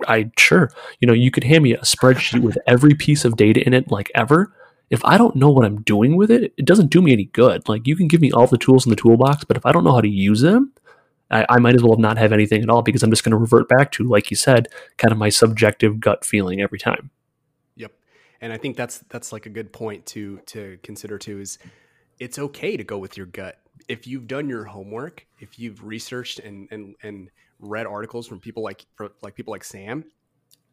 I 0.09 0.33
sure, 0.37 0.73
you 0.99 1.07
know, 1.07 1.13
you 1.13 1.31
could 1.31 1.45
hand 1.45 1.63
me 1.63 1.75
a 1.75 1.83
spreadsheet 1.83 2.41
with 2.41 2.59
every 2.67 2.95
piece 2.95 3.25
of 3.25 3.37
data 3.37 3.65
in 3.65 3.73
it, 3.73 3.89
like 3.89 4.11
ever. 4.17 4.53
If 4.91 5.05
I 5.05 5.17
don't 5.17 5.37
know 5.37 5.49
what 5.49 5.65
I'm 5.65 5.83
doing 5.83 6.17
with 6.17 6.33
it, 6.33 6.53
it 6.57 6.65
doesn't 6.65 6.91
do 6.91 7.01
me 7.01 7.13
any 7.13 7.27
good. 7.27 7.69
Like 7.69 7.87
you 7.87 7.95
can 7.95 8.09
give 8.09 8.21
me 8.21 8.33
all 8.33 8.49
the 8.49 8.59
tools 8.59 8.85
in 8.85 8.91
the 8.91 8.97
toolbox, 8.97 9.45
but 9.45 9.57
if 9.57 9.65
I 9.65 9.71
don't 9.71 9.85
know 9.85 9.93
how 9.93 10.01
to 10.01 10.09
use 10.09 10.41
them, 10.41 10.73
I, 11.31 11.47
I 11.49 11.59
might 11.61 11.77
as 11.77 11.85
well 11.85 11.99
not 11.99 12.19
have 12.19 12.33
anything 12.33 12.65
at 12.65 12.69
all 12.69 12.83
because 12.83 13.05
I'm 13.05 13.11
just 13.11 13.23
going 13.23 13.31
to 13.31 13.37
revert 13.37 13.69
back 13.69 13.93
to, 13.93 14.03
like 14.03 14.33
you 14.33 14.37
said, 14.37 14.67
kind 14.97 15.13
of 15.13 15.19
my 15.19 15.29
subjective 15.29 16.01
gut 16.01 16.25
feeling 16.25 16.61
every 16.61 16.81
time. 16.81 17.11
And 18.45 18.53
I 18.53 18.59
think 18.59 18.77
that's 18.77 18.99
that's 19.09 19.33
like 19.33 19.47
a 19.47 19.49
good 19.49 19.73
point 19.73 20.05
to 20.07 20.39
to 20.47 20.79
consider 20.83 21.17
too. 21.17 21.41
Is 21.41 21.59
it's 22.19 22.39
okay 22.39 22.77
to 22.77 22.85
go 22.85 22.99
with 22.99 23.17
your 23.17 23.27
gut 23.27 23.59
if 23.89 24.07
you've 24.07 24.27
done 24.27 24.49
your 24.49 24.65
homework, 24.65 25.27
if 25.41 25.59
you've 25.59 25.83
researched 25.83 26.41
and 26.41 26.69
and 26.71 26.95
and 27.03 27.31
read 27.59 27.87
articles 27.87 28.27
from 28.27 28.41
people 28.41 28.63
like 28.63 28.85
like 29.23 29.35
people 29.35 29.53
like 29.53 29.65
Sam, 29.65 30.05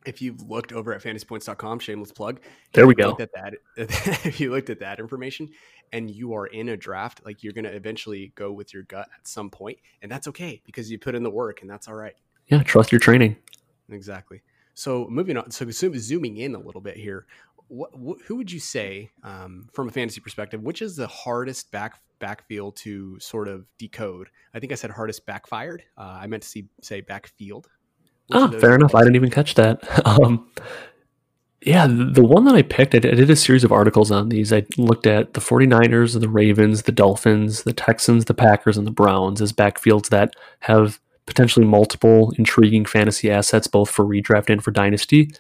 if 0.06 0.22
you've 0.22 0.50
looked 0.50 0.74
over 0.74 0.94
at 0.94 1.02
fantasypoints.com, 1.02 1.80
shameless 1.80 2.12
plug. 2.12 2.42
There 2.74 2.88
we 2.88 2.94
go. 2.94 3.16
At 3.20 3.30
that, 3.34 3.54
if 3.78 4.42
you 4.42 4.52
looked 4.52 4.70
at 4.70 4.80
that 4.80 5.00
information 5.00 5.50
and 5.94 6.12
you 6.12 6.34
are 6.34 6.48
in 6.48 6.70
a 6.70 6.78
draft, 6.78 7.22
like 7.26 7.42
you're 7.42 7.54
going 7.54 7.66
to 7.66 7.74
eventually 7.74 8.34
go 8.36 8.52
with 8.52 8.74
your 8.74 8.84
gut 8.84 9.08
at 9.18 9.28
some 9.28 9.50
point, 9.50 9.78
and 10.02 10.12
that's 10.12 10.28
okay 10.28 10.62
because 10.66 10.92
you 10.92 11.00
put 11.00 11.16
in 11.16 11.24
the 11.24 11.30
work, 11.30 11.62
and 11.62 11.70
that's 11.70 11.88
all 11.88 11.96
right. 11.96 12.16
Yeah, 12.48 12.64
trust 12.64 12.92
your 12.92 13.00
training. 13.00 13.38
Exactly. 13.90 14.42
So 14.74 15.08
moving 15.10 15.38
on, 15.38 15.52
so 15.52 15.70
zooming 15.70 16.38
in 16.38 16.56
a 16.56 16.60
little 16.60 16.82
bit 16.82 16.96
here, 16.96 17.26
what, 17.72 18.20
who 18.26 18.36
would 18.36 18.52
you 18.52 18.60
say, 18.60 19.12
um, 19.24 19.70
from 19.74 19.88
a 19.88 19.92
fantasy 19.92 20.20
perspective, 20.20 20.62
which 20.62 20.82
is 20.82 20.98
the 20.98 21.08
hardest 21.08 21.72
back 21.72 22.02
backfield 22.20 22.76
to 22.78 23.18
sort 23.20 23.48
of 23.48 23.66
decode? 23.78 24.28
I 24.54 24.60
think 24.60 24.72
I 24.72 24.76
said 24.76 24.92
hardest 24.92 25.26
backfired. 25.26 25.84
Uh, 25.98 26.20
I 26.22 26.28
meant 26.28 26.44
to 26.44 26.50
see, 26.50 26.66
say 26.82 27.02
backfield. 27.02 27.70
Ah, 28.34 28.50
fair 28.50 28.76
enough. 28.76 28.94
I 28.94 29.02
didn't 29.02 29.16
even 29.16 29.32
catch 29.32 29.56
that. 29.56 29.80
um, 30.06 30.50
yeah, 31.62 31.88
the, 31.88 32.06
the, 32.06 32.26
one 32.26 32.44
that 32.46 32.56
I 32.56 32.62
picked, 32.62 32.94
I 32.94 33.00
did, 33.00 33.14
I 33.14 33.16
did 33.16 33.30
a 33.30 33.36
series 33.36 33.64
of 33.64 33.72
articles 33.72 34.12
on 34.12 34.30
these. 34.30 34.52
I 34.52 34.66
looked 34.78 35.08
at 35.08 35.34
the 35.34 35.42
49ers, 35.42 36.20
the 36.20 36.30
Ravens, 36.30 36.84
the 36.84 36.92
Dolphins, 36.92 37.64
the 37.64 37.74
Texans, 37.74 38.26
the 38.26 38.34
Packers, 38.34 38.78
and 38.78 38.86
the 38.86 38.92
Browns 38.92 39.42
as 39.42 39.54
backfields 39.54 40.10
that 40.10 40.34
have 40.62 41.00
potentially 41.26 41.66
multiple 41.66 42.34
intriguing 42.38 42.84
fantasy 42.84 43.32
assets, 43.32 43.68
both 43.68 43.90
for 43.90 44.04
redraft 44.04 44.50
and 44.50 44.62
for 44.62 44.72
dynasty. 44.72 45.32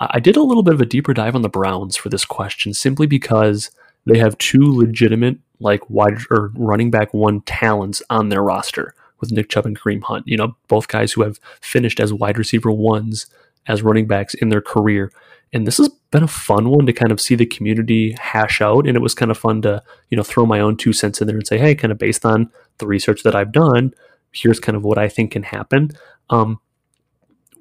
I 0.00 0.20
did 0.20 0.36
a 0.36 0.42
little 0.42 0.62
bit 0.62 0.74
of 0.74 0.80
a 0.80 0.86
deeper 0.86 1.14
dive 1.14 1.34
on 1.34 1.42
the 1.42 1.48
Browns 1.48 1.96
for 1.96 2.08
this 2.08 2.24
question 2.24 2.74
simply 2.74 3.06
because 3.06 3.70
they 4.06 4.18
have 4.18 4.36
two 4.38 4.76
legitimate 4.76 5.38
like 5.60 5.88
wide 5.88 6.18
or 6.30 6.50
running 6.56 6.90
back 6.90 7.14
one 7.14 7.40
talents 7.42 8.02
on 8.10 8.28
their 8.28 8.42
roster 8.42 8.94
with 9.20 9.30
Nick 9.30 9.48
Chubb 9.48 9.66
and 9.66 9.78
Kareem 9.78 10.02
Hunt. 10.02 10.26
You 10.26 10.36
know, 10.36 10.56
both 10.68 10.88
guys 10.88 11.12
who 11.12 11.22
have 11.22 11.38
finished 11.60 12.00
as 12.00 12.12
wide 12.12 12.38
receiver 12.38 12.72
ones 12.72 13.26
as 13.66 13.82
running 13.82 14.06
backs 14.06 14.34
in 14.34 14.48
their 14.48 14.60
career. 14.60 15.12
And 15.52 15.66
this 15.66 15.78
has 15.78 15.88
been 16.10 16.22
a 16.22 16.28
fun 16.28 16.70
one 16.70 16.86
to 16.86 16.92
kind 16.92 17.12
of 17.12 17.20
see 17.20 17.34
the 17.34 17.46
community 17.46 18.16
hash 18.18 18.60
out. 18.60 18.86
And 18.86 18.96
it 18.96 19.02
was 19.02 19.14
kind 19.14 19.30
of 19.30 19.38
fun 19.38 19.62
to, 19.62 19.82
you 20.10 20.16
know, 20.16 20.22
throw 20.22 20.46
my 20.46 20.60
own 20.60 20.76
two 20.76 20.92
cents 20.92 21.20
in 21.20 21.26
there 21.28 21.36
and 21.36 21.46
say, 21.46 21.58
hey, 21.58 21.74
kind 21.74 21.92
of 21.92 21.98
based 21.98 22.24
on 22.24 22.50
the 22.78 22.86
research 22.86 23.22
that 23.22 23.36
I've 23.36 23.52
done, 23.52 23.94
here's 24.32 24.58
kind 24.58 24.76
of 24.76 24.82
what 24.82 24.98
I 24.98 25.08
think 25.08 25.32
can 25.32 25.42
happen. 25.44 25.90
Um, 26.30 26.58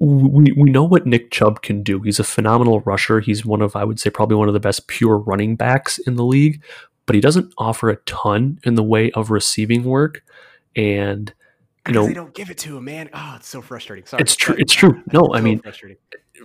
we, 0.01 0.51
we 0.57 0.71
know 0.71 0.83
what 0.83 1.05
Nick 1.05 1.29
Chubb 1.29 1.61
can 1.61 1.83
do. 1.83 1.99
He's 2.01 2.19
a 2.19 2.23
phenomenal 2.23 2.79
rusher. 2.81 3.19
He's 3.19 3.45
one 3.45 3.61
of, 3.61 3.75
I 3.75 3.83
would 3.83 3.99
say, 3.99 4.09
probably 4.09 4.35
one 4.35 4.47
of 4.47 4.55
the 4.55 4.59
best 4.59 4.87
pure 4.87 5.17
running 5.17 5.55
backs 5.55 5.99
in 5.99 6.15
the 6.15 6.25
league, 6.25 6.63
but 7.05 7.13
he 7.13 7.21
doesn't 7.21 7.53
offer 7.59 7.89
a 7.89 7.97
ton 7.97 8.59
in 8.63 8.73
the 8.73 8.83
way 8.83 9.11
of 9.11 9.29
receiving 9.29 9.83
work. 9.83 10.23
And, 10.75 11.31
you 11.87 11.93
know, 11.93 12.07
they 12.07 12.15
don't 12.15 12.33
give 12.33 12.49
it 12.49 12.57
to 12.59 12.77
him, 12.77 12.85
man. 12.85 13.11
Oh, 13.13 13.33
it's 13.35 13.47
so 13.47 13.61
frustrating. 13.61 14.07
Sorry. 14.07 14.21
It's 14.21 14.35
true. 14.35 14.55
It's 14.57 14.73
true. 14.73 15.03
No, 15.13 15.25
it's 15.25 15.35
I 15.35 15.37
so 15.37 15.43
mean, 15.43 15.61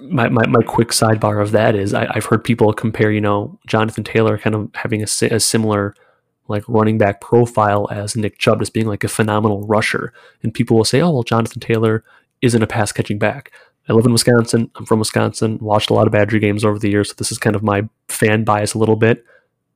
my, 0.03 0.29
my, 0.29 0.47
my 0.47 0.63
quick 0.63 0.89
sidebar 0.89 1.41
of 1.41 1.53
that 1.53 1.75
is 1.75 1.95
I, 1.95 2.13
have 2.13 2.27
heard 2.27 2.45
people 2.45 2.75
compare, 2.75 3.11
you 3.11 3.23
know, 3.23 3.59
Jonathan 3.67 4.05
Taylor 4.05 4.37
kind 4.37 4.55
of 4.55 4.71
having 4.75 5.01
a, 5.01 5.07
a 5.31 5.41
similar 5.41 5.95
like 6.49 6.63
running 6.69 6.99
back 6.99 7.23
profile 7.23 7.89
as 7.91 8.17
Nick 8.17 8.39
Chubb, 8.39 8.61
as 8.61 8.69
being 8.69 8.87
like 8.87 9.03
a 9.03 9.09
phenomenal 9.09 9.63
rusher. 9.67 10.13
And 10.43 10.53
people 10.53 10.77
will 10.77 10.85
say, 10.85 11.01
oh, 11.01 11.11
well, 11.11 11.23
Jonathan 11.23 11.61
Taylor 11.61 12.05
isn't 12.43 12.63
a 12.63 12.67
pass 12.67 12.93
catching 12.93 13.19
back. 13.19 13.53
I 13.89 13.93
live 13.93 14.07
in 14.07 14.13
Wisconsin. 14.13 14.71
I'm 14.77 14.85
from 14.85 14.99
Wisconsin. 14.99 15.59
Watched 15.61 15.91
a 15.91 15.95
lot 15.95 16.07
of 16.07 16.13
Badger 16.13 16.39
games 16.39 16.65
over 16.65 16.79
the 16.79 16.91
years, 16.91 17.11
so 17.11 17.15
this 17.17 17.31
is 17.31 17.39
kind 17.39 17.55
of 17.55 17.63
my 17.63 17.89
fan 18.09 18.45
bias 18.45 18.75
a 18.75 18.79
little 18.79 18.97
bit. 18.97 19.25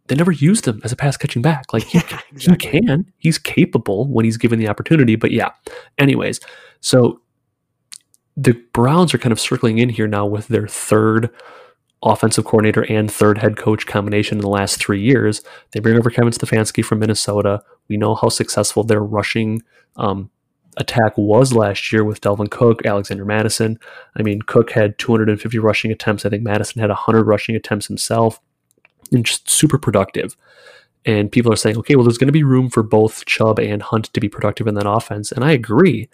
They 0.09 0.17
never 0.17 0.33
used 0.33 0.67
him 0.67 0.81
as 0.83 0.91
a 0.91 0.97
pass 0.97 1.17
catching 1.17 1.43
back. 1.43 1.73
Like 1.73 1.85
he, 1.85 1.99
yeah, 2.11 2.21
exactly. 2.33 2.71
he 2.71 2.81
can, 2.81 3.13
he's 3.19 3.39
capable 3.39 4.09
when 4.09 4.25
he's 4.25 4.37
given 4.37 4.59
the 4.59 4.69
opportunity. 4.69 5.15
But 5.15 5.31
yeah, 5.31 5.51
anyways, 5.99 6.41
so 6.81 7.21
the 8.37 8.61
Browns 8.73 9.15
are 9.15 9.19
kind 9.19 9.33
of 9.33 9.39
circling 9.39 9.79
in 9.79 9.89
here 9.89 10.09
now 10.09 10.27
with 10.27 10.49
their 10.49 10.67
third 10.67 11.31
offensive 12.03 12.45
coordinator 12.45 12.91
and 12.91 13.13
third 13.13 13.39
head 13.39 13.57
coach 13.57 13.87
combination 13.87 14.39
in 14.39 14.43
the 14.43 14.49
last 14.49 14.81
three 14.81 15.01
years. 15.01 15.43
They 15.73 15.81
bring 15.81 15.99
over 15.99 16.11
Kevin 16.11 16.33
Stefanski 16.33 16.85
from 16.85 16.99
Minnesota. 16.99 17.63
We 17.89 17.97
know 17.97 18.15
how 18.15 18.31
successful 18.31 18.83
their 18.83 19.03
rushing 19.03 19.63
um, 19.97 20.31
attack 20.81 21.17
was 21.17 21.53
last 21.53 21.93
year 21.93 22.03
with 22.03 22.21
Dalvin 22.21 22.51
Cook, 22.51 22.85
Alexander 22.85 23.25
Mattison. 23.25 23.79
I 24.17 24.23
mean, 24.23 24.43
Cook 24.43 24.71
had 24.71 24.99
250 24.99 25.59
rushing 25.59 25.93
attempts. 25.93 26.25
I 26.25 26.31
think 26.31 26.43
Mattison 26.43 26.81
had 26.81 26.91
100 26.91 27.25
rushing 27.25 27.55
attempts 27.55 27.87
himself, 27.87 28.41
and 29.13 29.25
just 29.25 29.49
super 29.49 29.79
productive. 29.79 30.37
And 31.05 31.33
people 31.33 31.53
are 31.53 31.57
saying, 31.57 31.79
okay, 31.79 31.97
well, 31.97 32.05
there's 32.05 32.19
going 32.19 32.29
to 32.29 32.33
be 32.33 32.43
room 32.43 32.69
for 32.69 32.83
both 32.83 33.25
Chubb 33.25 33.59
and 33.59 33.83
Hunt 33.83 34.13
to 34.13 34.21
be 34.21 34.29
productive 34.29 34.67
in 34.67 34.75
that 34.75 34.91
offense. 34.91 35.33
And 35.33 35.45
I 35.45 35.53
agree. 35.53 36.09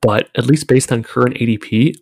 But 0.00 0.28
at 0.34 0.46
least 0.46 0.66
based 0.66 0.92
on 0.92 1.02
current 1.02 1.36
ADP, 1.36 1.94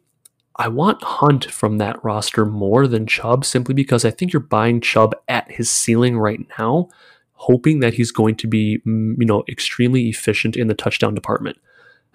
I 0.57 0.69
want 0.69 1.03
Hunt 1.03 1.47
from 1.47 1.79
that 1.79 2.03
roster 2.03 2.47
more 2.47 2.87
than 2.87 3.07
Chubb 3.07 3.45
simply 3.45 3.75
because 3.75 4.05
I 4.05 4.11
think 4.11 4.33
you're 4.33 4.41
buying 4.41 4.81
Chubb 4.81 5.15
at 5.29 5.51
his 5.51 5.71
ceiling 5.71 6.17
right 6.19 6.41
now, 6.59 6.89
hoping 7.33 7.81
that 7.81 7.95
he's 7.95 8.11
going 8.11 8.37
to 8.37 8.47
be, 8.47 8.79
mm, 8.87 9.17
you 9.19 9.27
know, 9.27 9.45
extremely 9.49 10.09
efficient 10.09 10.57
in 10.57 10.69
the 10.69 10.75
touchdown 10.75 11.15
department. 11.15 11.59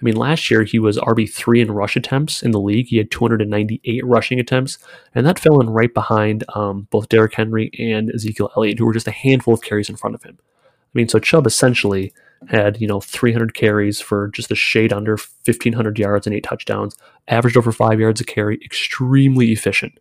I 0.02 0.04
mean, 0.04 0.16
last 0.16 0.50
year 0.50 0.64
he 0.64 0.80
was 0.80 0.98
RB3 0.98 1.62
in 1.62 1.72
rush 1.72 1.96
attempts 1.96 2.42
in 2.42 2.52
the 2.52 2.60
league. 2.60 2.88
He 2.88 2.98
had 2.98 3.12
298 3.12 4.04
rushing 4.06 4.40
attempts, 4.40 4.80
and 5.14 5.26
that 5.28 5.38
fell 5.38 5.62
in 5.62 5.70
right 5.70 5.94
behind 5.94 6.44
um, 6.56 6.88
both 6.90 7.08
Derrick 7.10 7.36
Henry 7.36 7.70
and 7.78 8.12
Ezekiel 8.12 8.52
Elliott, 8.58 8.80
who 8.80 8.86
were 8.86 8.94
just 8.94 9.08
a 9.08 9.12
handful 9.12 9.54
of 9.54 9.62
carries 9.62 9.90
in 9.90 9.96
front 9.96 10.16
of 10.16 10.24
him. 10.24 10.38
I 10.40 10.94
mean, 10.96 11.08
so 11.08 11.20
Chubb 11.20 11.46
essentially 11.46 12.14
had, 12.50 12.82
you 12.82 12.88
know, 12.88 13.00
300 13.00 13.54
carries 13.54 14.02
for 14.02 14.30
just 14.30 14.52
a 14.52 14.56
shade 14.56 14.92
under 14.92 15.12
1,500 15.46 16.00
yards 16.00 16.26
and 16.26 16.36
eight 16.36 16.44
touchdowns, 16.44 16.96
averaged 17.28 17.56
over 17.56 17.72
five 17.72 18.00
yards 18.00 18.20
a 18.20 18.26
carry, 18.26 18.60
extremely 18.66 19.52
efficient. 19.52 20.00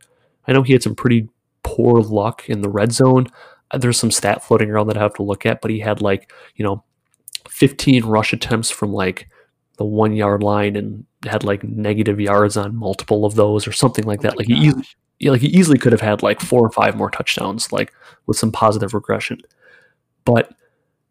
I 0.48 0.52
know 0.52 0.62
he 0.62 0.72
had 0.72 0.82
some 0.82 0.94
pretty 0.94 1.28
poor 1.62 2.00
luck 2.00 2.48
in 2.48 2.62
the 2.62 2.70
red 2.70 2.92
zone. 2.92 3.26
there's 3.76 3.98
some 3.98 4.10
stat 4.10 4.42
floating 4.42 4.70
around 4.70 4.86
that 4.86 4.96
I 4.96 5.02
have 5.02 5.14
to 5.14 5.22
look 5.22 5.44
at, 5.44 5.60
but 5.60 5.70
he 5.70 5.80
had 5.80 6.00
like, 6.00 6.32
you 6.56 6.64
know, 6.64 6.82
15 7.48 8.06
rush 8.06 8.32
attempts 8.32 8.70
from 8.70 8.92
like 8.92 9.28
the 9.80 9.84
one 9.86 10.12
yard 10.12 10.42
line 10.42 10.76
and 10.76 11.06
had 11.24 11.42
like 11.42 11.64
negative 11.64 12.20
yards 12.20 12.54
on 12.54 12.76
multiple 12.76 13.24
of 13.24 13.34
those 13.34 13.66
or 13.66 13.72
something 13.72 14.04
like 14.04 14.20
that. 14.20 14.34
Oh 14.34 14.36
like 14.36 14.46
he 14.46 14.52
easily, 14.52 14.84
like 15.22 15.40
he 15.40 15.46
easily 15.46 15.78
could 15.78 15.92
have 15.92 16.02
had 16.02 16.22
like 16.22 16.38
four 16.38 16.60
or 16.60 16.70
five 16.70 16.96
more 16.96 17.10
touchdowns, 17.10 17.72
like 17.72 17.90
with 18.26 18.36
some 18.36 18.52
positive 18.52 18.92
regression. 18.92 19.40
But 20.26 20.52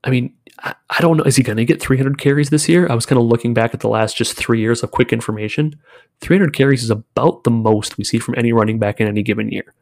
I 0.04 0.12
mean, 0.12 0.36
I, 0.60 0.76
I 0.88 1.02
don't 1.02 1.18
know. 1.18 1.24
Is 1.24 1.36
he 1.36 1.42
going 1.42 1.58
to 1.58 1.66
get 1.66 1.82
300 1.82 2.20
carries 2.20 2.52
this 2.52 2.70
year? 2.70 2.88
I 2.88 2.94
was 2.94 3.08
kind 3.08 3.20
of 3.20 3.26
looking 3.26 3.56
back 3.56 3.74
at 3.74 3.80
the 3.80 3.90
last 3.90 4.16
just 4.16 4.38
three 4.38 4.60
years 4.60 4.84
of 4.84 4.92
quick 4.92 5.12
information. 5.12 5.76
300 6.22 6.54
carries 6.54 6.84
is 6.84 6.92
about 6.92 7.44
the 7.44 7.50
most 7.50 7.98
we 7.98 8.04
see 8.04 8.20
from 8.20 8.36
any 8.38 8.54
running 8.54 8.78
back 8.78 9.02
in 9.02 9.08
any 9.08 9.24
given 9.24 9.50
year. 9.50 9.74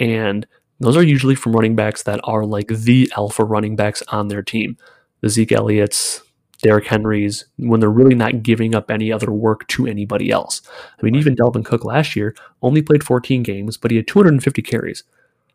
And 0.00 0.48
those 0.80 0.96
are 0.96 1.04
usually 1.04 1.36
from 1.36 1.52
running 1.52 1.76
backs 1.76 2.02
that 2.02 2.18
are 2.24 2.44
like 2.44 2.66
the 2.66 3.08
alpha 3.16 3.44
running 3.44 3.76
backs 3.76 4.02
on 4.08 4.26
their 4.26 4.42
team. 4.42 4.76
The 5.20 5.28
Zeke 5.28 5.52
Elliott's, 5.52 6.22
Derrick 6.62 6.86
Henry's, 6.86 7.44
when 7.56 7.80
they're 7.80 7.90
really 7.90 8.14
not 8.14 8.42
giving 8.42 8.74
up 8.74 8.90
any 8.90 9.12
other 9.12 9.32
work 9.32 9.66
to 9.68 9.86
anybody 9.86 10.30
else. 10.30 10.62
I 10.98 11.02
mean, 11.02 11.16
even 11.16 11.34
Dalvin 11.34 11.64
Cook 11.64 11.84
last 11.84 12.14
year 12.14 12.34
only 12.62 12.82
played 12.82 13.02
14 13.02 13.42
games, 13.42 13.76
but 13.76 13.90
he 13.90 13.96
had 13.96 14.06
250 14.06 14.62
carries. 14.62 15.02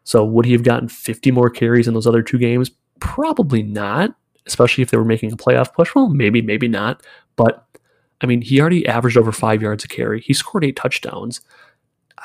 So 0.03 0.23
would 0.25 0.45
he 0.45 0.51
have 0.51 0.63
gotten 0.63 0.89
50 0.89 1.31
more 1.31 1.49
carries 1.49 1.87
in 1.87 1.93
those 1.93 2.07
other 2.07 2.21
two 2.21 2.37
games? 2.37 2.71
Probably 2.99 3.63
not, 3.63 4.15
especially 4.45 4.81
if 4.81 4.91
they 4.91 4.97
were 4.97 5.05
making 5.05 5.31
a 5.31 5.37
playoff 5.37 5.73
push. 5.73 5.95
Well, 5.95 6.09
maybe, 6.09 6.41
maybe 6.41 6.67
not. 6.67 7.01
But 7.37 7.65
I 8.21 8.25
mean, 8.25 8.41
he 8.41 8.59
already 8.59 8.85
averaged 8.87 9.17
over 9.17 9.31
five 9.31 9.61
yards 9.61 9.83
a 9.85 9.87
carry. 9.87 10.21
He 10.21 10.33
scored 10.33 10.65
eight 10.65 10.75
touchdowns. 10.75 11.41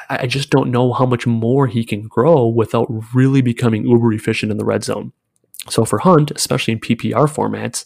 I, 0.09 0.23
I 0.23 0.27
just 0.27 0.51
don't 0.51 0.71
know 0.71 0.93
how 0.93 1.07
much 1.07 1.27
more 1.27 1.67
he 1.67 1.85
can 1.85 2.09
grow 2.09 2.47
without 2.47 2.87
really 3.15 3.43
becoming 3.43 3.87
uber 3.87 4.13
efficient 4.13 4.51
in 4.51 4.59
the 4.59 4.65
red 4.65 4.83
zone. 4.83 5.13
So 5.69 5.85
for 5.85 6.01
Hunt, 6.01 6.33
especially 6.33 6.73
in 6.73 6.81
PPR 6.81 7.29
formats, 7.29 7.85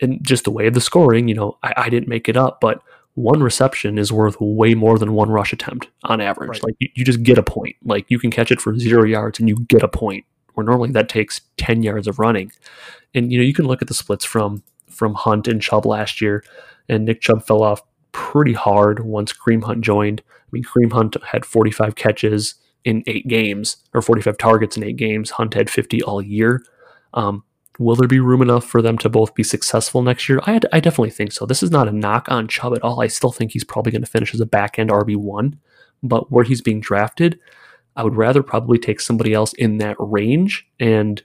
and 0.00 0.22
just 0.24 0.44
the 0.44 0.50
way 0.50 0.66
of 0.66 0.74
the 0.74 0.80
scoring, 0.80 1.28
you 1.28 1.34
know, 1.34 1.58
I, 1.62 1.74
I, 1.76 1.88
didn't 1.88 2.08
make 2.08 2.28
it 2.28 2.36
up, 2.36 2.60
but 2.60 2.82
one 3.14 3.42
reception 3.42 3.98
is 3.98 4.12
worth 4.12 4.36
way 4.40 4.74
more 4.74 4.98
than 4.98 5.14
one 5.14 5.30
rush 5.30 5.52
attempt 5.52 5.88
on 6.04 6.20
average. 6.20 6.50
Right. 6.50 6.64
Like 6.64 6.76
you, 6.78 6.88
you, 6.94 7.04
just 7.04 7.22
get 7.22 7.38
a 7.38 7.42
point. 7.42 7.76
Like 7.82 8.04
you 8.10 8.18
can 8.18 8.30
catch 8.30 8.50
it 8.50 8.60
for 8.60 8.78
zero 8.78 9.04
yards 9.04 9.38
and 9.40 9.48
you 9.48 9.56
get 9.68 9.82
a 9.82 9.88
point. 9.88 10.24
Where 10.54 10.64
normally 10.64 10.90
that 10.92 11.08
takes 11.10 11.42
ten 11.58 11.82
yards 11.82 12.06
of 12.06 12.18
running. 12.18 12.50
And 13.14 13.30
you 13.30 13.38
know, 13.38 13.44
you 13.44 13.52
can 13.52 13.66
look 13.66 13.82
at 13.82 13.88
the 13.88 13.94
splits 13.94 14.24
from 14.24 14.62
from 14.88 15.14
Hunt 15.14 15.48
and 15.48 15.60
Chubb 15.60 15.84
last 15.84 16.20
year, 16.20 16.44
and 16.88 17.04
Nick 17.04 17.20
Chubb 17.20 17.46
fell 17.46 17.62
off 17.62 17.82
pretty 18.12 18.54
hard 18.54 19.00
once 19.00 19.32
Kareem 19.32 19.62
Hunt 19.62 19.82
joined. 19.82 20.22
I 20.26 20.48
mean, 20.52 20.64
Kareem 20.64 20.92
Hunt 20.92 21.16
had 21.24 21.44
45 21.44 21.96
catches 21.96 22.54
in 22.84 23.02
eight 23.06 23.28
games, 23.28 23.76
or 23.92 24.00
45 24.00 24.38
targets 24.38 24.76
in 24.76 24.84
eight 24.84 24.96
games. 24.96 25.30
Hunt 25.30 25.52
had 25.52 25.68
50 25.68 26.02
all 26.02 26.22
year. 26.22 26.62
Um, 27.12 27.44
will 27.78 27.96
there 27.96 28.08
be 28.08 28.20
room 28.20 28.42
enough 28.42 28.64
for 28.64 28.80
them 28.80 28.98
to 28.98 29.08
both 29.08 29.34
be 29.34 29.42
successful 29.42 30.02
next 30.02 30.28
year? 30.28 30.40
I, 30.44 30.60
I 30.72 30.80
definitely 30.80 31.10
think 31.10 31.32
so. 31.32 31.46
This 31.46 31.62
is 31.62 31.70
not 31.70 31.88
a 31.88 31.92
knock 31.92 32.26
on 32.30 32.48
Chubb 32.48 32.74
at 32.74 32.82
all. 32.82 33.00
I 33.00 33.06
still 33.06 33.32
think 33.32 33.52
he's 33.52 33.64
probably 33.64 33.92
going 33.92 34.02
to 34.02 34.10
finish 34.10 34.34
as 34.34 34.40
a 34.40 34.46
back 34.46 34.78
end 34.78 34.90
RB1, 34.90 35.58
but 36.02 36.30
where 36.30 36.44
he's 36.44 36.62
being 36.62 36.80
drafted, 36.80 37.38
I 37.96 38.04
would 38.04 38.16
rather 38.16 38.42
probably 38.42 38.78
take 38.78 39.00
somebody 39.00 39.32
else 39.32 39.52
in 39.54 39.78
that 39.78 39.96
range. 39.98 40.66
And 40.78 41.22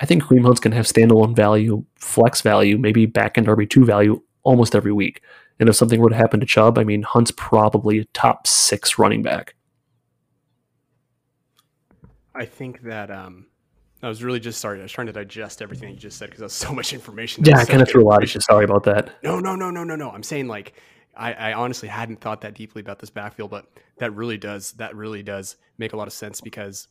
I 0.00 0.06
think 0.06 0.22
Kareem 0.22 0.44
Hunt's 0.44 0.60
going 0.60 0.72
to 0.72 0.76
have 0.76 0.86
standalone 0.86 1.36
value, 1.36 1.84
flex 1.96 2.40
value, 2.40 2.78
maybe 2.78 3.06
back 3.06 3.38
end 3.38 3.46
RB2 3.46 3.84
value 3.84 4.22
almost 4.42 4.74
every 4.74 4.92
week. 4.92 5.22
And 5.58 5.68
if 5.68 5.76
something 5.76 6.00
were 6.00 6.08
to 6.08 6.16
happen 6.16 6.40
to 6.40 6.46
Chubb, 6.46 6.78
I 6.78 6.84
mean, 6.84 7.02
Hunt's 7.02 7.32
probably 7.32 7.98
a 7.98 8.04
top 8.06 8.46
six 8.46 8.98
running 8.98 9.22
back. 9.22 9.54
I 12.34 12.46
think 12.46 12.82
that 12.82 13.10
um, 13.10 13.46
I 14.02 14.08
was 14.08 14.24
really 14.24 14.40
just 14.40 14.60
sorry. 14.60 14.80
I 14.80 14.82
was 14.82 14.92
trying 14.92 15.08
to 15.08 15.12
digest 15.12 15.60
everything 15.60 15.90
you 15.90 15.96
just 15.96 16.18
said 16.18 16.26
because 16.26 16.40
that's 16.40 16.54
so 16.54 16.72
much 16.74 16.92
information. 16.92 17.44
Yeah, 17.44 17.58
I 17.58 17.64
kind 17.64 17.82
of 17.82 17.88
threw 17.88 18.02
a 18.02 18.08
lot 18.08 18.22
of 18.22 18.30
shit. 18.30 18.42
Sorry 18.42 18.64
about 18.64 18.84
that. 18.84 19.22
No, 19.22 19.38
no, 19.40 19.54
no, 19.54 19.70
no, 19.70 19.84
no, 19.84 19.96
no. 19.96 20.10
I'm 20.10 20.22
saying 20.22 20.48
like 20.48 20.74
I, 21.16 21.32
I, 21.32 21.52
honestly 21.52 21.88
hadn't 21.88 22.20
thought 22.20 22.40
that 22.42 22.54
deeply 22.54 22.80
about 22.80 22.98
this 22.98 23.10
backfield, 23.10 23.50
but 23.50 23.66
that 23.98 24.14
really 24.14 24.38
does 24.38 24.72
that 24.72 24.96
really 24.96 25.22
does 25.22 25.56
make 25.76 25.92
a 25.92 25.96
lot 25.96 26.06
of 26.06 26.12
sense 26.12 26.40
because 26.40 26.88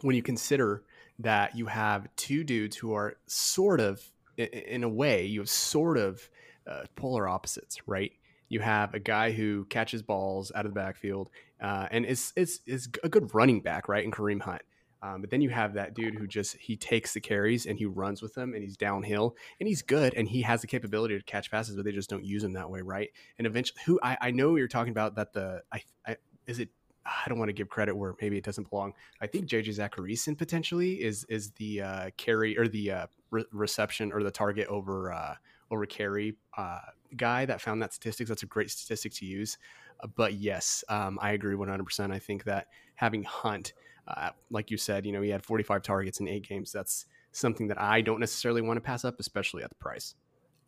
when 0.00 0.16
you 0.16 0.22
consider 0.22 0.84
that 1.18 1.56
you 1.56 1.66
have 1.66 2.08
two 2.16 2.44
dudes 2.44 2.76
who 2.76 2.94
are 2.94 3.16
sort 3.26 3.80
of 3.80 4.00
in 4.36 4.82
a 4.82 4.88
way 4.88 5.26
you 5.26 5.40
have 5.40 5.50
sort 5.50 5.98
of 5.98 6.28
uh, 6.66 6.84
polar 6.96 7.28
opposites, 7.28 7.86
right? 7.86 8.12
You 8.48 8.60
have 8.60 8.94
a 8.94 8.98
guy 8.98 9.32
who 9.32 9.64
catches 9.66 10.02
balls 10.02 10.52
out 10.54 10.66
of 10.66 10.72
the 10.72 10.80
backfield 10.80 11.30
uh, 11.60 11.88
and 11.90 12.04
is, 12.04 12.32
is 12.36 12.60
is 12.66 12.88
a 13.02 13.08
good 13.08 13.34
running 13.34 13.60
back, 13.60 13.88
right? 13.88 14.04
In 14.04 14.10
Kareem 14.10 14.40
Hunt. 14.40 14.62
Um, 15.02 15.20
but 15.20 15.30
then 15.30 15.40
you 15.40 15.50
have 15.50 15.74
that 15.74 15.94
dude 15.94 16.14
who 16.14 16.26
just 16.26 16.56
he 16.56 16.76
takes 16.76 17.12
the 17.12 17.20
carries 17.20 17.66
and 17.66 17.76
he 17.78 17.86
runs 17.86 18.22
with 18.22 18.34
them 18.34 18.54
and 18.54 18.62
he's 18.62 18.76
downhill 18.76 19.36
and 19.58 19.68
he's 19.68 19.82
good 19.82 20.14
and 20.14 20.28
he 20.28 20.42
has 20.42 20.60
the 20.60 20.68
capability 20.68 21.18
to 21.18 21.24
catch 21.24 21.50
passes, 21.50 21.74
but 21.74 21.84
they 21.84 21.92
just 21.92 22.08
don't 22.08 22.24
use 22.24 22.44
him 22.44 22.52
that 22.52 22.70
way, 22.70 22.80
right? 22.82 23.10
And 23.38 23.46
eventually, 23.46 23.80
who 23.84 23.98
I, 24.02 24.16
I 24.20 24.30
know 24.30 24.54
you're 24.56 24.68
talking 24.68 24.92
about 24.92 25.16
that 25.16 25.32
the 25.32 25.62
I, 25.72 25.82
I 26.06 26.16
is 26.46 26.60
it 26.60 26.68
I 27.04 27.28
don't 27.28 27.38
want 27.38 27.48
to 27.48 27.54
give 27.54 27.68
credit 27.68 27.96
where 27.96 28.14
maybe 28.20 28.38
it 28.38 28.44
doesn't 28.44 28.70
belong. 28.70 28.94
I 29.20 29.26
think 29.26 29.46
JJ 29.46 29.76
Zachariason 29.76 30.38
potentially 30.38 31.02
is 31.02 31.24
is 31.28 31.50
the 31.52 31.82
uh, 31.82 32.10
carry 32.16 32.56
or 32.56 32.68
the 32.68 32.90
uh, 32.92 33.06
re- 33.30 33.44
reception 33.52 34.12
or 34.12 34.22
the 34.22 34.30
target 34.30 34.68
over 34.68 35.12
uh, 35.12 35.34
over 35.70 35.86
carry 35.86 36.36
uh, 36.56 36.78
guy 37.16 37.44
that 37.46 37.60
found 37.60 37.82
that 37.82 37.92
statistics. 37.92 38.28
That's 38.28 38.42
a 38.42 38.46
great 38.46 38.70
statistic 38.70 39.12
to 39.14 39.26
use. 39.26 39.58
Uh, 40.00 40.06
but 40.14 40.34
yes, 40.34 40.84
um, 40.88 41.18
I 41.20 41.32
agree 41.32 41.54
100%. 41.54 42.12
I 42.12 42.18
think 42.18 42.44
that 42.44 42.68
having 42.94 43.24
Hunt, 43.24 43.72
uh, 44.08 44.30
like 44.50 44.70
you 44.70 44.76
said, 44.76 45.06
you 45.06 45.12
know, 45.12 45.22
he 45.22 45.30
had 45.30 45.44
45 45.44 45.82
targets 45.82 46.20
in 46.20 46.28
eight 46.28 46.46
games. 46.48 46.72
That's 46.72 47.06
something 47.32 47.68
that 47.68 47.80
I 47.80 48.00
don't 48.00 48.20
necessarily 48.20 48.62
want 48.62 48.76
to 48.76 48.80
pass 48.80 49.04
up, 49.04 49.20
especially 49.20 49.62
at 49.62 49.70
the 49.70 49.76
price. 49.76 50.14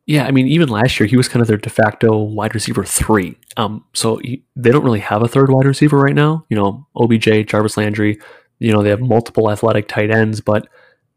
Yeah, 0.06 0.26
I 0.26 0.32
mean, 0.32 0.46
even 0.48 0.68
last 0.68 1.00
year 1.00 1.06
he 1.06 1.16
was 1.16 1.28
kind 1.28 1.40
of 1.40 1.48
their 1.48 1.56
de 1.56 1.70
facto 1.70 2.18
wide 2.18 2.54
receiver 2.54 2.84
three. 2.84 3.38
Um, 3.56 3.84
so 3.94 4.16
he, 4.16 4.44
they 4.54 4.70
don't 4.70 4.84
really 4.84 5.00
have 5.00 5.22
a 5.22 5.28
third 5.28 5.50
wide 5.50 5.64
receiver 5.64 5.98
right 5.98 6.14
now. 6.14 6.44
You 6.50 6.56
know, 6.56 6.86
OBJ, 6.96 7.46
Jarvis 7.46 7.76
Landry. 7.76 8.18
You 8.58 8.72
know, 8.72 8.82
they 8.82 8.90
have 8.90 9.00
multiple 9.00 9.50
athletic 9.50 9.88
tight 9.88 10.10
ends, 10.10 10.40
but 10.40 10.68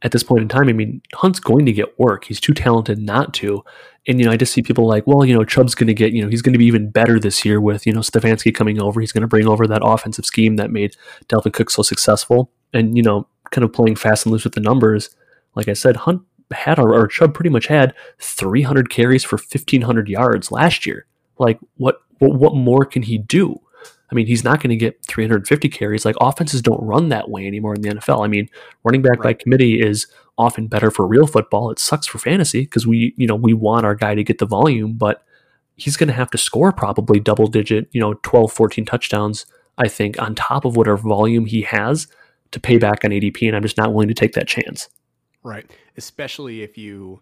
at 0.04 0.12
this 0.12 0.24
point 0.24 0.44
in 0.44 0.48
time, 0.48 0.70
I 0.70 0.74
mean, 0.74 1.02
Hunt's 1.14 1.40
going 1.40 1.66
to 1.66 1.72
get 1.72 2.00
work. 2.00 2.26
He's 2.26 2.40
too 2.40 2.54
talented 2.54 3.00
not 3.00 3.34
to. 3.36 3.64
And, 4.08 4.20
you 4.20 4.26
know, 4.26 4.32
I 4.32 4.38
just 4.38 4.54
see 4.54 4.62
people 4.62 4.88
like, 4.88 5.06
well, 5.08 5.26
you 5.26 5.34
know, 5.34 5.44
Chubb's 5.44 5.76
going 5.76 5.88
to 5.88 5.94
get, 5.94 6.14
you 6.14 6.22
know, 6.22 6.30
he's 6.30 6.42
going 6.42 6.54
to 6.54 6.60
be 6.60 6.66
even 6.66 6.90
better 6.90 7.20
this 7.20 7.44
year 7.44 7.60
with, 7.60 7.86
you 7.88 7.94
know, 7.94 8.02
Stefanski 8.02 8.54
coming 8.54 8.82
over. 8.82 9.02
He's 9.02 9.12
going 9.12 9.22
to 9.22 9.28
bring 9.28 9.48
over 9.48 9.68
that 9.68 9.82
offensive 9.84 10.26
scheme 10.26 10.56
that 10.58 10.72
made 10.72 10.96
Dalvin 11.28 11.52
Cook 11.52 11.70
so 11.70 11.82
successful. 11.82 12.52
And, 12.74 12.96
you 12.96 13.04
know, 13.04 13.28
kind 13.52 13.66
of 13.66 13.74
playing 13.74 13.96
fast 13.96 14.26
and 14.26 14.34
loose 14.34 14.44
with 14.44 14.54
the 14.54 14.62
numbers. 14.62 15.10
Like 15.56 15.68
I 15.68 15.74
said, 15.74 15.96
Hunt 15.96 16.22
had, 16.52 16.80
or, 16.80 16.94
or 16.94 17.08
Chubb 17.08 17.34
pretty 17.34 17.50
much 17.50 17.68
had 17.68 17.94
300 18.20 18.90
carries 18.90 19.24
for 19.24 19.38
1,500 19.38 20.08
yards 20.08 20.52
last 20.52 20.86
year. 20.86 21.06
Like, 21.40 21.60
what, 21.78 22.02
what, 22.20 22.36
what 22.36 22.56
more 22.56 22.86
can 22.86 23.02
he 23.02 23.18
do? 23.18 23.60
I 24.12 24.15
mean, 24.15 24.28
he's 24.28 24.43
not 24.43 24.62
going 24.62 24.70
to 24.70 24.78
get 24.78 25.04
350 25.06 25.70
carries. 25.70 26.06
Like 26.06 26.15
offenses 26.22 26.62
don't 26.62 26.82
run 26.82 27.10
that 27.10 27.30
way 27.30 27.46
anymore 27.46 27.76
in 27.76 27.82
the 27.82 27.89
NFL. 27.89 28.24
I 28.24 28.28
mean, 28.28 28.50
running 28.84 29.02
back 29.02 29.20
right. 29.20 29.24
by 29.24 29.34
committee 29.34 29.82
is 29.82 30.08
often 30.38 30.67
better 30.67 30.91
for 30.91 31.06
real 31.06 31.28
football. 31.28 31.72
It 31.72 31.80
sucks 31.80 32.08
for 32.08 32.17
fantasy 32.20 32.62
because 32.62 32.88
we, 32.88 33.13
you 33.17 33.28
know, 33.28 33.36
we 33.36 33.54
want 33.54 33.86
our 33.86 33.96
guy 33.96 34.15
to 34.15 34.24
get 34.24 34.38
the 34.38 34.46
volume, 34.46 34.93
but 34.93 35.26
he's 35.76 35.98
going 35.98 36.08
to 36.08 36.13
have 36.13 36.32
to 36.32 36.38
score 36.38 36.72
probably 36.72 37.20
double 37.20 37.48
digit, 37.48 37.89
you 37.91 38.00
know, 38.00 38.13
12, 38.24 38.52
14 38.52 38.86
touchdowns, 38.86 39.46
I 39.78 39.88
think, 39.88 40.22
on 40.22 40.36
top 40.36 40.63
of 40.63 40.78
whatever 40.78 40.98
volume 40.98 41.46
he 41.46 41.62
has 41.63 42.08
to 42.52 42.60
pay 42.60 42.78
back 42.78 43.04
on 43.04 43.12
ADP. 43.12 43.48
And 43.48 43.56
I'm 43.56 43.63
just 43.63 43.78
not 43.78 43.93
willing 43.93 44.08
to 44.08 44.13
take 44.13 44.34
that 44.34 44.48
chance. 44.48 44.89
Right. 45.43 45.70
Especially 45.98 46.62
if 46.62 46.78
you 46.78 47.22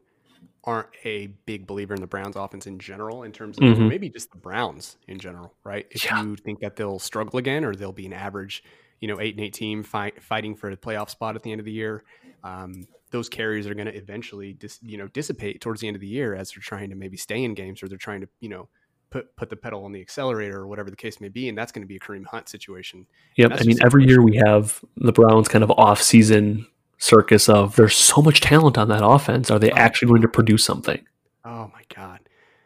aren't 0.65 0.89
a 1.03 1.27
big 1.45 1.67
believer 1.67 1.93
in 1.93 2.01
the 2.01 2.07
Browns 2.07 2.35
offense 2.35 2.67
in 2.67 2.79
general, 2.79 3.23
in 3.23 3.31
terms 3.31 3.57
of 3.57 3.63
mm-hmm. 3.63 3.87
maybe 3.87 4.09
just 4.09 4.31
the 4.31 4.37
Browns 4.37 4.97
in 5.07 5.19
general, 5.19 5.53
right? 5.63 5.85
If 5.91 6.05
yeah. 6.05 6.23
you 6.23 6.35
think 6.35 6.59
that 6.59 6.75
they'll 6.75 6.99
struggle 6.99 7.37
again 7.37 7.63
or 7.63 7.75
they'll 7.75 7.91
be 7.91 8.05
an 8.05 8.13
average, 8.13 8.63
you 8.99 9.07
know, 9.07 9.19
eight 9.19 9.35
and 9.35 9.43
eight 9.43 9.53
team 9.53 9.83
fight, 9.83 10.21
fighting 10.21 10.55
for 10.55 10.69
a 10.69 10.77
playoff 10.77 11.09
spot 11.09 11.35
at 11.35 11.43
the 11.43 11.51
end 11.51 11.59
of 11.59 11.65
the 11.65 11.71
year, 11.71 12.03
um, 12.43 12.87
those 13.11 13.29
carries 13.29 13.67
are 13.67 13.75
going 13.75 13.85
to 13.85 13.95
eventually, 13.95 14.53
dis, 14.53 14.79
you 14.81 14.97
know, 14.97 15.07
dissipate 15.09 15.61
towards 15.61 15.81
the 15.81 15.87
end 15.87 15.95
of 15.95 16.01
the 16.01 16.07
year 16.07 16.35
as 16.35 16.51
they're 16.51 16.61
trying 16.61 16.89
to 16.89 16.95
maybe 16.95 17.17
stay 17.17 17.43
in 17.43 17.53
games 17.53 17.81
or 17.83 17.87
they're 17.87 17.97
trying 17.97 18.21
to, 18.21 18.27
you 18.39 18.49
know, 18.49 18.67
put 19.11 19.35
put 19.35 19.49
the 19.49 19.55
pedal 19.55 19.85
on 19.85 19.91
the 19.91 20.01
accelerator 20.01 20.57
or 20.57 20.67
whatever 20.67 20.89
the 20.89 20.95
case 20.95 21.21
may 21.21 21.29
be, 21.29 21.47
and 21.47 21.57
that's 21.57 21.71
going 21.71 21.83
to 21.83 21.87
be 21.87 21.95
a 21.95 21.99
Kareem 21.99 22.25
Hunt 22.25 22.49
situation. 22.49 23.05
Yep, 23.37 23.51
I 23.53 23.63
mean, 23.63 23.77
every 23.83 24.05
year 24.05 24.21
we 24.21 24.41
have 24.45 24.83
the 24.97 25.11
Browns 25.11 25.47
kind 25.47 25.63
of 25.63 25.71
off 25.71 26.01
season 26.01 26.67
circus 26.97 27.49
of 27.49 27.75
there's 27.75 27.95
so 27.95 28.21
much 28.21 28.41
talent 28.41 28.77
on 28.77 28.89
that 28.89 29.05
offense. 29.05 29.51
Are 29.51 29.59
they 29.59 29.71
oh, 29.71 29.75
actually 29.75 30.09
going 30.09 30.21
to 30.21 30.27
produce 30.27 30.63
something? 30.63 31.05
Oh 31.43 31.71
my 31.73 31.81
god. 31.93 32.19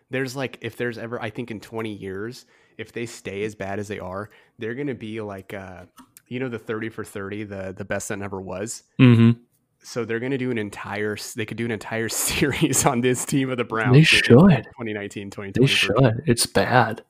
There's 0.09 0.35
like 0.35 0.57
if 0.61 0.77
there's 0.77 0.97
ever 0.97 1.21
I 1.21 1.29
think 1.29 1.51
in 1.51 1.59
20 1.59 1.93
years 1.93 2.45
if 2.77 2.93
they 2.93 3.05
stay 3.05 3.43
as 3.43 3.55
bad 3.55 3.79
as 3.79 3.87
they 3.87 3.99
are, 3.99 4.29
they're 4.57 4.75
going 4.75 4.87
to 4.87 4.95
be 4.95 5.21
like 5.21 5.53
uh 5.53 5.85
you 6.27 6.39
know 6.39 6.49
the 6.49 6.59
30 6.59 6.89
for 6.89 7.03
30, 7.03 7.43
the 7.45 7.73
the 7.75 7.85
best 7.85 8.09
that 8.09 8.17
never 8.17 8.39
was. 8.39 8.83
Mm-hmm. 8.99 9.41
So 9.81 10.05
they're 10.05 10.19
going 10.19 10.31
to 10.31 10.37
do 10.37 10.51
an 10.51 10.57
entire 10.57 11.17
they 11.35 11.45
could 11.45 11.57
do 11.57 11.65
an 11.65 11.71
entire 11.71 12.09
series 12.09 12.85
on 12.85 13.01
this 13.01 13.25
team 13.25 13.49
of 13.49 13.57
the 13.57 13.63
Browns. 13.63 13.93
They 13.93 14.03
should. 14.03 14.27
2019, 14.27 15.29
2020. 15.31 15.51
They 15.53 15.65
should. 15.65 16.23
It's 16.25 16.45
bad. 16.45 17.03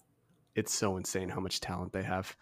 It's 0.56 0.74
so 0.74 0.98
insane 0.98 1.30
how 1.30 1.40
much 1.40 1.62
talent 1.62 1.94
they 1.94 2.04
have. 2.04 2.36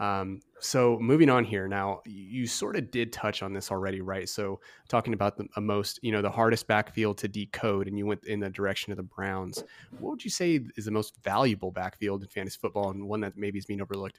Um, 0.00 0.40
so 0.60 0.98
moving 0.98 1.28
on 1.28 1.44
here 1.44 1.68
now, 1.68 2.00
you 2.06 2.46
sort 2.46 2.76
of 2.76 2.90
did 2.90 3.12
touch 3.12 3.42
on 3.42 3.52
this 3.52 3.70
already, 3.70 4.00
right? 4.00 4.28
So 4.28 4.60
talking 4.88 5.12
about 5.12 5.36
the 5.36 5.60
most, 5.60 6.00
you 6.02 6.10
know, 6.10 6.22
the 6.22 6.30
hardest 6.30 6.66
backfield 6.66 7.18
to 7.18 7.28
decode, 7.28 7.86
and 7.86 7.98
you 7.98 8.06
went 8.06 8.24
in 8.24 8.40
the 8.40 8.48
direction 8.48 8.92
of 8.92 8.96
the 8.96 9.02
Browns. 9.02 9.62
What 9.98 10.10
would 10.10 10.24
you 10.24 10.30
say 10.30 10.60
is 10.76 10.86
the 10.86 10.90
most 10.90 11.22
valuable 11.22 11.70
backfield 11.70 12.22
in 12.22 12.28
fantasy 12.28 12.58
football, 12.60 12.90
and 12.90 13.06
one 13.06 13.20
that 13.20 13.36
maybe 13.36 13.58
is 13.58 13.66
being 13.66 13.82
overlooked? 13.82 14.18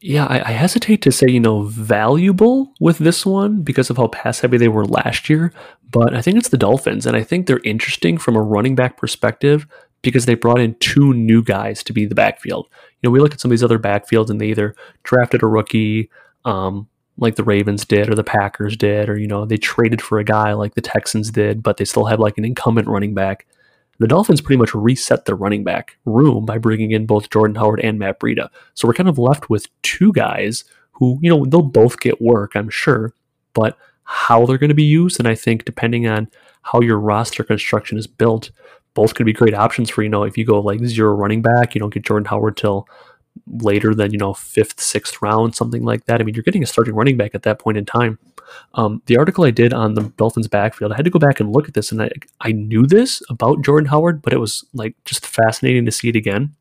Yeah, 0.00 0.26
I, 0.26 0.48
I, 0.48 0.52
hesitate 0.52 1.02
to 1.02 1.12
say, 1.12 1.28
you 1.28 1.38
know, 1.38 1.62
valuable 1.62 2.72
with 2.80 2.98
this 2.98 3.24
one 3.24 3.62
because 3.62 3.88
of 3.88 3.96
how 3.96 4.08
pass 4.08 4.40
heavy 4.40 4.58
they 4.58 4.66
were 4.66 4.84
last 4.84 5.30
year, 5.30 5.52
but 5.88 6.12
I 6.12 6.20
think 6.20 6.38
it's 6.38 6.48
the 6.48 6.58
Dolphins. 6.58 7.06
And 7.06 7.16
I 7.16 7.22
think 7.22 7.46
they're 7.46 7.60
interesting 7.62 8.18
from 8.18 8.34
a 8.34 8.42
running 8.42 8.74
back 8.74 8.96
perspective 8.96 9.68
because 10.02 10.26
they 10.26 10.34
brought 10.34 10.60
in 10.60 10.74
two 10.80 11.14
new 11.14 11.44
guys 11.44 11.84
to 11.84 11.92
be 11.92 12.04
the 12.06 12.16
backfield. 12.16 12.66
You 13.02 13.08
know, 13.08 13.10
we 13.10 13.20
look 13.20 13.34
at 13.34 13.40
some 13.40 13.50
of 13.50 13.52
these 13.52 13.64
other 13.64 13.78
backfields 13.78 14.30
and 14.30 14.40
they 14.40 14.46
either 14.46 14.74
drafted 15.02 15.42
a 15.42 15.46
rookie, 15.46 16.10
um, 16.44 16.88
like 17.18 17.36
the 17.36 17.44
Ravens 17.44 17.84
did 17.84 18.08
or 18.08 18.14
the 18.14 18.24
Packers 18.24 18.76
did, 18.76 19.08
or, 19.08 19.18
you 19.18 19.26
know, 19.26 19.44
they 19.44 19.58
traded 19.58 20.00
for 20.00 20.18
a 20.18 20.24
guy 20.24 20.52
like 20.54 20.74
the 20.74 20.80
Texans 20.80 21.30
did, 21.30 21.62
but 21.62 21.76
they 21.76 21.84
still 21.84 22.06
have 22.06 22.20
like 22.20 22.38
an 22.38 22.44
incumbent 22.44 22.88
running 22.88 23.14
back. 23.14 23.46
The 23.98 24.08
Dolphins 24.08 24.40
pretty 24.40 24.58
much 24.58 24.74
reset 24.74 25.26
the 25.26 25.34
running 25.34 25.62
back 25.62 25.98
room 26.06 26.46
by 26.46 26.58
bringing 26.58 26.92
in 26.92 27.06
both 27.06 27.30
Jordan 27.30 27.54
Howard 27.56 27.80
and 27.80 27.98
Matt 27.98 28.18
Breida. 28.18 28.48
So 28.74 28.88
we're 28.88 28.94
kind 28.94 29.08
of 29.08 29.18
left 29.18 29.50
with 29.50 29.66
two 29.82 30.12
guys 30.12 30.64
who, 30.92 31.18
you 31.20 31.30
know, 31.30 31.44
they'll 31.44 31.62
both 31.62 32.00
get 32.00 32.20
work, 32.20 32.52
I'm 32.54 32.70
sure, 32.70 33.14
but 33.52 33.76
how 34.04 34.44
they're 34.46 34.58
going 34.58 34.68
to 34.68 34.74
be 34.74 34.82
used, 34.82 35.18
and 35.18 35.28
I 35.28 35.34
think 35.34 35.64
depending 35.64 36.06
on 36.06 36.28
how 36.62 36.80
your 36.80 36.98
roster 36.98 37.44
construction 37.44 37.98
is 37.98 38.06
built, 38.06 38.50
both 38.94 39.14
could 39.14 39.26
be 39.26 39.32
great 39.32 39.54
options 39.54 39.90
for, 39.90 40.02
you 40.02 40.08
know, 40.08 40.24
if 40.24 40.36
you 40.36 40.44
go 40.44 40.60
like 40.60 40.84
zero 40.84 41.14
running 41.14 41.42
back, 41.42 41.74
you 41.74 41.80
don't 41.80 41.92
get 41.92 42.04
Jordan 42.04 42.26
Howard 42.26 42.56
till 42.56 42.86
later 43.46 43.94
than, 43.94 44.12
you 44.12 44.18
know, 44.18 44.34
fifth, 44.34 44.80
sixth 44.80 45.20
round, 45.22 45.54
something 45.54 45.82
like 45.82 46.04
that. 46.04 46.20
I 46.20 46.24
mean, 46.24 46.34
you're 46.34 46.42
getting 46.42 46.62
a 46.62 46.66
starting 46.66 46.94
running 46.94 47.16
back 47.16 47.34
at 47.34 47.42
that 47.42 47.58
point 47.58 47.78
in 47.78 47.84
time. 47.84 48.18
Um, 48.74 49.02
the 49.06 49.16
article 49.16 49.44
I 49.44 49.50
did 49.50 49.72
on 49.72 49.94
the 49.94 50.02
Dolphins 50.16 50.48
backfield, 50.48 50.92
I 50.92 50.96
had 50.96 51.04
to 51.06 51.10
go 51.10 51.18
back 51.18 51.40
and 51.40 51.52
look 51.52 51.68
at 51.68 51.74
this, 51.74 51.90
and 51.90 52.02
I, 52.02 52.10
I 52.40 52.52
knew 52.52 52.86
this 52.86 53.22
about 53.30 53.64
Jordan 53.64 53.88
Howard, 53.88 54.20
but 54.20 54.32
it 54.32 54.38
was 54.38 54.64
like 54.74 54.94
just 55.04 55.26
fascinating 55.26 55.86
to 55.86 55.92
see 55.92 56.08
it 56.08 56.16
again. 56.16 56.54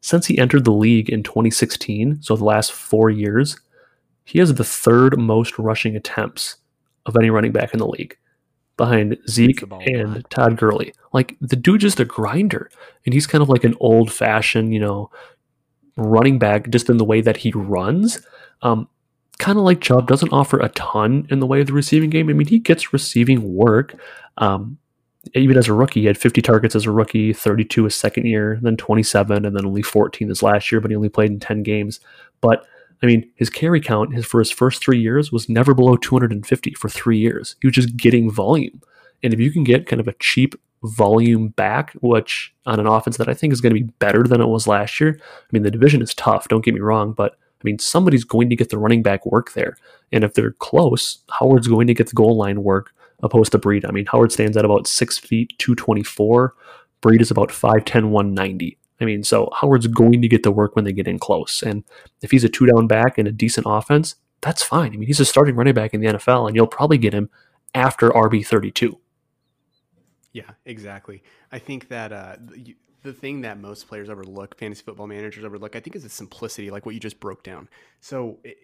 Since 0.00 0.26
he 0.26 0.38
entered 0.38 0.64
the 0.64 0.72
league 0.72 1.08
in 1.08 1.22
2016, 1.22 2.22
so 2.22 2.36
the 2.36 2.44
last 2.44 2.72
four 2.72 3.10
years, 3.10 3.58
he 4.24 4.38
has 4.38 4.52
the 4.54 4.64
third 4.64 5.18
most 5.18 5.58
rushing 5.58 5.96
attempts 5.96 6.56
of 7.06 7.16
any 7.16 7.30
running 7.30 7.52
back 7.52 7.72
in 7.72 7.78
the 7.78 7.86
league, 7.86 8.16
behind 8.76 9.16
Zeke 9.28 9.62
and 9.86 10.28
Todd 10.30 10.56
Gurley. 10.56 10.94
Like 11.12 11.36
the 11.40 11.56
dude 11.56 11.80
just 11.80 12.00
a 12.00 12.04
grinder, 12.04 12.70
and 13.04 13.14
he's 13.14 13.26
kind 13.26 13.42
of 13.42 13.48
like 13.48 13.64
an 13.64 13.76
old 13.80 14.12
fashioned, 14.12 14.74
you 14.74 14.80
know, 14.80 15.10
running 15.96 16.38
back 16.38 16.70
just 16.70 16.90
in 16.90 16.96
the 16.96 17.04
way 17.04 17.20
that 17.20 17.38
he 17.38 17.52
runs. 17.52 18.20
Um, 18.62 18.88
kind 19.38 19.58
of 19.58 19.64
like 19.64 19.80
Chubb, 19.80 20.06
doesn't 20.06 20.32
offer 20.32 20.58
a 20.58 20.68
ton 20.70 21.26
in 21.30 21.40
the 21.40 21.46
way 21.46 21.60
of 21.60 21.66
the 21.66 21.72
receiving 21.72 22.10
game. 22.10 22.28
I 22.28 22.32
mean, 22.32 22.46
he 22.46 22.58
gets 22.58 22.92
receiving 22.92 23.54
work. 23.54 23.94
Um, 24.38 24.78
even 25.34 25.56
as 25.56 25.68
a 25.68 25.72
rookie, 25.72 26.00
he 26.00 26.06
had 26.06 26.18
50 26.18 26.42
targets 26.42 26.76
as 26.76 26.86
a 26.86 26.90
rookie, 26.90 27.32
32 27.32 27.84
his 27.84 27.94
second 27.94 28.26
year, 28.26 28.58
then 28.62 28.76
27, 28.76 29.44
and 29.44 29.56
then 29.56 29.66
only 29.66 29.82
14 29.82 30.28
his 30.28 30.42
last 30.42 30.70
year, 30.70 30.80
but 30.80 30.90
he 30.90 30.96
only 30.96 31.08
played 31.08 31.30
in 31.30 31.40
10 31.40 31.62
games. 31.62 32.00
But 32.40 32.66
I 33.04 33.06
mean, 33.06 33.30
his 33.34 33.50
carry 33.50 33.82
count 33.82 34.14
his, 34.14 34.24
for 34.24 34.38
his 34.38 34.50
first 34.50 34.82
three 34.82 34.98
years 34.98 35.30
was 35.30 35.48
never 35.48 35.74
below 35.74 35.96
250 35.96 36.74
for 36.74 36.88
three 36.88 37.18
years. 37.18 37.54
He 37.60 37.66
was 37.66 37.74
just 37.74 37.96
getting 37.98 38.30
volume. 38.30 38.80
And 39.22 39.34
if 39.34 39.40
you 39.40 39.50
can 39.50 39.62
get 39.62 39.86
kind 39.86 40.00
of 40.00 40.08
a 40.08 40.14
cheap 40.14 40.54
volume 40.82 41.48
back, 41.48 41.92
which 42.00 42.54
on 42.64 42.80
an 42.80 42.86
offense 42.86 43.18
that 43.18 43.28
I 43.28 43.34
think 43.34 43.52
is 43.52 43.60
going 43.60 43.74
to 43.74 43.80
be 43.80 43.90
better 43.98 44.22
than 44.22 44.40
it 44.40 44.46
was 44.46 44.66
last 44.66 45.00
year, 45.00 45.18
I 45.20 45.46
mean, 45.52 45.64
the 45.64 45.70
division 45.70 46.00
is 46.00 46.14
tough, 46.14 46.48
don't 46.48 46.64
get 46.64 46.72
me 46.72 46.80
wrong, 46.80 47.12
but 47.12 47.32
I 47.32 47.62
mean, 47.64 47.78
somebody's 47.78 48.24
going 48.24 48.48
to 48.48 48.56
get 48.56 48.70
the 48.70 48.78
running 48.78 49.02
back 49.02 49.26
work 49.26 49.52
there. 49.52 49.76
And 50.10 50.24
if 50.24 50.32
they're 50.32 50.52
close, 50.52 51.18
Howard's 51.28 51.68
going 51.68 51.86
to 51.88 51.94
get 51.94 52.08
the 52.08 52.14
goal 52.14 52.36
line 52.36 52.62
work 52.62 52.92
opposed 53.22 53.52
to 53.52 53.58
Breida. 53.58 53.86
I 53.86 53.92
mean, 53.92 54.06
Howard 54.06 54.32
stands 54.32 54.56
at 54.56 54.64
about 54.64 54.86
6 54.86 55.18
feet, 55.18 55.52
224. 55.58 56.54
Breida 57.02 57.20
is 57.20 57.30
about 57.30 57.50
5'10, 57.50 58.10
190. 58.10 58.78
I 59.00 59.04
mean, 59.04 59.24
so 59.24 59.50
Howard's 59.60 59.86
going 59.86 60.22
to 60.22 60.28
get 60.28 60.42
the 60.42 60.52
work 60.52 60.76
when 60.76 60.84
they 60.84 60.92
get 60.92 61.08
in 61.08 61.18
close. 61.18 61.62
And 61.62 61.84
if 62.22 62.30
he's 62.30 62.44
a 62.44 62.48
two 62.48 62.66
down 62.66 62.86
back 62.86 63.18
in 63.18 63.26
a 63.26 63.32
decent 63.32 63.66
offense, 63.68 64.16
that's 64.40 64.62
fine. 64.62 64.92
I 64.92 64.96
mean, 64.96 65.06
he's 65.06 65.20
a 65.20 65.24
starting 65.24 65.56
running 65.56 65.74
back 65.74 65.94
in 65.94 66.00
the 66.00 66.06
NFL, 66.06 66.46
and 66.46 66.54
you'll 66.54 66.66
probably 66.66 66.98
get 66.98 67.12
him 67.12 67.30
after 67.74 68.10
RB 68.10 68.46
32. 68.46 68.98
Yeah, 70.32 70.50
exactly. 70.64 71.22
I 71.50 71.58
think 71.58 71.88
that 71.88 72.12
uh, 72.12 72.36
the 73.02 73.12
thing 73.12 73.42
that 73.42 73.58
most 73.58 73.88
players 73.88 74.10
overlook, 74.10 74.58
fantasy 74.58 74.82
football 74.82 75.06
managers 75.06 75.44
overlook, 75.44 75.76
I 75.76 75.80
think 75.80 75.96
is 75.96 76.02
the 76.02 76.08
simplicity, 76.08 76.70
like 76.70 76.86
what 76.86 76.94
you 76.94 77.00
just 77.00 77.20
broke 77.20 77.42
down. 77.42 77.68
So 78.00 78.38
it, 78.42 78.56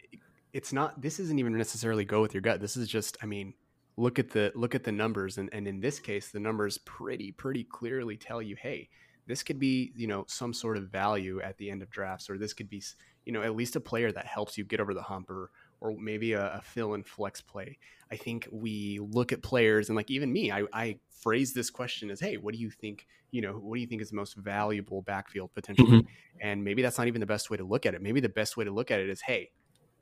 it's 0.52 0.72
not. 0.72 1.00
This 1.00 1.20
isn't 1.20 1.38
even 1.38 1.56
necessarily 1.56 2.04
go 2.04 2.20
with 2.20 2.34
your 2.34 2.40
gut. 2.40 2.60
This 2.60 2.76
is 2.76 2.88
just, 2.88 3.16
I 3.22 3.26
mean, 3.26 3.54
look 3.96 4.18
at 4.18 4.30
the 4.30 4.50
look 4.54 4.74
at 4.74 4.84
the 4.84 4.92
numbers, 4.92 5.38
and 5.38 5.48
and 5.52 5.68
in 5.68 5.80
this 5.80 6.00
case, 6.00 6.30
the 6.30 6.40
numbers 6.40 6.78
pretty 6.78 7.32
pretty 7.32 7.64
clearly 7.64 8.16
tell 8.16 8.42
you, 8.42 8.56
hey, 8.56 8.88
this 9.30 9.42
could 9.42 9.58
be 9.58 9.92
you 9.94 10.06
know 10.06 10.24
some 10.28 10.52
sort 10.52 10.76
of 10.76 10.90
value 10.90 11.40
at 11.40 11.56
the 11.58 11.70
end 11.70 11.82
of 11.82 11.90
drafts, 11.90 12.28
or 12.28 12.38
this 12.38 12.52
could 12.52 12.68
be 12.68 12.82
you 13.24 13.32
know 13.32 13.42
at 13.42 13.54
least 13.54 13.76
a 13.76 13.80
player 13.80 14.12
that 14.12 14.26
helps 14.26 14.58
you 14.58 14.64
get 14.64 14.80
over 14.80 14.94
the 14.94 15.02
hump, 15.02 15.30
or 15.30 15.50
or 15.80 15.96
maybe 15.98 16.32
a, 16.32 16.54
a 16.54 16.60
fill 16.62 16.94
and 16.94 17.06
flex 17.06 17.40
play. 17.40 17.78
I 18.10 18.16
think 18.16 18.48
we 18.50 18.98
look 19.00 19.32
at 19.32 19.42
players 19.42 19.88
and 19.88 19.96
like 19.96 20.10
even 20.10 20.32
me, 20.32 20.50
I, 20.50 20.64
I 20.72 20.98
phrase 21.22 21.52
this 21.52 21.70
question 21.70 22.10
as, 22.10 22.20
hey, 22.20 22.36
what 22.36 22.54
do 22.54 22.60
you 22.60 22.70
think? 22.70 23.06
You 23.30 23.42
know, 23.42 23.52
what 23.52 23.76
do 23.76 23.80
you 23.80 23.86
think 23.86 24.02
is 24.02 24.10
the 24.10 24.16
most 24.16 24.36
valuable 24.36 25.02
backfield 25.02 25.54
potentially? 25.54 25.88
Mm-hmm. 25.88 26.08
And 26.40 26.64
maybe 26.64 26.82
that's 26.82 26.98
not 26.98 27.06
even 27.06 27.20
the 27.20 27.26
best 27.26 27.50
way 27.50 27.56
to 27.56 27.64
look 27.64 27.86
at 27.86 27.94
it. 27.94 28.02
Maybe 28.02 28.20
the 28.20 28.28
best 28.28 28.56
way 28.56 28.64
to 28.64 28.70
look 28.70 28.90
at 28.90 29.00
it 29.00 29.08
is, 29.08 29.20
hey, 29.20 29.50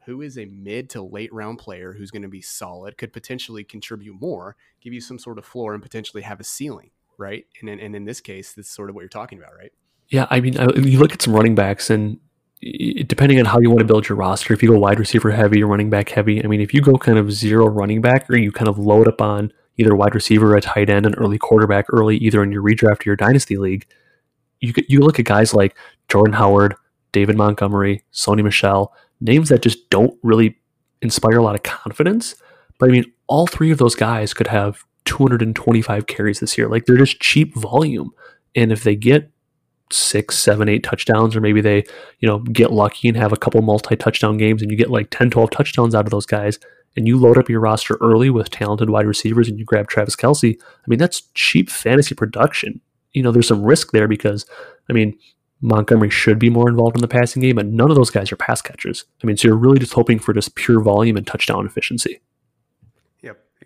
who 0.07 0.23
is 0.23 0.39
a 0.39 0.47
mid 0.47 0.89
to 0.91 1.03
late 1.03 1.33
round 1.33 1.59
player 1.59 1.93
who's 1.93 2.11
going 2.11 2.23
to 2.23 2.29
be 2.29 2.41
solid, 2.41 2.97
could 2.97 3.13
potentially 3.13 3.63
contribute 3.63 4.19
more, 4.19 4.57
give 4.81 4.95
you 4.95 5.03
some 5.03 5.19
sort 5.19 5.39
of 5.39 5.45
floor, 5.45 5.75
and 5.75 5.83
potentially 5.83 6.23
have 6.23 6.41
a 6.41 6.45
ceiling, 6.45 6.91
right? 7.19 7.45
And 7.61 7.69
and 7.69 7.95
in 7.95 8.05
this 8.05 8.21
case, 8.21 8.53
this 8.55 8.67
is 8.67 8.73
sort 8.73 8.89
of 8.89 8.95
what 8.95 9.03
you're 9.03 9.09
talking 9.09 9.39
about, 9.39 9.57
right? 9.57 9.73
Yeah, 10.09 10.27
I 10.31 10.41
mean, 10.41 10.57
uh, 10.57 10.73
you 10.77 10.99
look 10.99 11.13
at 11.13 11.21
some 11.21 11.35
running 11.35 11.55
backs, 11.55 11.91
and 11.91 12.19
depending 13.07 13.39
on 13.39 13.45
how 13.45 13.59
you 13.61 13.69
want 13.69 13.81
to 13.81 13.85
build 13.85 14.09
your 14.09 14.17
roster, 14.17 14.55
if 14.55 14.63
you 14.63 14.71
go 14.71 14.79
wide 14.79 14.99
receiver 14.99 15.31
heavy 15.31 15.63
or 15.63 15.67
running 15.67 15.91
back 15.91 16.09
heavy, 16.09 16.43
I 16.43 16.47
mean, 16.47 16.61
if 16.61 16.73
you 16.73 16.81
go 16.81 16.95
kind 16.95 17.19
of 17.19 17.31
zero 17.31 17.69
running 17.69 18.01
back 18.01 18.29
or 18.31 18.37
you 18.37 18.51
kind 18.51 18.69
of 18.69 18.79
load 18.79 19.07
up 19.07 19.21
on 19.21 19.53
either 19.77 19.95
wide 19.95 20.15
receiver, 20.15 20.57
a 20.57 20.61
tight 20.61 20.89
end, 20.89 21.07
an 21.07 21.15
early 21.15 21.39
quarterback 21.39 21.87
early, 21.93 22.17
either 22.17 22.43
in 22.43 22.51
your 22.51 22.63
redraft 22.63 23.01
or 23.01 23.11
your 23.11 23.17
dynasty 23.17 23.57
league, 23.57 23.87
you 24.61 24.73
you 24.89 25.01
look 25.01 25.19
at 25.19 25.25
guys 25.25 25.55
like 25.55 25.77
Jordan 26.09 26.35
Howard, 26.35 26.75
David 27.13 27.37
Montgomery, 27.37 28.03
Sony 28.13 28.43
Michel, 28.43 28.95
names 29.21 29.51
that 29.51 29.63
just 29.63 29.91
don't 29.91 30.19
really 30.23 30.59
inspire 31.03 31.39
a 31.39 31.43
lot 31.43 31.55
of 31.55 31.63
confidence. 31.63 32.35
But 32.79 32.89
I 32.89 32.93
mean, 32.93 33.13
all 33.27 33.47
three 33.47 33.71
of 33.71 33.79
those 33.79 33.95
guys 33.95 34.33
could 34.33 34.47
have 34.47 34.85
225 35.05 36.07
carries 36.07 36.41
this 36.41 36.57
year. 36.59 36.69
Like 36.69 36.87
they're 36.87 36.97
just 36.97 37.21
cheap 37.21 37.55
volume. 37.55 38.11
And 38.55 38.73
if 38.73 38.83
they 38.83 38.97
get 38.97 39.31
six, 39.93 40.39
seven, 40.39 40.69
eight 40.69 40.83
touchdowns, 40.83 41.35
or 41.35 41.41
maybe 41.41 41.61
they, 41.61 41.85
you 42.21 42.29
know, 42.29 42.39
get 42.41 42.73
lucky 42.73 43.09
and 43.09 43.17
have 43.17 43.33
a 43.33 43.37
couple 43.37 43.63
multi 43.63 43.97
touchdown 43.97 44.37
games 44.37 44.63
and 44.63 44.71
you 44.71 44.77
get 44.77 44.91
like 44.91 45.09
10, 45.11 45.31
12 45.31 45.51
touchdowns 45.51 45.95
out 45.95 46.05
of 46.05 46.11
those 46.11 46.27
guys, 46.27 46.59
and 46.97 47.07
you 47.07 47.19
load 47.19 47.39
up 47.39 47.49
your 47.49 47.61
roster 47.61 47.97
early 48.01 48.31
with 48.31 48.51
talented 48.51 48.91
wide 48.91 49.07
receivers 49.07 49.49
and 49.49 49.59
you 49.59 49.65
grab 49.65 49.89
Travis 49.89 50.17
Kelce, 50.17 50.61
I 50.61 50.85
mean, 50.87 50.99
that's 50.99 51.23
cheap 51.35 51.71
fantasy 51.71 52.15
production. 52.15 52.81
You 53.13 53.23
know, 53.23 53.33
there's 53.33 53.49
some 53.49 53.63
risk 53.63 53.93
there 53.93 54.09
because, 54.09 54.47
I 54.91 54.93
mean, 54.93 55.17
Montgomery 55.61 56.11
should 56.11 56.39
be 56.39 56.51
more 56.51 56.69
involved 56.69 56.97
in 56.97 57.01
the 57.01 57.09
passing 57.09 57.43
game, 57.43 57.57
but 57.57 57.67
none 57.67 57.91
of 57.91 57.97
those 57.97 58.11
guys 58.11 58.31
are 58.31 58.37
pass 58.37 58.63
catchers. 58.63 59.05
I 59.23 59.27
mean, 59.27 59.37
so 59.37 59.49
you're 59.49 59.57
really 59.57 59.79
just 59.79 59.93
hoping 59.93 60.19
for 60.19 60.33
just 60.33 60.55
pure 60.55 60.81
volume 60.81 61.17
and 61.17 61.27
touchdown 61.27 61.67
efficiency. 61.67 62.21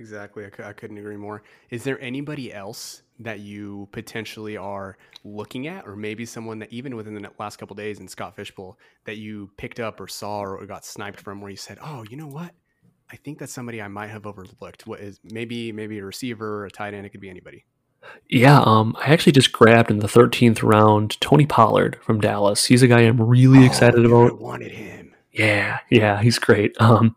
Exactly. 0.02 0.44
I, 0.44 0.68
I 0.68 0.72
couldn't 0.72 0.98
agree 0.98 1.16
more. 1.16 1.44
Is 1.70 1.84
there 1.84 2.00
anybody 2.00 2.52
else 2.52 3.02
that 3.20 3.38
you 3.38 3.88
potentially 3.92 4.56
are 4.56 4.98
looking 5.22 5.68
at, 5.68 5.86
or 5.86 5.94
maybe 5.94 6.26
someone 6.26 6.58
that 6.58 6.72
even 6.72 6.96
within 6.96 7.14
the 7.14 7.30
last 7.38 7.56
couple 7.56 7.76
days 7.76 8.00
in 8.00 8.08
Scott 8.08 8.34
Fish 8.34 8.52
Bowl 8.52 8.76
that 9.04 9.18
you 9.18 9.48
picked 9.56 9.78
up 9.78 10.00
or 10.00 10.08
saw 10.08 10.40
or 10.40 10.66
got 10.66 10.84
sniped 10.84 11.20
from, 11.20 11.40
where 11.40 11.52
you 11.52 11.56
said, 11.56 11.78
"Oh, 11.80 12.04
you 12.10 12.16
know 12.16 12.26
what? 12.26 12.50
I 13.12 13.16
think 13.16 13.38
that's 13.38 13.52
somebody 13.52 13.80
I 13.80 13.86
might 13.86 14.10
have 14.10 14.26
overlooked. 14.26 14.88
What 14.88 14.98
is 14.98 15.20
maybe 15.22 15.70
maybe 15.70 16.00
a 16.00 16.04
receiver, 16.04 16.66
a 16.66 16.70
tight 16.70 16.94
end? 16.94 17.06
It 17.06 17.10
could 17.10 17.20
be 17.20 17.30
anybody." 17.30 17.64
Yeah, 18.28 18.60
um, 18.62 18.96
I 18.98 19.12
actually 19.12 19.32
just 19.32 19.52
grabbed 19.52 19.88
in 19.88 20.00
the 20.00 20.08
13th 20.08 20.64
round 20.64 21.20
Tony 21.20 21.46
Pollard 21.46 21.96
from 22.02 22.20
Dallas. 22.20 22.64
He's 22.64 22.82
a 22.82 22.88
guy 22.88 23.02
I'm 23.02 23.22
really 23.22 23.60
oh, 23.60 23.66
excited 23.66 24.04
about. 24.04 24.32
I 24.32 24.34
wanted 24.34 24.72
him. 24.72 25.14
Yeah, 25.30 25.78
yeah, 25.90 26.20
he's 26.20 26.40
great. 26.40 26.74
Um, 26.80 27.14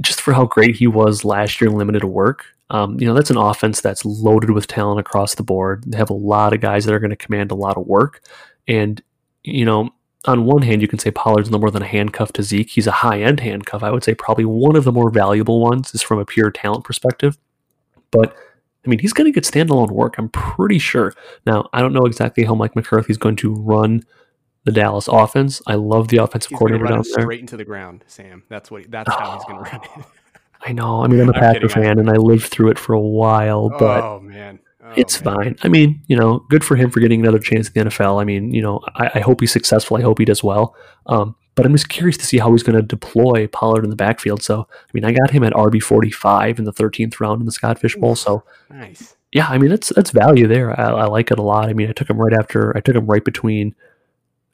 just 0.00 0.20
for 0.20 0.32
how 0.32 0.46
great 0.46 0.76
he 0.76 0.86
was 0.86 1.24
last 1.24 1.60
year, 1.60 1.70
limited 1.70 2.04
work. 2.04 2.44
Um, 2.70 2.98
you 3.00 3.06
know, 3.06 3.14
that's 3.14 3.30
an 3.30 3.36
offense 3.36 3.80
that's 3.80 4.04
loaded 4.04 4.50
with 4.50 4.66
talent 4.66 5.00
across 5.00 5.34
the 5.34 5.42
board. 5.42 5.84
They 5.86 5.98
have 5.98 6.10
a 6.10 6.14
lot 6.14 6.52
of 6.52 6.60
guys 6.60 6.84
that 6.84 6.94
are 6.94 7.00
going 7.00 7.10
to 7.10 7.16
command 7.16 7.50
a 7.50 7.56
lot 7.56 7.76
of 7.76 7.86
work. 7.86 8.22
And, 8.68 9.02
you 9.42 9.64
know, 9.64 9.90
on 10.26 10.44
one 10.44 10.62
hand, 10.62 10.82
you 10.82 10.88
can 10.88 10.98
say 10.98 11.10
Pollard's 11.10 11.50
no 11.50 11.58
more 11.58 11.70
than 11.70 11.82
a 11.82 11.86
handcuff 11.86 12.32
to 12.34 12.42
Zeke. 12.42 12.70
He's 12.70 12.86
a 12.86 12.92
high 12.92 13.20
end 13.22 13.40
handcuff. 13.40 13.82
I 13.82 13.90
would 13.90 14.04
say 14.04 14.14
probably 14.14 14.44
one 14.44 14.76
of 14.76 14.84
the 14.84 14.92
more 14.92 15.10
valuable 15.10 15.60
ones 15.60 15.94
is 15.94 16.02
from 16.02 16.18
a 16.18 16.24
pure 16.24 16.50
talent 16.50 16.84
perspective. 16.84 17.38
But, 18.10 18.36
I 18.84 18.88
mean, 18.88 18.98
he's 18.98 19.12
going 19.12 19.32
to 19.32 19.32
get 19.32 19.44
standalone 19.44 19.90
work, 19.90 20.16
I'm 20.18 20.28
pretty 20.28 20.78
sure. 20.78 21.14
Now, 21.46 21.68
I 21.72 21.80
don't 21.80 21.92
know 21.92 22.06
exactly 22.06 22.44
how 22.44 22.54
Mike 22.54 22.76
McCarthy's 22.76 23.18
going 23.18 23.36
to 23.36 23.54
run 23.54 24.04
the 24.64 24.72
Dallas 24.72 25.08
offense. 25.08 25.62
I 25.66 25.74
love 25.74 26.08
the 26.08 26.18
offensive 26.18 26.50
He's 26.50 26.58
coordinator 26.58 26.86
down 26.86 27.02
there. 27.02 27.22
straight 27.22 27.40
into 27.40 27.56
the 27.56 27.64
ground, 27.64 28.04
Sam. 28.06 28.42
That's 28.48 28.70
what. 28.70 28.90
That's 28.90 29.12
how 29.14 29.34
he's 29.36 29.44
going 29.44 29.64
to 29.64 29.70
run 29.70 29.80
it. 29.98 30.04
I 30.62 30.72
know. 30.72 31.02
I 31.04 31.06
mean, 31.08 31.20
I'm 31.20 31.28
a 31.28 31.32
Packer 31.32 31.68
fan, 31.68 31.98
and 31.98 32.10
I 32.10 32.14
lived 32.16 32.44
through 32.46 32.70
it 32.70 32.78
for 32.78 32.92
a 32.94 33.00
while, 33.00 33.70
but 33.70 34.04
oh 34.04 34.20
man, 34.20 34.58
Oh, 34.82 34.92
it's 34.96 35.22
man. 35.24 35.34
fine. 35.34 35.56
I 35.62 35.68
mean, 35.68 36.00
you 36.06 36.16
know, 36.16 36.38
good 36.48 36.64
for 36.64 36.74
him 36.76 36.90
for 36.90 37.00
getting 37.00 37.20
another 37.20 37.38
chance 37.38 37.68
in 37.68 37.84
the 37.84 37.90
NFL. 37.90 38.20
I 38.20 38.24
mean, 38.24 38.52
you 38.54 38.62
know, 38.62 38.80
I, 38.94 39.10
I 39.16 39.20
hope 39.20 39.40
he's 39.40 39.52
successful. 39.52 39.96
I 39.98 40.00
hope 40.02 40.18
he 40.18 40.24
does 40.24 40.42
well. 40.42 40.74
Um, 41.06 41.36
but 41.54 41.66
I'm 41.66 41.72
just 41.72 41.90
curious 41.90 42.16
to 42.16 42.24
see 42.24 42.38
how 42.38 42.50
he's 42.52 42.62
going 42.62 42.76
to 42.76 42.82
deploy 42.82 43.46
Pollard 43.48 43.84
in 43.84 43.90
the 43.90 43.96
backfield. 43.96 44.42
So, 44.42 44.66
I 44.70 44.90
mean, 44.94 45.04
I 45.04 45.12
got 45.12 45.30
him 45.32 45.44
at 45.44 45.52
RB 45.52 45.82
45 45.82 46.58
in 46.60 46.64
the 46.64 46.72
13th 46.72 47.20
round 47.20 47.40
in 47.40 47.46
the 47.46 47.52
Scott 47.52 47.78
Fish 47.78 47.94
Bowl. 47.96 48.16
So, 48.16 48.44
Nice. 48.70 49.16
yeah, 49.32 49.48
I 49.48 49.58
mean, 49.58 49.68
that's 49.68 49.90
that's 49.90 50.10
value 50.12 50.46
there. 50.46 50.78
I, 50.80 50.84
I 50.90 51.04
like 51.06 51.30
it 51.30 51.38
a 51.38 51.42
lot. 51.42 51.68
I 51.68 51.74
mean, 51.74 51.90
I 51.90 51.92
took 51.92 52.08
him 52.08 52.16
right 52.18 52.32
after. 52.32 52.74
I 52.74 52.80
took 52.80 52.96
him 52.96 53.06
right 53.06 53.24
between 53.24 53.74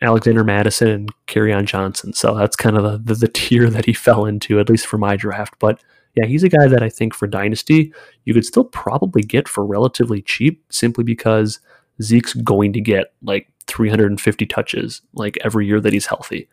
Alexander 0.02 0.44
Mattison 0.44 0.88
and 0.88 1.10
Kerryon 1.26 1.64
Johnson. 1.64 2.12
So 2.12 2.34
that's 2.34 2.56
kind 2.56 2.76
of 2.76 2.82
the, 2.82 2.98
the 2.98 3.14
the 3.20 3.28
tier 3.28 3.70
that 3.70 3.86
he 3.86 3.92
fell 4.06 4.26
into, 4.26 4.60
at 4.60 4.68
least 4.68 4.86
for 4.86 4.98
my 4.98 5.16
draft. 5.16 5.54
But 5.58 5.82
yeah, 6.14 6.26
he's 6.26 6.42
a 6.42 6.48
guy 6.48 6.66
that 6.66 6.82
I 6.82 6.88
think 6.88 7.14
for 7.14 7.26
dynasty 7.26 7.92
you 8.24 8.34
could 8.34 8.44
still 8.44 8.64
probably 8.64 9.22
get 9.22 9.48
for 9.48 9.64
relatively 9.64 10.22
cheap, 10.22 10.64
simply 10.70 11.04
because 11.04 11.60
Zeke's 12.02 12.34
going 12.34 12.72
to 12.72 12.80
get 12.80 13.12
like 13.22 13.48
350 13.66 14.46
touches 14.46 15.02
like 15.14 15.38
every 15.42 15.66
year 15.66 15.80
that 15.80 15.92
he's 15.92 16.06
healthy. 16.06 16.48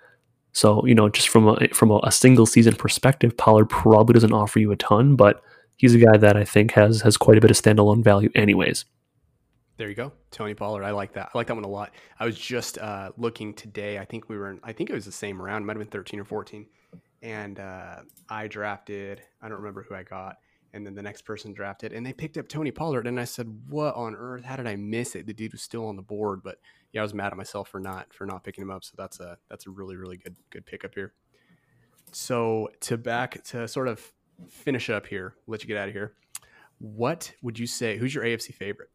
So 0.54 0.86
you 0.86 0.96
know, 0.96 1.10
just 1.10 1.30
from 1.30 1.48
a 1.48 1.68
from 1.70 1.92
a 1.92 2.12
single 2.12 2.46
season 2.46 2.76
perspective, 2.76 3.36
Pollard 3.38 3.70
probably 3.70 4.14
doesn't 4.14 4.34
offer 4.34 4.60
you 4.60 4.72
a 4.72 4.76
ton, 4.76 5.16
but 5.16 5.42
he's 5.78 5.96
a 5.96 6.00
guy 6.00 6.18
that 6.18 6.38
I 6.38 6.46
think 6.46 6.72
has 6.72 7.02
has 7.02 7.18
quite 7.18 7.38
a 7.38 7.42
bit 7.42 7.52
of 7.52 7.58
standalone 7.58 8.04
value, 8.04 8.30
anyways. 8.36 8.86
There 9.84 9.90
you 9.90 9.96
go, 9.96 10.14
Tony 10.32 10.54
Pollard. 10.54 10.86
I 10.86 10.92
like 10.92 11.12
that. 11.12 11.32
I 11.34 11.38
like 11.38 11.48
that 11.48 11.56
one 11.56 11.66
a 11.66 11.68
lot. 11.68 11.92
I 12.18 12.24
was 12.24 12.40
just 12.40 12.78
uh, 12.78 13.12
looking 13.18 13.54
today. 13.54 14.00
I 14.00 14.06
think 14.06 14.30
we 14.30 14.38
were 14.38 14.50
in. 14.50 14.62
I 14.64 14.72
think 14.72 14.90
it 14.90 14.94
was 14.94 15.04
the 15.04 15.12
same 15.12 15.42
round. 15.42 15.64
It 15.64 15.66
might 15.66 15.74
have 15.76 15.80
been 15.80 15.92
thirteen 15.92 16.22
or 16.22 16.24
fourteen. 16.24 16.68
And 17.22 17.60
uh, 17.60 17.96
I 18.30 18.48
drafted. 18.48 19.22
I 19.42 19.50
don't 19.50 19.58
remember 19.58 19.84
who 19.84 19.94
I 19.94 20.04
got. 20.04 20.38
And 20.72 20.86
then 20.86 20.96
the 20.96 21.02
next 21.02 21.24
person 21.24 21.52
drafted, 21.52 21.92
and 21.92 22.06
they 22.06 22.14
picked 22.14 22.38
up 22.38 22.48
Tony 22.48 22.72
Pollard. 22.72 23.08
And 23.08 23.20
I 23.20 23.26
said, 23.26 23.54
"What 23.68 23.94
on 23.96 24.16
earth? 24.16 24.46
How 24.46 24.56
did 24.56 24.68
I 24.68 24.78
miss 24.78 25.16
it? 25.16 25.28
The 25.28 25.34
dude 25.34 25.52
was 25.52 25.62
still 25.62 25.86
on 25.88 25.98
the 25.98 26.02
board." 26.02 26.44
But 26.46 26.60
yeah, 26.94 27.02
I 27.02 27.04
was 27.04 27.14
mad 27.14 27.34
at 27.34 27.38
myself 27.38 27.68
for 27.68 27.82
not 27.82 28.14
for 28.14 28.26
not 28.26 28.46
picking 28.46 28.62
him 28.62 28.72
up. 28.72 28.86
So 28.86 28.94
that's 28.98 29.20
a 29.20 29.38
that's 29.50 29.68
a 29.68 29.70
really 29.70 29.98
really 29.98 30.16
good 30.16 30.38
good 30.50 30.66
pickup 30.66 30.94
here. 30.96 31.12
So 32.14 32.70
to 32.80 32.96
back 32.96 33.44
to 33.48 33.68
sort 33.68 33.90
of 33.90 34.14
finish 34.48 34.90
up 34.90 35.08
here, 35.08 35.36
let 35.46 35.62
you 35.62 35.68
get 35.68 35.76
out 35.76 35.90
of 35.90 35.94
here. 35.94 36.14
What 36.80 37.34
would 37.42 37.60
you 37.60 37.68
say? 37.68 37.98
Who's 37.98 38.16
your 38.16 38.24
AFC 38.24 38.54
favorite? 38.54 38.88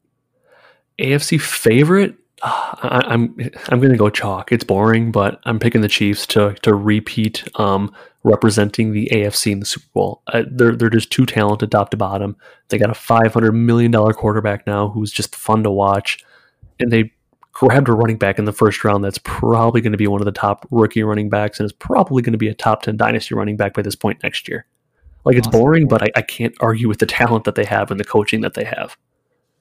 AFC 0.99 1.40
favorite? 1.40 2.16
I, 2.42 3.03
I'm 3.07 3.36
I'm 3.68 3.80
going 3.80 3.92
to 3.92 3.99
go 3.99 4.11
chalk. 4.11 4.53
It's 4.53 4.64
boring, 4.64 5.11
but 5.11 5.40
I'm 5.44 5.59
picking 5.59 5.80
the 5.80 5.88
Chiefs 5.88 6.26
to 6.28 6.55
to 6.62 6.74
repeat 6.74 7.42
um, 7.59 7.92
representing 8.22 8.92
the 8.92 9.09
AFC 9.12 9.53
in 9.53 9.61
the 9.61 9.66
Super 9.66 9.88
Bowl. 9.92 10.22
Uh, 10.28 10.44
they're 10.51 10.76
they're 10.76 10.90
just 10.90 11.11
too 11.11 11.26
talented, 11.26 11.72
top 11.72 11.90
to 11.90 11.96
bottom. 11.96 12.36
They 12.68 12.78
got 12.78 12.90
a 12.90 12.94
500 12.94 13.53
million 13.53 13.90
dollar 13.90 14.12
quarterback 14.12 14.66
now, 14.66 14.88
who's 14.88 15.11
just 15.11 15.34
fun 15.34 15.64
to 15.64 15.70
watch, 15.70 16.24
and 16.78 16.92
they 16.92 17.12
grabbed 17.53 17.88
a 17.88 17.92
running 17.92 18.18
back 18.18 18.38
in 18.38 18.44
the 18.44 18.53
first 18.53 18.84
round. 18.84 19.03
That's 19.03 19.18
probably 19.18 19.80
going 19.80 19.92
to 19.92 19.99
be 19.99 20.07
one 20.07 20.20
of 20.20 20.26
the 20.26 20.32
top 20.32 20.64
rookie 20.70 21.03
running 21.03 21.28
backs, 21.28 21.59
and 21.59 21.66
is 21.66 21.72
probably 21.72 22.22
going 22.22 22.32
to 22.32 22.38
be 22.38 22.49
a 22.49 22.55
top 22.55 22.82
10 22.82 22.96
dynasty 22.96 23.34
running 23.34 23.57
back 23.57 23.74
by 23.74 23.82
this 23.82 23.96
point 23.96 24.22
next 24.22 24.49
year. 24.49 24.64
Like 25.24 25.36
it's 25.36 25.49
Awesome. 25.49 25.61
boring, 25.61 25.88
but 25.88 26.03
I, 26.03 26.09
I 26.14 26.22
can't 26.22 26.55
argue 26.61 26.86
with 26.88 26.99
the 26.99 27.07
talent 27.07 27.44
that 27.44 27.57
they 27.57 27.64
have 27.64 27.90
and 27.90 27.99
the 27.99 28.05
coaching 28.05 28.42
that 28.42 28.55
they 28.55 28.64
have. 28.64 28.96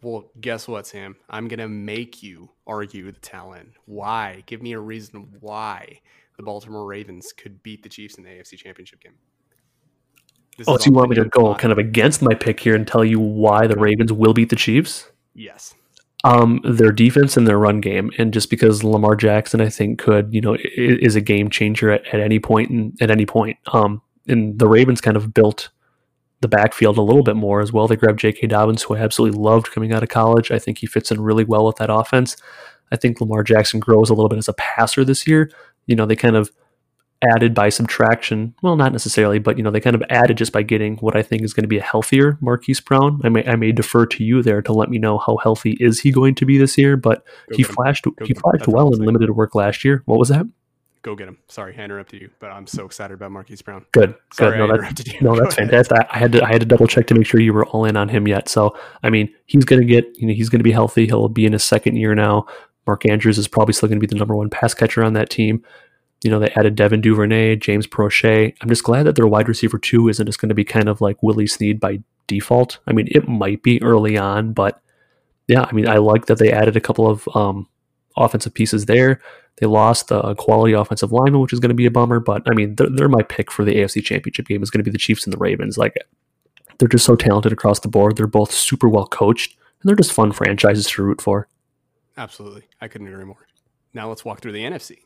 Well, 0.02 0.32
guess 0.40 0.68
what, 0.68 0.86
Sam? 0.86 1.16
I'm 1.30 1.48
gonna 1.48 1.68
make 1.68 2.22
you 2.22 2.52
argue 2.66 3.12
the 3.12 3.20
talent. 3.20 3.74
Why? 3.86 4.44
Give 4.46 4.62
me 4.62 4.74
a 4.74 4.80
reason 4.80 5.28
why 5.40 6.02
the 6.38 6.44
Baltimore 6.44 6.86
Ravens 6.86 7.34
could 7.34 7.64
beat 7.64 7.84
the 7.84 7.90
Chiefs 7.90 8.16
in 8.16 8.24
the 8.24 8.30
AFC 8.30 8.58
Championship 8.58 9.02
game. 9.02 9.16
This 10.58 10.68
Oh, 10.68 10.78
so 10.78 10.86
you 10.86 10.92
want 10.92 11.10
me 11.10 11.16
to 11.16 11.26
go 11.26 11.56
kind 11.56 11.72
of 11.72 11.78
against 11.78 12.22
my 12.22 12.34
pick 12.34 12.60
here 12.60 12.76
and 12.76 12.88
tell 12.88 13.04
you 13.04 13.20
why 13.20 13.68
the 13.68 13.76
Ravens 13.76 14.14
will 14.14 14.34
beat 14.34 14.50
the 14.50 14.56
Chiefs? 14.56 15.12
Yes. 15.34 15.76
Um, 16.24 16.62
their 16.64 16.92
defense 16.92 17.38
and 17.38 17.48
their 17.48 17.60
run 17.60 17.80
game, 17.80 18.12
and 18.18 18.34
just 18.34 18.50
because 18.50 18.84
Lamar 18.84 19.16
Jackson, 19.16 19.62
I 19.62 19.70
think, 19.70 20.00
could 20.00 20.34
you 20.34 20.42
know 20.42 20.58
is 20.76 21.16
a 21.16 21.22
game 21.22 21.50
changer 21.50 21.92
at, 21.92 22.06
at 22.14 22.20
any 22.20 22.40
point 22.40 22.70
and 22.70 22.98
at 23.02 23.10
any 23.10 23.26
point. 23.26 23.58
Um, 23.72 24.02
and 24.28 24.60
the 24.60 24.68
Ravens 24.68 25.02
kind 25.02 25.16
of 25.18 25.34
built 25.34 25.70
the 26.42 26.48
backfield 26.48 26.98
a 26.98 27.02
little 27.02 27.24
bit 27.24 27.36
more 27.36 27.62
as 27.62 27.74
well. 27.74 27.88
They 27.88 27.96
grabbed 27.96 28.20
J.K. 28.20 28.48
Dobbins, 28.48 28.84
who 28.84 28.96
I 28.96 29.00
absolutely 29.00 29.40
loved 29.40 29.72
coming 29.72 29.92
out 29.92 30.04
of 30.04 30.10
college. 30.10 30.52
I 30.52 30.60
think 30.60 30.80
he 30.80 30.88
fits 30.88 31.12
in 31.12 31.22
really 31.22 31.44
well 31.44 31.66
with 31.66 31.78
that 31.78 31.90
offense. 31.90 32.36
I 32.92 32.96
think 32.96 33.20
Lamar 33.20 33.44
Jackson 33.44 33.80
grows 33.80 34.10
a 34.10 34.14
little 34.14 34.30
bit 34.30 34.38
as 34.38 34.48
a 34.48 34.54
passer 34.54 35.04
this 35.04 35.28
year. 35.28 35.52
You 35.88 35.96
know, 35.96 36.06
they 36.06 36.16
kind 36.16 36.36
of 36.36 36.52
added 37.22 37.54
by 37.54 37.70
subtraction. 37.70 38.54
Well, 38.62 38.76
not 38.76 38.92
necessarily, 38.92 39.40
but 39.40 39.58
you 39.58 39.64
know, 39.64 39.72
they 39.72 39.80
kind 39.80 39.96
of 39.96 40.04
added 40.10 40.38
just 40.38 40.52
by 40.52 40.62
getting 40.62 40.98
what 40.98 41.16
I 41.16 41.24
think 41.24 41.42
is 41.42 41.54
going 41.54 41.64
to 41.64 41.70
be 41.70 41.80
a 41.80 41.84
healthier 41.84 42.38
Marquise 42.42 42.80
Brown. 42.80 43.20
I 43.24 43.30
may 43.30 43.46
I 43.46 43.56
may 43.56 43.72
defer 43.72 44.06
to 44.06 44.24
you 44.24 44.44
there 44.44 44.62
to 44.62 44.74
let 44.74 44.90
me 44.90 45.00
know 45.00 45.18
how 45.18 45.38
healthy 45.38 45.78
is 45.80 46.02
he 46.02 46.12
going 46.12 46.36
to 46.36 46.46
be 46.46 46.58
this 46.58 46.78
year, 46.78 46.98
but 46.98 47.26
Go 47.50 47.58
he 47.58 47.64
flashed 47.64 48.06
he 48.24 48.34
flashed 48.34 48.68
well 48.68 48.94
in 48.94 49.00
limited 49.00 49.32
work 49.32 49.56
last 49.56 49.84
year. 49.84 50.04
What 50.06 50.20
was 50.20 50.30
that? 50.30 50.46
Go 51.02 51.16
get 51.16 51.28
him. 51.28 51.38
Sorry, 51.48 51.76
I 51.78 51.84
interrupted 51.84 52.22
you, 52.22 52.30
but 52.40 52.48
I'm 52.48 52.68
so 52.68 52.86
excited 52.86 53.14
about 53.14 53.32
Marquise 53.32 53.62
Brown. 53.62 53.86
Good. 53.94 54.16
Sorry, 54.34 54.58
Good. 54.58 54.58
No, 54.58 54.64
I 54.66 54.68
that, 54.68 54.74
interrupted 54.76 55.08
you. 55.14 55.22
no, 55.22 55.36
that's 55.40 55.58
ahead. 55.58 55.70
fantastic. 55.70 56.08
I, 56.12 56.18
had 56.18 56.32
to 56.34 56.44
I 56.44 56.48
had 56.52 56.60
to 56.62 56.66
double 56.66 56.88
check 56.88 57.08
to 57.08 57.14
make 57.14 57.26
sure 57.26 57.40
you 57.40 57.54
were 57.54 57.66
all 57.68 57.86
in 57.86 57.96
on 57.96 58.10
him 58.10 58.28
yet. 58.28 58.50
So 58.50 58.78
I 59.04 59.10
mean, 59.10 59.34
he's 59.46 59.66
going 59.66 59.82
to 59.82 59.88
get 59.88 60.06
you 60.18 60.28
know 60.28 60.34
he's 60.34 60.50
going 60.50 60.60
to 60.60 60.64
be 60.64 60.72
healthy. 60.72 61.06
He'll 61.06 61.30
be 61.30 61.46
in 61.46 61.54
his 61.54 61.64
second 61.64 61.96
year 61.98 62.14
now. 62.16 62.46
Mark 62.86 63.06
Andrews 63.06 63.38
is 63.38 63.48
probably 63.48 63.74
still 63.74 63.90
going 63.90 64.00
to 64.00 64.06
be 64.08 64.12
the 64.12 64.18
number 64.20 64.36
one 64.36 64.50
pass 64.50 64.74
catcher 64.74 65.04
on 65.04 65.14
that 65.14 65.30
team. 65.30 65.64
You 66.24 66.32
know, 66.32 66.40
they 66.40 66.50
added 66.52 66.76
Devin 66.76 67.02
Duvernay, 67.02 67.58
James 67.58 67.86
Proche. 67.86 68.54
I'm 68.62 68.70
just 68.70 68.84
glad 68.84 69.04
that 69.04 69.16
their 69.16 69.28
wide 69.28 69.48
receiver 69.48 69.78
two 69.78 70.08
isn't 70.10 70.26
just 70.26 70.40
going 70.42 70.50
to 70.50 70.56
be 70.56 70.64
kind 70.64 70.90
of 70.90 71.00
like 71.02 71.22
Willie 71.22 71.48
Snead 71.48 71.80
by 71.80 72.00
default. 72.28 72.80
I 72.88 72.94
mean, 72.94 73.08
it 73.12 73.28
might 73.28 73.62
be 73.62 73.82
early 73.84 74.18
on, 74.18 74.54
but 74.54 74.82
yeah, 75.48 75.66
I 75.70 75.74
mean, 75.74 75.88
I 75.88 75.98
like 75.98 76.26
that 76.26 76.40
they 76.40 76.52
added 76.52 76.76
a 76.76 76.82
couple 76.82 77.08
of 77.08 77.28
um, 77.36 77.68
offensive 78.18 78.54
pieces 78.54 78.86
there. 78.86 79.22
They 79.58 79.66
lost 79.66 80.12
a 80.12 80.36
quality 80.36 80.74
offensive 80.74 81.12
lineman, 81.12 81.42
which 81.42 81.54
is 81.54 81.60
going 81.60 81.70
to 81.70 81.76
be 81.76 81.88
a 81.88 81.92
bummer. 81.92 82.20
But 82.20 82.44
I 82.50 82.54
mean, 82.54 82.76
they're, 82.76 82.90
they're 82.90 83.10
my 83.10 83.24
pick 83.24 83.52
for 83.52 83.66
the 83.66 83.76
AFC 83.76 84.04
Championship 84.04 84.48
game. 84.48 84.62
Is 84.62 84.70
going 84.70 84.80
to 84.80 84.84
be 84.84 84.92
the 84.92 85.00
Chiefs 85.00 85.26
and 85.26 85.34
the 85.34 85.38
Ravens. 85.38 85.78
Like, 85.78 85.96
they're 86.78 86.88
just 86.88 87.06
so 87.06 87.16
talented 87.16 87.52
across 87.52 87.80
the 87.80 87.88
board. 87.88 88.18
They're 88.18 88.28
both 88.28 88.52
super 88.52 88.88
well 88.88 89.08
coached, 89.08 89.58
and 89.82 89.90
they're 89.90 89.96
just 89.96 90.14
fun 90.14 90.32
franchises 90.32 90.88
to 90.92 91.04
root 91.04 91.22
for. 91.22 91.48
Absolutely. 92.18 92.64
I 92.82 92.88
couldn't 92.88 93.08
agree 93.08 93.26
more. 93.26 93.48
Now 93.94 94.10
let's 94.10 94.26
walk 94.26 94.42
through 94.42 94.52
the 94.52 94.64
NFC. 94.64 95.00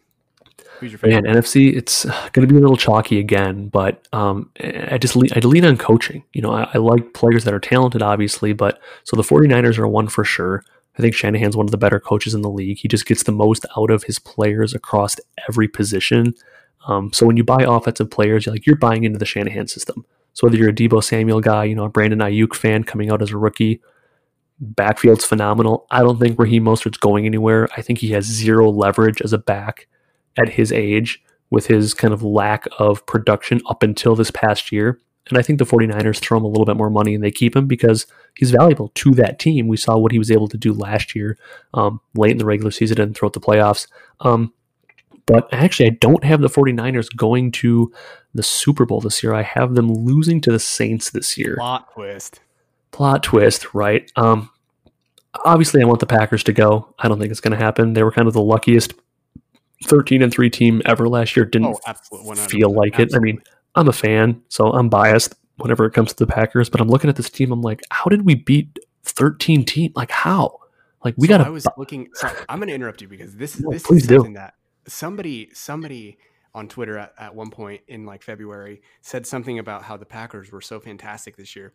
Who's 0.79 0.91
your 0.91 0.99
favorite? 0.99 1.23
Man? 1.23 1.35
NFC, 1.35 1.75
it's 1.75 2.05
going 2.05 2.47
to 2.47 2.47
be 2.47 2.55
a 2.55 2.59
little 2.59 2.77
chalky 2.77 3.19
again, 3.19 3.67
but 3.67 4.07
um, 4.13 4.49
I 4.59 4.97
just 4.97 5.15
lean, 5.15 5.29
I 5.35 5.39
lean 5.39 5.65
on 5.65 5.77
coaching. 5.77 6.23
You 6.33 6.41
know, 6.41 6.51
I, 6.51 6.69
I 6.73 6.77
like 6.77 7.13
players 7.13 7.43
that 7.45 7.53
are 7.53 7.59
talented, 7.59 8.01
obviously, 8.01 8.53
but 8.53 8.79
so 9.03 9.15
the 9.15 9.23
49ers 9.23 9.77
are 9.77 9.87
one 9.87 10.07
for 10.07 10.23
sure. 10.23 10.63
I 11.01 11.03
think 11.03 11.15
Shanahan's 11.15 11.57
one 11.57 11.65
of 11.65 11.71
the 11.71 11.77
better 11.77 11.99
coaches 11.99 12.35
in 12.35 12.43
the 12.43 12.49
league. 12.49 12.77
He 12.77 12.87
just 12.87 13.07
gets 13.07 13.23
the 13.23 13.31
most 13.31 13.65
out 13.75 13.89
of 13.89 14.03
his 14.03 14.19
players 14.19 14.75
across 14.75 15.15
every 15.49 15.67
position. 15.67 16.35
Um, 16.87 17.11
so 17.11 17.25
when 17.25 17.37
you 17.37 17.43
buy 17.43 17.63
offensive 17.67 18.11
players, 18.11 18.45
you're 18.45 18.53
like 18.53 18.67
you're 18.67 18.75
buying 18.75 19.03
into 19.03 19.17
the 19.17 19.25
Shanahan 19.25 19.67
system. 19.67 20.05
So 20.33 20.45
whether 20.45 20.57
you're 20.57 20.69
a 20.69 20.73
Deebo 20.73 21.03
Samuel 21.03 21.41
guy, 21.41 21.63
you 21.63 21.73
know, 21.73 21.85
a 21.85 21.89
Brandon 21.89 22.19
Aiyuk 22.19 22.53
fan 22.53 22.83
coming 22.83 23.09
out 23.09 23.23
as 23.23 23.31
a 23.31 23.37
rookie, 23.37 23.81
backfield's 24.59 25.25
phenomenal. 25.25 25.87
I 25.89 26.01
don't 26.01 26.19
think 26.19 26.37
Raheem 26.37 26.65
Mostert's 26.65 26.99
going 26.99 27.25
anywhere. 27.25 27.67
I 27.75 27.81
think 27.81 27.97
he 27.97 28.11
has 28.11 28.25
zero 28.25 28.69
leverage 28.69 29.23
as 29.23 29.33
a 29.33 29.39
back 29.39 29.87
at 30.37 30.49
his 30.49 30.71
age 30.71 31.23
with 31.49 31.65
his 31.65 31.95
kind 31.95 32.13
of 32.13 32.21
lack 32.21 32.67
of 32.77 33.03
production 33.07 33.59
up 33.67 33.81
until 33.81 34.15
this 34.15 34.29
past 34.29 34.71
year. 34.71 34.99
And 35.29 35.37
I 35.37 35.41
think 35.43 35.59
the 35.59 35.65
49ers 35.65 36.19
throw 36.19 36.37
him 36.37 36.43
a 36.43 36.47
little 36.47 36.65
bit 36.65 36.75
more 36.77 36.89
money 36.89 37.13
and 37.15 37.23
they 37.23 37.31
keep 37.31 37.55
him 37.55 37.67
because 37.67 38.07
he's 38.35 38.51
valuable 38.51 38.89
to 38.95 39.11
that 39.11 39.37
team. 39.39 39.67
We 39.67 39.77
saw 39.77 39.97
what 39.97 40.11
he 40.11 40.17
was 40.17 40.31
able 40.31 40.47
to 40.49 40.57
do 40.57 40.73
last 40.73 41.15
year, 41.15 41.37
um, 41.73 42.01
late 42.15 42.31
in 42.31 42.37
the 42.37 42.45
regular 42.45 42.71
season 42.71 42.99
and 42.99 43.15
throughout 43.15 43.33
the 43.33 43.39
playoffs. 43.39 43.87
Um, 44.21 44.51
but 45.27 45.47
actually, 45.53 45.85
I 45.87 45.97
don't 46.01 46.23
have 46.23 46.41
the 46.41 46.49
49ers 46.49 47.15
going 47.15 47.51
to 47.53 47.93
the 48.33 48.41
Super 48.43 48.85
Bowl 48.85 48.99
this 48.99 49.21
year. 49.21 49.33
I 49.33 49.43
have 49.43 49.75
them 49.75 49.93
losing 49.93 50.41
to 50.41 50.51
the 50.51 50.59
Saints 50.59 51.11
this 51.11 51.37
year 51.37 51.55
Plot 51.55 51.93
twist. 51.93 52.39
plot 52.91 53.21
twist, 53.23 53.73
right? 53.75 54.11
Um, 54.15 54.49
obviously, 55.45 55.81
I 55.81 55.85
want 55.85 55.99
the 55.99 56.07
Packers 56.07 56.43
to 56.45 56.53
go. 56.53 56.93
I 56.97 57.07
don't 57.07 57.19
think 57.19 57.29
it's 57.31 57.39
going 57.41 57.57
to 57.57 57.63
happen. 57.63 57.93
They 57.93 58.03
were 58.03 58.11
kind 58.11 58.27
of 58.27 58.33
the 58.33 58.41
luckiest 58.41 58.93
13 59.85 60.21
and 60.23 60.31
3 60.31 60.49
team 60.49 60.81
ever 60.85 61.07
last 61.07 61.35
year. 61.37 61.45
Didn't 61.45 61.67
Oh, 61.67 62.33
feel 62.49 62.73
like 62.73 62.99
it. 62.99 63.11
I 63.15 63.19
mean, 63.19 63.41
I'm 63.75 63.87
a 63.87 63.93
fan, 63.93 64.41
so 64.49 64.71
I'm 64.71 64.89
biased 64.89 65.35
whenever 65.57 65.85
it 65.85 65.91
comes 65.93 66.09
to 66.13 66.25
the 66.25 66.27
Packers, 66.27 66.69
but 66.69 66.81
I'm 66.81 66.89
looking 66.89 67.09
at 67.09 67.15
this 67.15 67.29
team. 67.29 67.51
I'm 67.51 67.61
like, 67.61 67.81
how 67.91 68.05
did 68.05 68.25
we 68.25 68.35
beat 68.35 68.79
13 69.03 69.65
team? 69.65 69.91
Like, 69.95 70.11
how? 70.11 70.59
Like, 71.03 71.15
we 71.17 71.27
So 71.27 71.29
got 71.29 71.41
I 71.41 71.49
was 71.49 71.73
looking. 71.77 72.09
Sorry, 72.13 72.33
I'm 72.49 72.59
going 72.59 72.69
to 72.69 72.75
interrupt 72.75 73.01
you 73.01 73.07
because 73.07 73.35
this 73.35 73.55
No, 73.57 73.71
this 73.71 73.83
please 73.83 74.03
is 74.03 74.07
do. 74.07 74.15
something 74.15 74.33
that 74.33 74.55
somebody 74.87 75.49
somebody 75.53 76.17
on 76.53 76.67
Twitter 76.67 76.97
at, 76.97 77.13
at 77.17 77.35
one 77.35 77.49
point 77.51 77.81
in 77.87 78.05
like 78.05 78.23
February 78.23 78.81
said 79.01 79.25
something 79.27 79.59
about 79.59 79.83
how 79.83 79.97
the 79.97 80.05
Packers 80.05 80.51
were 80.51 80.61
so 80.61 80.79
fantastic 80.79 81.37
this 81.37 81.55
year, 81.55 81.73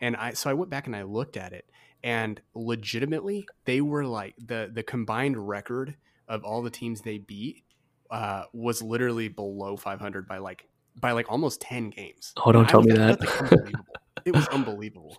and 0.00 0.16
I 0.16 0.32
so 0.32 0.50
I 0.50 0.54
went 0.54 0.70
back 0.70 0.86
and 0.86 0.96
I 0.96 1.02
looked 1.02 1.36
at 1.36 1.52
it, 1.52 1.66
and 2.02 2.40
legitimately 2.54 3.46
they 3.64 3.80
were 3.80 4.06
like 4.06 4.34
the 4.38 4.70
the 4.72 4.82
combined 4.82 5.48
record 5.48 5.96
of 6.28 6.44
all 6.44 6.62
the 6.62 6.70
teams 6.70 7.02
they 7.02 7.18
beat 7.18 7.64
uh, 8.10 8.44
was 8.52 8.82
literally 8.82 9.28
below 9.28 9.76
500 9.76 10.26
by 10.28 10.38
like 10.38 10.68
by 10.96 11.12
like 11.12 11.30
almost 11.30 11.60
10 11.60 11.90
games. 11.90 12.32
Oh, 12.44 12.52
don't 12.52 12.66
I 12.66 12.70
tell 12.70 12.80
was- 12.80 12.86
me 12.88 12.94
that. 12.96 13.20
like, 13.20 13.74
it 14.24 14.34
was 14.34 14.46
unbelievable. 14.52 15.18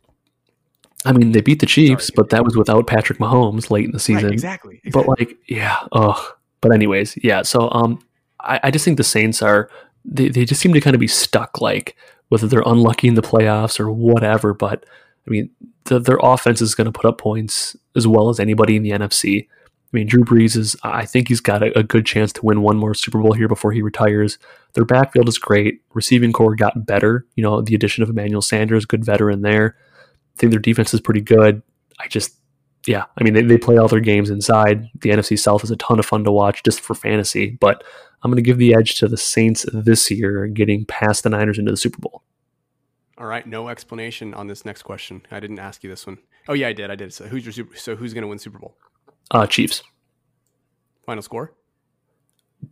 I 1.07 1.11
mean, 1.11 1.33
they 1.33 1.41
beat 1.41 1.59
the 1.59 1.67
Chiefs, 1.67 2.07
Sorry. 2.07 2.15
but 2.15 2.29
that 2.31 2.43
was 2.43 2.57
without 2.57 2.87
Patrick 2.87 3.19
Mahomes 3.19 3.69
late 3.69 3.85
in 3.85 3.91
the 3.91 3.99
season. 3.99 4.23
Right, 4.25 4.33
exactly. 4.33 4.81
But 4.91 5.07
like, 5.07 5.37
yeah, 5.47 5.77
ugh. 5.91 6.19
But 6.61 6.73
anyways, 6.73 7.15
yeah. 7.23 7.43
So 7.43 7.69
um, 7.71 7.99
I, 8.39 8.59
I 8.63 8.71
just 8.71 8.83
think 8.85 8.97
the 8.97 9.03
Saints 9.03 9.43
are 9.43 9.69
they, 10.03 10.29
they 10.29 10.45
just 10.45 10.61
seem 10.61 10.73
to 10.73 10.81
kind 10.81 10.95
of 10.95 10.99
be 10.99 11.07
stuck, 11.07 11.61
like 11.61 11.95
whether 12.29 12.47
they're 12.47 12.63
unlucky 12.65 13.07
in 13.07 13.13
the 13.13 13.21
playoffs 13.21 13.79
or 13.79 13.91
whatever. 13.91 14.55
But 14.55 14.83
I 15.27 15.29
mean, 15.29 15.51
the, 15.83 15.99
their 15.99 16.17
offense 16.23 16.59
is 16.59 16.73
going 16.73 16.85
to 16.85 16.91
put 16.91 17.05
up 17.05 17.19
points 17.19 17.75
as 17.95 18.07
well 18.07 18.29
as 18.29 18.39
anybody 18.39 18.75
in 18.75 18.81
the 18.81 18.89
NFC. 18.91 19.47
I 19.95 19.97
mean, 19.97 20.07
Drew 20.07 20.25
Brees 20.25 20.57
is. 20.57 20.75
I 20.83 21.05
think 21.05 21.29
he's 21.29 21.39
got 21.39 21.63
a, 21.63 21.79
a 21.79 21.83
good 21.83 22.05
chance 22.05 22.33
to 22.33 22.45
win 22.45 22.61
one 22.61 22.75
more 22.75 22.93
Super 22.93 23.21
Bowl 23.21 23.31
here 23.31 23.47
before 23.47 23.71
he 23.71 23.81
retires. 23.81 24.37
Their 24.73 24.83
backfield 24.83 25.29
is 25.29 25.37
great. 25.37 25.79
Receiving 25.93 26.33
corps 26.33 26.53
got 26.55 26.85
better. 26.85 27.25
You 27.35 27.43
know, 27.43 27.61
the 27.61 27.75
addition 27.75 28.03
of 28.03 28.09
Emmanuel 28.09 28.41
Sanders, 28.41 28.85
good 28.85 29.05
veteran 29.05 29.41
there. 29.41 29.77
I 30.01 30.37
think 30.37 30.51
their 30.51 30.59
defense 30.59 30.93
is 30.93 30.99
pretty 30.99 31.21
good. 31.21 31.61
I 31.97 32.09
just 32.09 32.37
yeah, 32.87 33.05
I 33.17 33.23
mean, 33.23 33.33
they, 33.33 33.41
they 33.41 33.57
play 33.57 33.77
all 33.77 33.87
their 33.87 34.01
games 34.01 34.29
inside. 34.29 34.89
The 34.99 35.11
NFC 35.11 35.39
South 35.39 35.63
is 35.63 35.71
a 35.71 35.77
ton 35.77 35.97
of 35.97 36.05
fun 36.05 36.25
to 36.25 36.31
watch 36.31 36.61
just 36.63 36.81
for 36.81 36.93
fantasy, 36.93 37.51
but 37.61 37.81
I'm 38.21 38.29
going 38.29 38.43
to 38.43 38.47
give 38.47 38.57
the 38.57 38.75
edge 38.75 38.99
to 38.99 39.07
the 39.07 39.17
Saints 39.17 39.65
this 39.73 40.11
year, 40.11 40.45
getting 40.47 40.83
past 40.85 41.23
the 41.23 41.29
Niners 41.29 41.57
into 41.57 41.71
the 41.71 41.77
Super 41.77 41.99
Bowl. 41.99 42.21
All 43.17 43.27
right, 43.27 43.47
no 43.47 43.69
explanation 43.69 44.33
on 44.33 44.47
this 44.47 44.65
next 44.65 44.83
question. 44.83 45.21
I 45.31 45.39
didn't 45.39 45.59
ask 45.59 45.83
you 45.83 45.89
this 45.89 46.05
one. 46.05 46.17
Oh 46.49 46.53
yeah, 46.53 46.67
I 46.67 46.73
did. 46.73 46.91
I 46.91 46.95
did. 46.95 47.13
So 47.13 47.27
who's 47.27 47.45
your 47.45 47.53
super, 47.53 47.77
so 47.77 47.95
who's 47.95 48.13
going 48.13 48.23
to 48.23 48.27
win 48.27 48.39
Super 48.39 48.59
Bowl? 48.59 48.75
Uh, 49.31 49.47
Chiefs, 49.47 49.83
Final 51.05 51.21
score? 51.21 51.53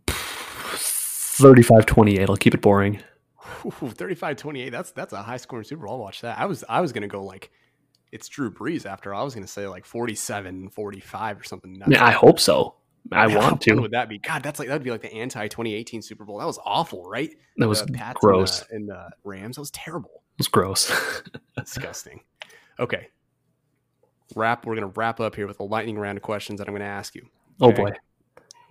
35 0.08 1.86
28. 1.86 2.30
I'll 2.30 2.36
keep 2.36 2.54
it 2.54 2.60
boring. 2.60 3.00
Ooh, 3.66 3.70
35-28. 3.70 4.70
That's 4.70 4.90
that's 4.92 5.12
a 5.12 5.22
high 5.22 5.36
scoring 5.38 5.64
Super 5.64 5.86
Bowl. 5.86 5.94
I'll 5.94 6.00
watch 6.00 6.20
that. 6.20 6.38
I 6.38 6.46
was 6.46 6.64
I 6.68 6.80
was 6.80 6.92
going 6.92 7.02
to 7.02 7.08
go 7.08 7.24
like 7.24 7.50
it's 8.12 8.28
Drew 8.28 8.50
Brees 8.50 8.86
after. 8.86 9.14
I 9.14 9.22
was 9.22 9.34
going 9.34 9.44
to 9.44 9.50
say 9.50 9.66
like 9.66 9.84
47-45 9.84 11.40
or 11.40 11.44
something. 11.44 11.78
nuts. 11.78 11.90
Yeah, 11.90 12.04
I 12.04 12.12
hope 12.12 12.38
so. 12.38 12.76
I 13.10 13.26
Man, 13.26 13.36
want 13.36 13.60
to. 13.62 13.74
Would 13.74 13.90
that 13.90 14.08
be? 14.08 14.18
God, 14.18 14.42
that's 14.42 14.58
like 14.58 14.68
that 14.68 14.74
would 14.74 14.84
be 14.84 14.90
like 14.90 15.02
the 15.02 15.12
anti 15.12 15.48
2018 15.48 16.02
Super 16.02 16.24
Bowl. 16.24 16.38
That 16.38 16.46
was 16.46 16.58
awful, 16.64 17.08
right? 17.08 17.34
That 17.58 17.68
was 17.68 17.82
gross. 18.14 18.64
And 18.70 18.88
the, 18.88 18.94
and 18.94 19.10
the 19.10 19.10
Rams. 19.24 19.56
That 19.56 19.62
was 19.62 19.70
terrible. 19.72 20.22
It 20.36 20.38
was 20.38 20.48
gross. 20.48 20.90
Disgusting. 21.58 22.20
Okay. 22.78 23.08
Wrap. 24.34 24.66
We're 24.66 24.74
gonna 24.74 24.88
wrap 24.88 25.20
up 25.20 25.34
here 25.36 25.46
with 25.46 25.60
a 25.60 25.64
lightning 25.64 25.98
round 25.98 26.18
of 26.18 26.22
questions 26.22 26.58
that 26.58 26.68
I'm 26.68 26.74
gonna 26.74 26.84
ask 26.84 27.14
you. 27.14 27.26
oh 27.60 27.72
boy. 27.72 27.92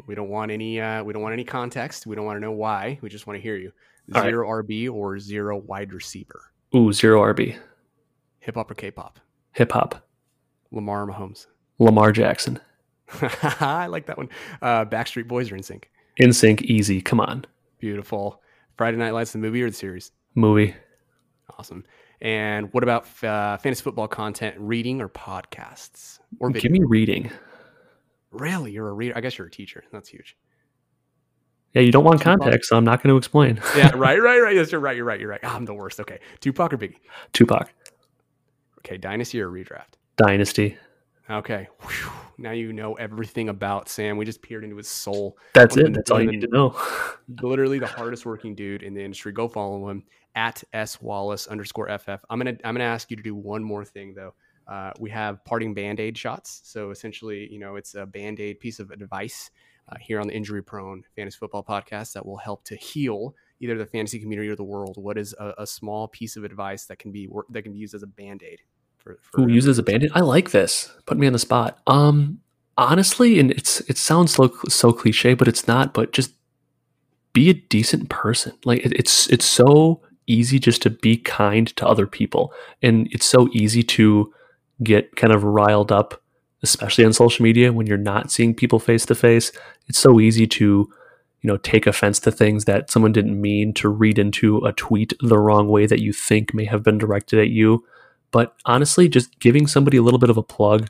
We 0.08 0.16
don't 0.16 0.30
want 0.30 0.52
any. 0.52 0.82
Uh, 0.82 1.04
we 1.04 1.14
don't 1.14 1.22
want 1.22 1.34
any 1.34 1.44
context. 1.46 2.06
We 2.08 2.16
don't 2.16 2.26
want 2.26 2.38
to 2.38 2.42
know 2.42 2.52
why. 2.52 3.00
We 3.02 3.10
just 3.10 3.28
want 3.28 3.38
to 3.38 3.42
hear 3.42 3.56
you. 3.56 3.72
All 4.14 4.22
right. 4.22 4.30
Zero 4.30 4.64
RB 4.64 4.92
or 4.92 5.18
zero 5.20 5.58
wide 5.58 5.94
receiver. 5.94 6.52
Ooh, 6.76 6.92
zero 6.92 7.22
RB. 7.22 7.58
Hip 8.40 8.56
hop 8.56 8.70
or 8.70 8.74
K-pop. 8.74 9.20
Hip 9.54 9.72
hop. 9.72 10.06
Lamar 10.72 11.06
Mahomes. 11.06 11.46
Lamar 11.80 12.12
Jackson. 12.12 12.60
I 13.62 13.86
like 13.88 14.08
that 14.08 14.18
one. 14.18 14.28
Uh, 14.62 14.84
Backstreet 14.84 15.28
Boys 15.28 15.52
are 15.52 15.56
NSYNC. 15.56 15.84
In 16.18 16.34
sync, 16.34 16.64
easy. 16.64 17.00
Come 17.02 17.20
on. 17.22 17.46
Beautiful. 17.80 18.42
Friday 18.78 18.98
Night 18.98 19.12
Lights, 19.14 19.32
the 19.32 19.38
movie 19.38 19.62
or 19.62 19.70
the 19.70 19.76
series? 19.76 20.12
Movie. 20.36 20.76
Awesome. 21.58 21.86
And 22.24 22.72
what 22.72 22.84
about 22.84 23.04
uh, 23.22 23.58
fantasy 23.58 23.84
football 23.84 24.08
content, 24.08 24.56
reading 24.58 25.02
or 25.02 25.10
podcasts 25.10 26.20
or 26.40 26.50
video? 26.50 26.62
Give 26.62 26.72
me 26.72 26.80
reading. 26.88 27.30
Really, 28.32 28.72
you're 28.72 28.88
a 28.88 28.94
reader? 28.94 29.16
I 29.18 29.20
guess 29.22 29.38
you're 29.38 29.48
a 29.48 29.52
teacher. 29.52 29.84
That's 29.92 30.08
huge. 30.08 30.38
Yeah, 31.74 31.82
you 31.82 31.92
don't 31.92 32.06
want 32.06 32.22
Tupac. 32.22 32.40
context, 32.40 32.70
so 32.70 32.78
I'm 32.78 32.86
not 32.86 33.04
going 33.04 33.14
to 33.14 33.18
explain. 33.18 33.62
Yeah, 33.76 33.92
right, 33.96 34.20
right, 34.22 34.40
right. 34.40 34.56
Yes, 34.56 34.72
you're 34.72 34.80
right. 34.80 34.96
You're 34.96 35.06
right. 35.06 35.20
You're 35.20 35.30
right. 35.30 35.42
Ah, 35.44 35.54
I'm 35.54 35.66
the 35.66 35.74
worst. 35.74 36.00
Okay, 36.00 36.20
Tupac 36.40 36.72
or 36.72 36.78
Biggie? 36.78 36.96
Tupac. 37.34 37.74
Okay, 38.80 38.96
Dynasty 38.98 39.42
or 39.42 39.50
Redraft? 39.50 39.98
Dynasty. 40.16 40.78
Okay. 41.30 41.68
Whew. 41.82 42.12
Now 42.38 42.52
you 42.52 42.74
know 42.74 42.94
everything 42.96 43.50
about 43.50 43.88
Sam. 43.90 44.18
We 44.18 44.26
just 44.26 44.42
peered 44.42 44.64
into 44.64 44.76
his 44.76 44.90
soul. 44.90 45.38
That's 45.54 45.76
One 45.76 45.88
it. 45.88 45.94
That's 45.94 46.12
all 46.12 46.22
you 46.22 46.30
need 46.32 46.42
to 46.42 46.48
know. 46.48 46.76
Literally 47.42 47.80
the 47.80 47.88
hardest 47.88 48.26
working 48.26 48.56
dude 48.56 48.84
in 48.84 48.94
the 48.94 49.04
industry. 49.04 49.32
Go 49.32 49.48
follow 49.48 49.90
him 49.90 50.04
at 50.36 50.64
s 50.74 51.02
wallace 51.02 51.48
underscore 51.48 51.88
ff. 51.98 52.26
I'm 52.30 52.40
gonna 52.40 52.58
I'm 52.64 52.76
gonna 52.76 52.84
ask 52.84 53.10
you 53.12 53.18
to 53.18 53.24
do 53.24 53.36
one 53.36 53.64
more 53.64 53.86
thing 53.86 54.14
though. 54.14 54.34
Uh, 54.68 54.92
we 55.00 55.10
have 55.12 55.44
parting 55.46 55.74
band 55.74 56.00
aid 56.00 56.18
shots. 56.18 56.62
So 56.64 56.90
essentially, 56.90 57.52
you 57.52 57.60
know, 57.60 57.76
it's 57.76 57.96
a 57.96 58.06
band 58.06 58.40
aid 58.40 58.60
piece 58.60 58.80
of 58.80 58.92
advice 58.92 59.52
uh, 59.90 59.98
here 60.00 60.20
on 60.20 60.28
the 60.28 60.34
Injury 60.34 60.64
Prone 60.64 61.04
Fantasy 61.16 61.38
Football 61.38 61.64
Podcast 61.64 62.14
that 62.14 62.26
will 62.26 62.38
help 62.38 62.64
to 62.66 62.76
heal 62.76 63.36
either 63.60 63.78
the 63.78 63.86
fantasy 63.86 64.20
community 64.20 64.50
or 64.50 64.56
the 64.56 64.64
world. 64.64 64.98
What 64.98 65.18
is 65.18 65.36
a, 65.40 65.54
a 65.60 65.68
small 65.68 66.08
piece 66.08 66.36
of 66.36 66.44
advice 66.44 66.86
that 66.86 67.00
can 67.00 67.12
be 67.12 67.30
that 67.50 67.62
can 67.62 67.74
be 67.74 67.80
used 67.80 67.94
as 67.94 68.04
a 68.04 68.08
band 68.08 68.44
aid 68.44 68.62
for, 69.04 69.18
for 69.22 69.42
Who 69.42 69.50
uses 69.50 69.78
a 69.78 69.84
bandit? 69.84 70.12
I 70.16 70.22
like 70.22 70.52
this. 70.52 70.92
Put 71.06 71.18
me 71.18 71.28
on 71.28 71.34
the 71.34 71.40
spot. 71.40 71.80
Um, 71.88 72.40
honestly, 72.78 73.40
and 73.40 73.52
it's 73.52 73.82
it 73.82 73.98
sounds 73.98 74.34
so 74.34 74.54
so 74.68 74.94
cliche, 74.94 75.34
but 75.34 75.48
it's 75.48 75.68
not. 75.68 75.94
But 75.94 76.14
just 76.14 76.34
be 77.34 77.50
a 77.50 77.54
decent 77.54 78.10
person. 78.10 78.54
Like 78.64 78.86
it, 78.86 78.94
it's 78.94 79.28
it's 79.28 79.46
so 79.46 80.02
easy 80.26 80.58
just 80.58 80.82
to 80.84 80.90
be 80.90 81.18
kind 81.18 81.68
to 81.76 81.88
other 81.88 82.08
people, 82.08 82.54
and 82.82 83.08
it's 83.12 83.26
so 83.26 83.50
easy 83.52 83.84
to 83.84 84.34
get 84.82 85.16
kind 85.16 85.34
of 85.34 85.44
riled 85.44 85.92
up, 85.92 86.22
especially 86.62 87.06
on 87.06 87.14
social 87.14 87.44
media 87.44 87.74
when 87.74 87.88
you're 87.88 87.98
not 87.98 88.32
seeing 88.32 88.56
people 88.56 88.80
face 88.80 89.06
to 89.08 89.16
face. 89.16 89.52
It's 89.88 90.00
so 90.00 90.20
easy 90.20 90.48
to 90.48 90.64
you 91.42 91.48
know 91.48 91.58
take 91.58 91.88
offense 91.88 92.20
to 92.22 92.32
things 92.32 92.64
that 92.66 92.90
someone 92.90 93.12
didn't 93.12 93.40
mean 93.40 93.74
to 93.74 93.90
read 93.90 94.18
into 94.18 94.60
a 94.60 94.72
tweet 94.72 95.12
the 95.20 95.38
wrong 95.38 95.68
way 95.68 95.86
that 95.88 96.00
you 96.00 96.14
think 96.14 96.54
may 96.54 96.64
have 96.64 96.84
been 96.84 96.98
directed 96.98 97.38
at 97.38 97.50
you 97.50 97.84
but 98.34 98.56
honestly 98.66 99.08
just 99.08 99.40
giving 99.40 99.66
somebody 99.66 99.96
a 99.96 100.02
little 100.02 100.20
bit 100.20 100.30
of 100.30 100.38
a 100.38 100.44
plug 100.44 100.90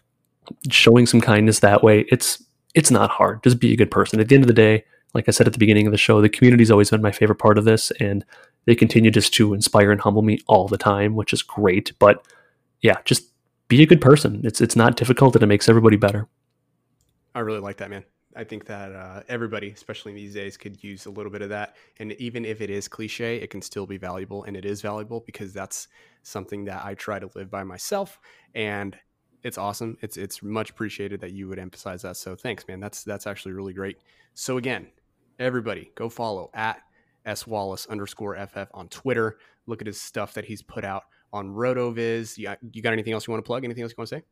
showing 0.71 1.05
some 1.05 1.21
kindness 1.21 1.59
that 1.59 1.83
way 1.83 2.05
it's 2.09 2.43
it's 2.73 2.89
not 2.89 3.11
hard 3.11 3.43
just 3.43 3.59
be 3.59 3.71
a 3.71 3.77
good 3.77 3.91
person 3.91 4.19
at 4.19 4.27
the 4.27 4.35
end 4.35 4.43
of 4.43 4.47
the 4.47 4.53
day 4.53 4.83
like 5.13 5.25
i 5.27 5.31
said 5.31 5.45
at 5.45 5.53
the 5.53 5.59
beginning 5.59 5.85
of 5.85 5.91
the 5.91 5.97
show 5.97 6.19
the 6.19 6.27
community's 6.29 6.71
always 6.71 6.89
been 6.89 7.01
my 7.01 7.11
favorite 7.11 7.37
part 7.37 7.59
of 7.59 7.65
this 7.65 7.91
and 7.99 8.25
they 8.65 8.73
continue 8.73 9.11
just 9.11 9.31
to 9.33 9.53
inspire 9.53 9.91
and 9.91 10.01
humble 10.01 10.23
me 10.23 10.39
all 10.47 10.67
the 10.67 10.77
time 10.77 11.13
which 11.15 11.31
is 11.31 11.43
great 11.43 11.93
but 11.99 12.25
yeah 12.81 12.97
just 13.05 13.29
be 13.67 13.83
a 13.83 13.85
good 13.85 14.01
person 14.01 14.41
it's 14.43 14.59
it's 14.59 14.75
not 14.75 14.95
difficult 14.97 15.35
and 15.35 15.43
it 15.43 15.47
makes 15.47 15.69
everybody 15.69 15.97
better 15.97 16.27
I 17.35 17.39
really 17.39 17.59
like 17.59 17.77
that, 17.77 17.89
man. 17.89 18.03
I 18.35 18.43
think 18.43 18.65
that 18.65 18.91
uh, 18.93 19.21
everybody, 19.29 19.71
especially 19.71 20.13
these 20.13 20.33
days, 20.33 20.57
could 20.57 20.83
use 20.83 21.05
a 21.05 21.11
little 21.11 21.31
bit 21.31 21.41
of 21.41 21.49
that. 21.49 21.75
And 21.99 22.13
even 22.13 22.45
if 22.45 22.61
it 22.61 22.69
is 22.69 22.87
cliche, 22.87 23.37
it 23.37 23.49
can 23.49 23.61
still 23.61 23.85
be 23.85 23.97
valuable. 23.97 24.43
And 24.43 24.57
it 24.57 24.65
is 24.65 24.81
valuable 24.81 25.21
because 25.21 25.53
that's 25.53 25.87
something 26.23 26.65
that 26.65 26.83
I 26.83 26.95
try 26.95 27.19
to 27.19 27.29
live 27.35 27.51
by 27.51 27.63
myself. 27.63 28.19
And 28.55 28.97
it's 29.43 29.57
awesome. 29.57 29.97
It's 30.01 30.17
it's 30.17 30.41
much 30.41 30.69
appreciated 30.69 31.21
that 31.21 31.31
you 31.31 31.47
would 31.47 31.59
emphasize 31.59 32.01
that. 32.01 32.17
So 32.17 32.35
thanks, 32.35 32.67
man. 32.67 32.79
That's 32.79 33.03
that's 33.03 33.27
actually 33.27 33.53
really 33.53 33.73
great. 33.73 33.97
So 34.33 34.57
again, 34.57 34.87
everybody 35.39 35.91
go 35.95 36.09
follow 36.09 36.49
at 36.53 36.79
s 37.25 37.45
wallace 37.45 37.85
underscore 37.87 38.35
ff 38.35 38.67
on 38.73 38.87
Twitter. 38.87 39.37
Look 39.65 39.81
at 39.81 39.87
his 39.87 39.99
stuff 39.99 40.33
that 40.33 40.45
he's 40.45 40.61
put 40.61 40.83
out 40.83 41.03
on 41.31 41.49
Rotoviz. 41.49 42.37
You 42.37 42.45
got, 42.45 42.59
you 42.71 42.81
got 42.81 42.93
anything 42.93 43.13
else 43.13 43.27
you 43.27 43.31
want 43.31 43.43
to 43.43 43.47
plug? 43.47 43.63
Anything 43.63 43.83
else 43.83 43.91
you 43.91 43.95
want 43.97 44.09
to 44.09 44.17
say? 44.17 44.23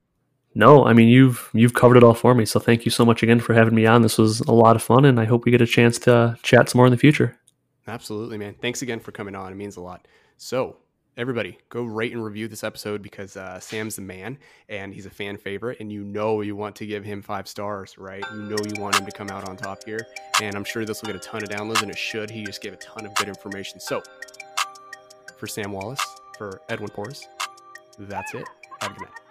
no 0.53 0.83
i 0.85 0.91
mean 0.91 1.07
you've 1.07 1.49
you've 1.53 1.73
covered 1.73 1.95
it 1.95 2.03
all 2.03 2.13
for 2.13 2.35
me 2.35 2.45
so 2.45 2.59
thank 2.59 2.83
you 2.83 2.91
so 2.91 3.05
much 3.05 3.23
again 3.23 3.39
for 3.39 3.53
having 3.53 3.73
me 3.73 3.85
on 3.85 4.01
this 4.01 4.17
was 4.17 4.41
a 4.41 4.51
lot 4.51 4.75
of 4.75 4.83
fun 4.83 5.05
and 5.05 5.17
i 5.17 5.23
hope 5.23 5.45
we 5.45 5.51
get 5.51 5.61
a 5.61 5.65
chance 5.65 5.97
to 5.97 6.37
chat 6.43 6.67
some 6.67 6.77
more 6.77 6.85
in 6.85 6.91
the 6.91 6.97
future 6.97 7.39
Absolutely, 7.87 8.37
man. 8.37 8.55
Thanks 8.61 8.81
again 8.81 8.99
for 8.99 9.11
coming 9.11 9.35
on. 9.35 9.51
It 9.51 9.55
means 9.55 9.75
a 9.77 9.81
lot. 9.81 10.07
So, 10.37 10.77
everybody, 11.17 11.57
go 11.69 11.83
rate 11.83 12.13
and 12.13 12.23
review 12.23 12.47
this 12.47 12.63
episode 12.63 13.01
because 13.01 13.35
uh, 13.35 13.59
Sam's 13.59 13.95
the 13.95 14.01
man 14.01 14.37
and 14.69 14.93
he's 14.93 15.05
a 15.05 15.09
fan 15.09 15.37
favorite, 15.37 15.79
and 15.79 15.91
you 15.91 16.03
know 16.03 16.41
you 16.41 16.55
want 16.55 16.75
to 16.77 16.85
give 16.85 17.03
him 17.03 17.21
five 17.21 17.47
stars, 17.47 17.97
right? 17.97 18.23
You 18.33 18.41
know 18.43 18.57
you 18.63 18.81
want 18.81 18.97
him 18.97 19.05
to 19.05 19.11
come 19.11 19.29
out 19.29 19.47
on 19.47 19.57
top 19.57 19.83
here, 19.85 19.99
and 20.41 20.55
I'm 20.55 20.63
sure 20.63 20.85
this 20.85 21.01
will 21.01 21.07
get 21.07 21.15
a 21.15 21.19
ton 21.19 21.43
of 21.43 21.49
downloads, 21.49 21.81
and 21.81 21.91
it 21.91 21.97
should. 21.97 22.29
He 22.29 22.43
just 22.43 22.61
gave 22.61 22.73
a 22.73 22.77
ton 22.77 23.05
of 23.05 23.13
good 23.15 23.27
information. 23.27 23.79
So, 23.79 24.01
for 25.37 25.47
Sam 25.47 25.71
Wallace, 25.71 26.05
for 26.37 26.61
Edwin 26.69 26.89
Porras, 26.89 27.27
that's 27.99 28.33
it. 28.33 28.47
Have 28.81 28.91
a 28.91 28.93
good 28.93 29.03
night. 29.03 29.30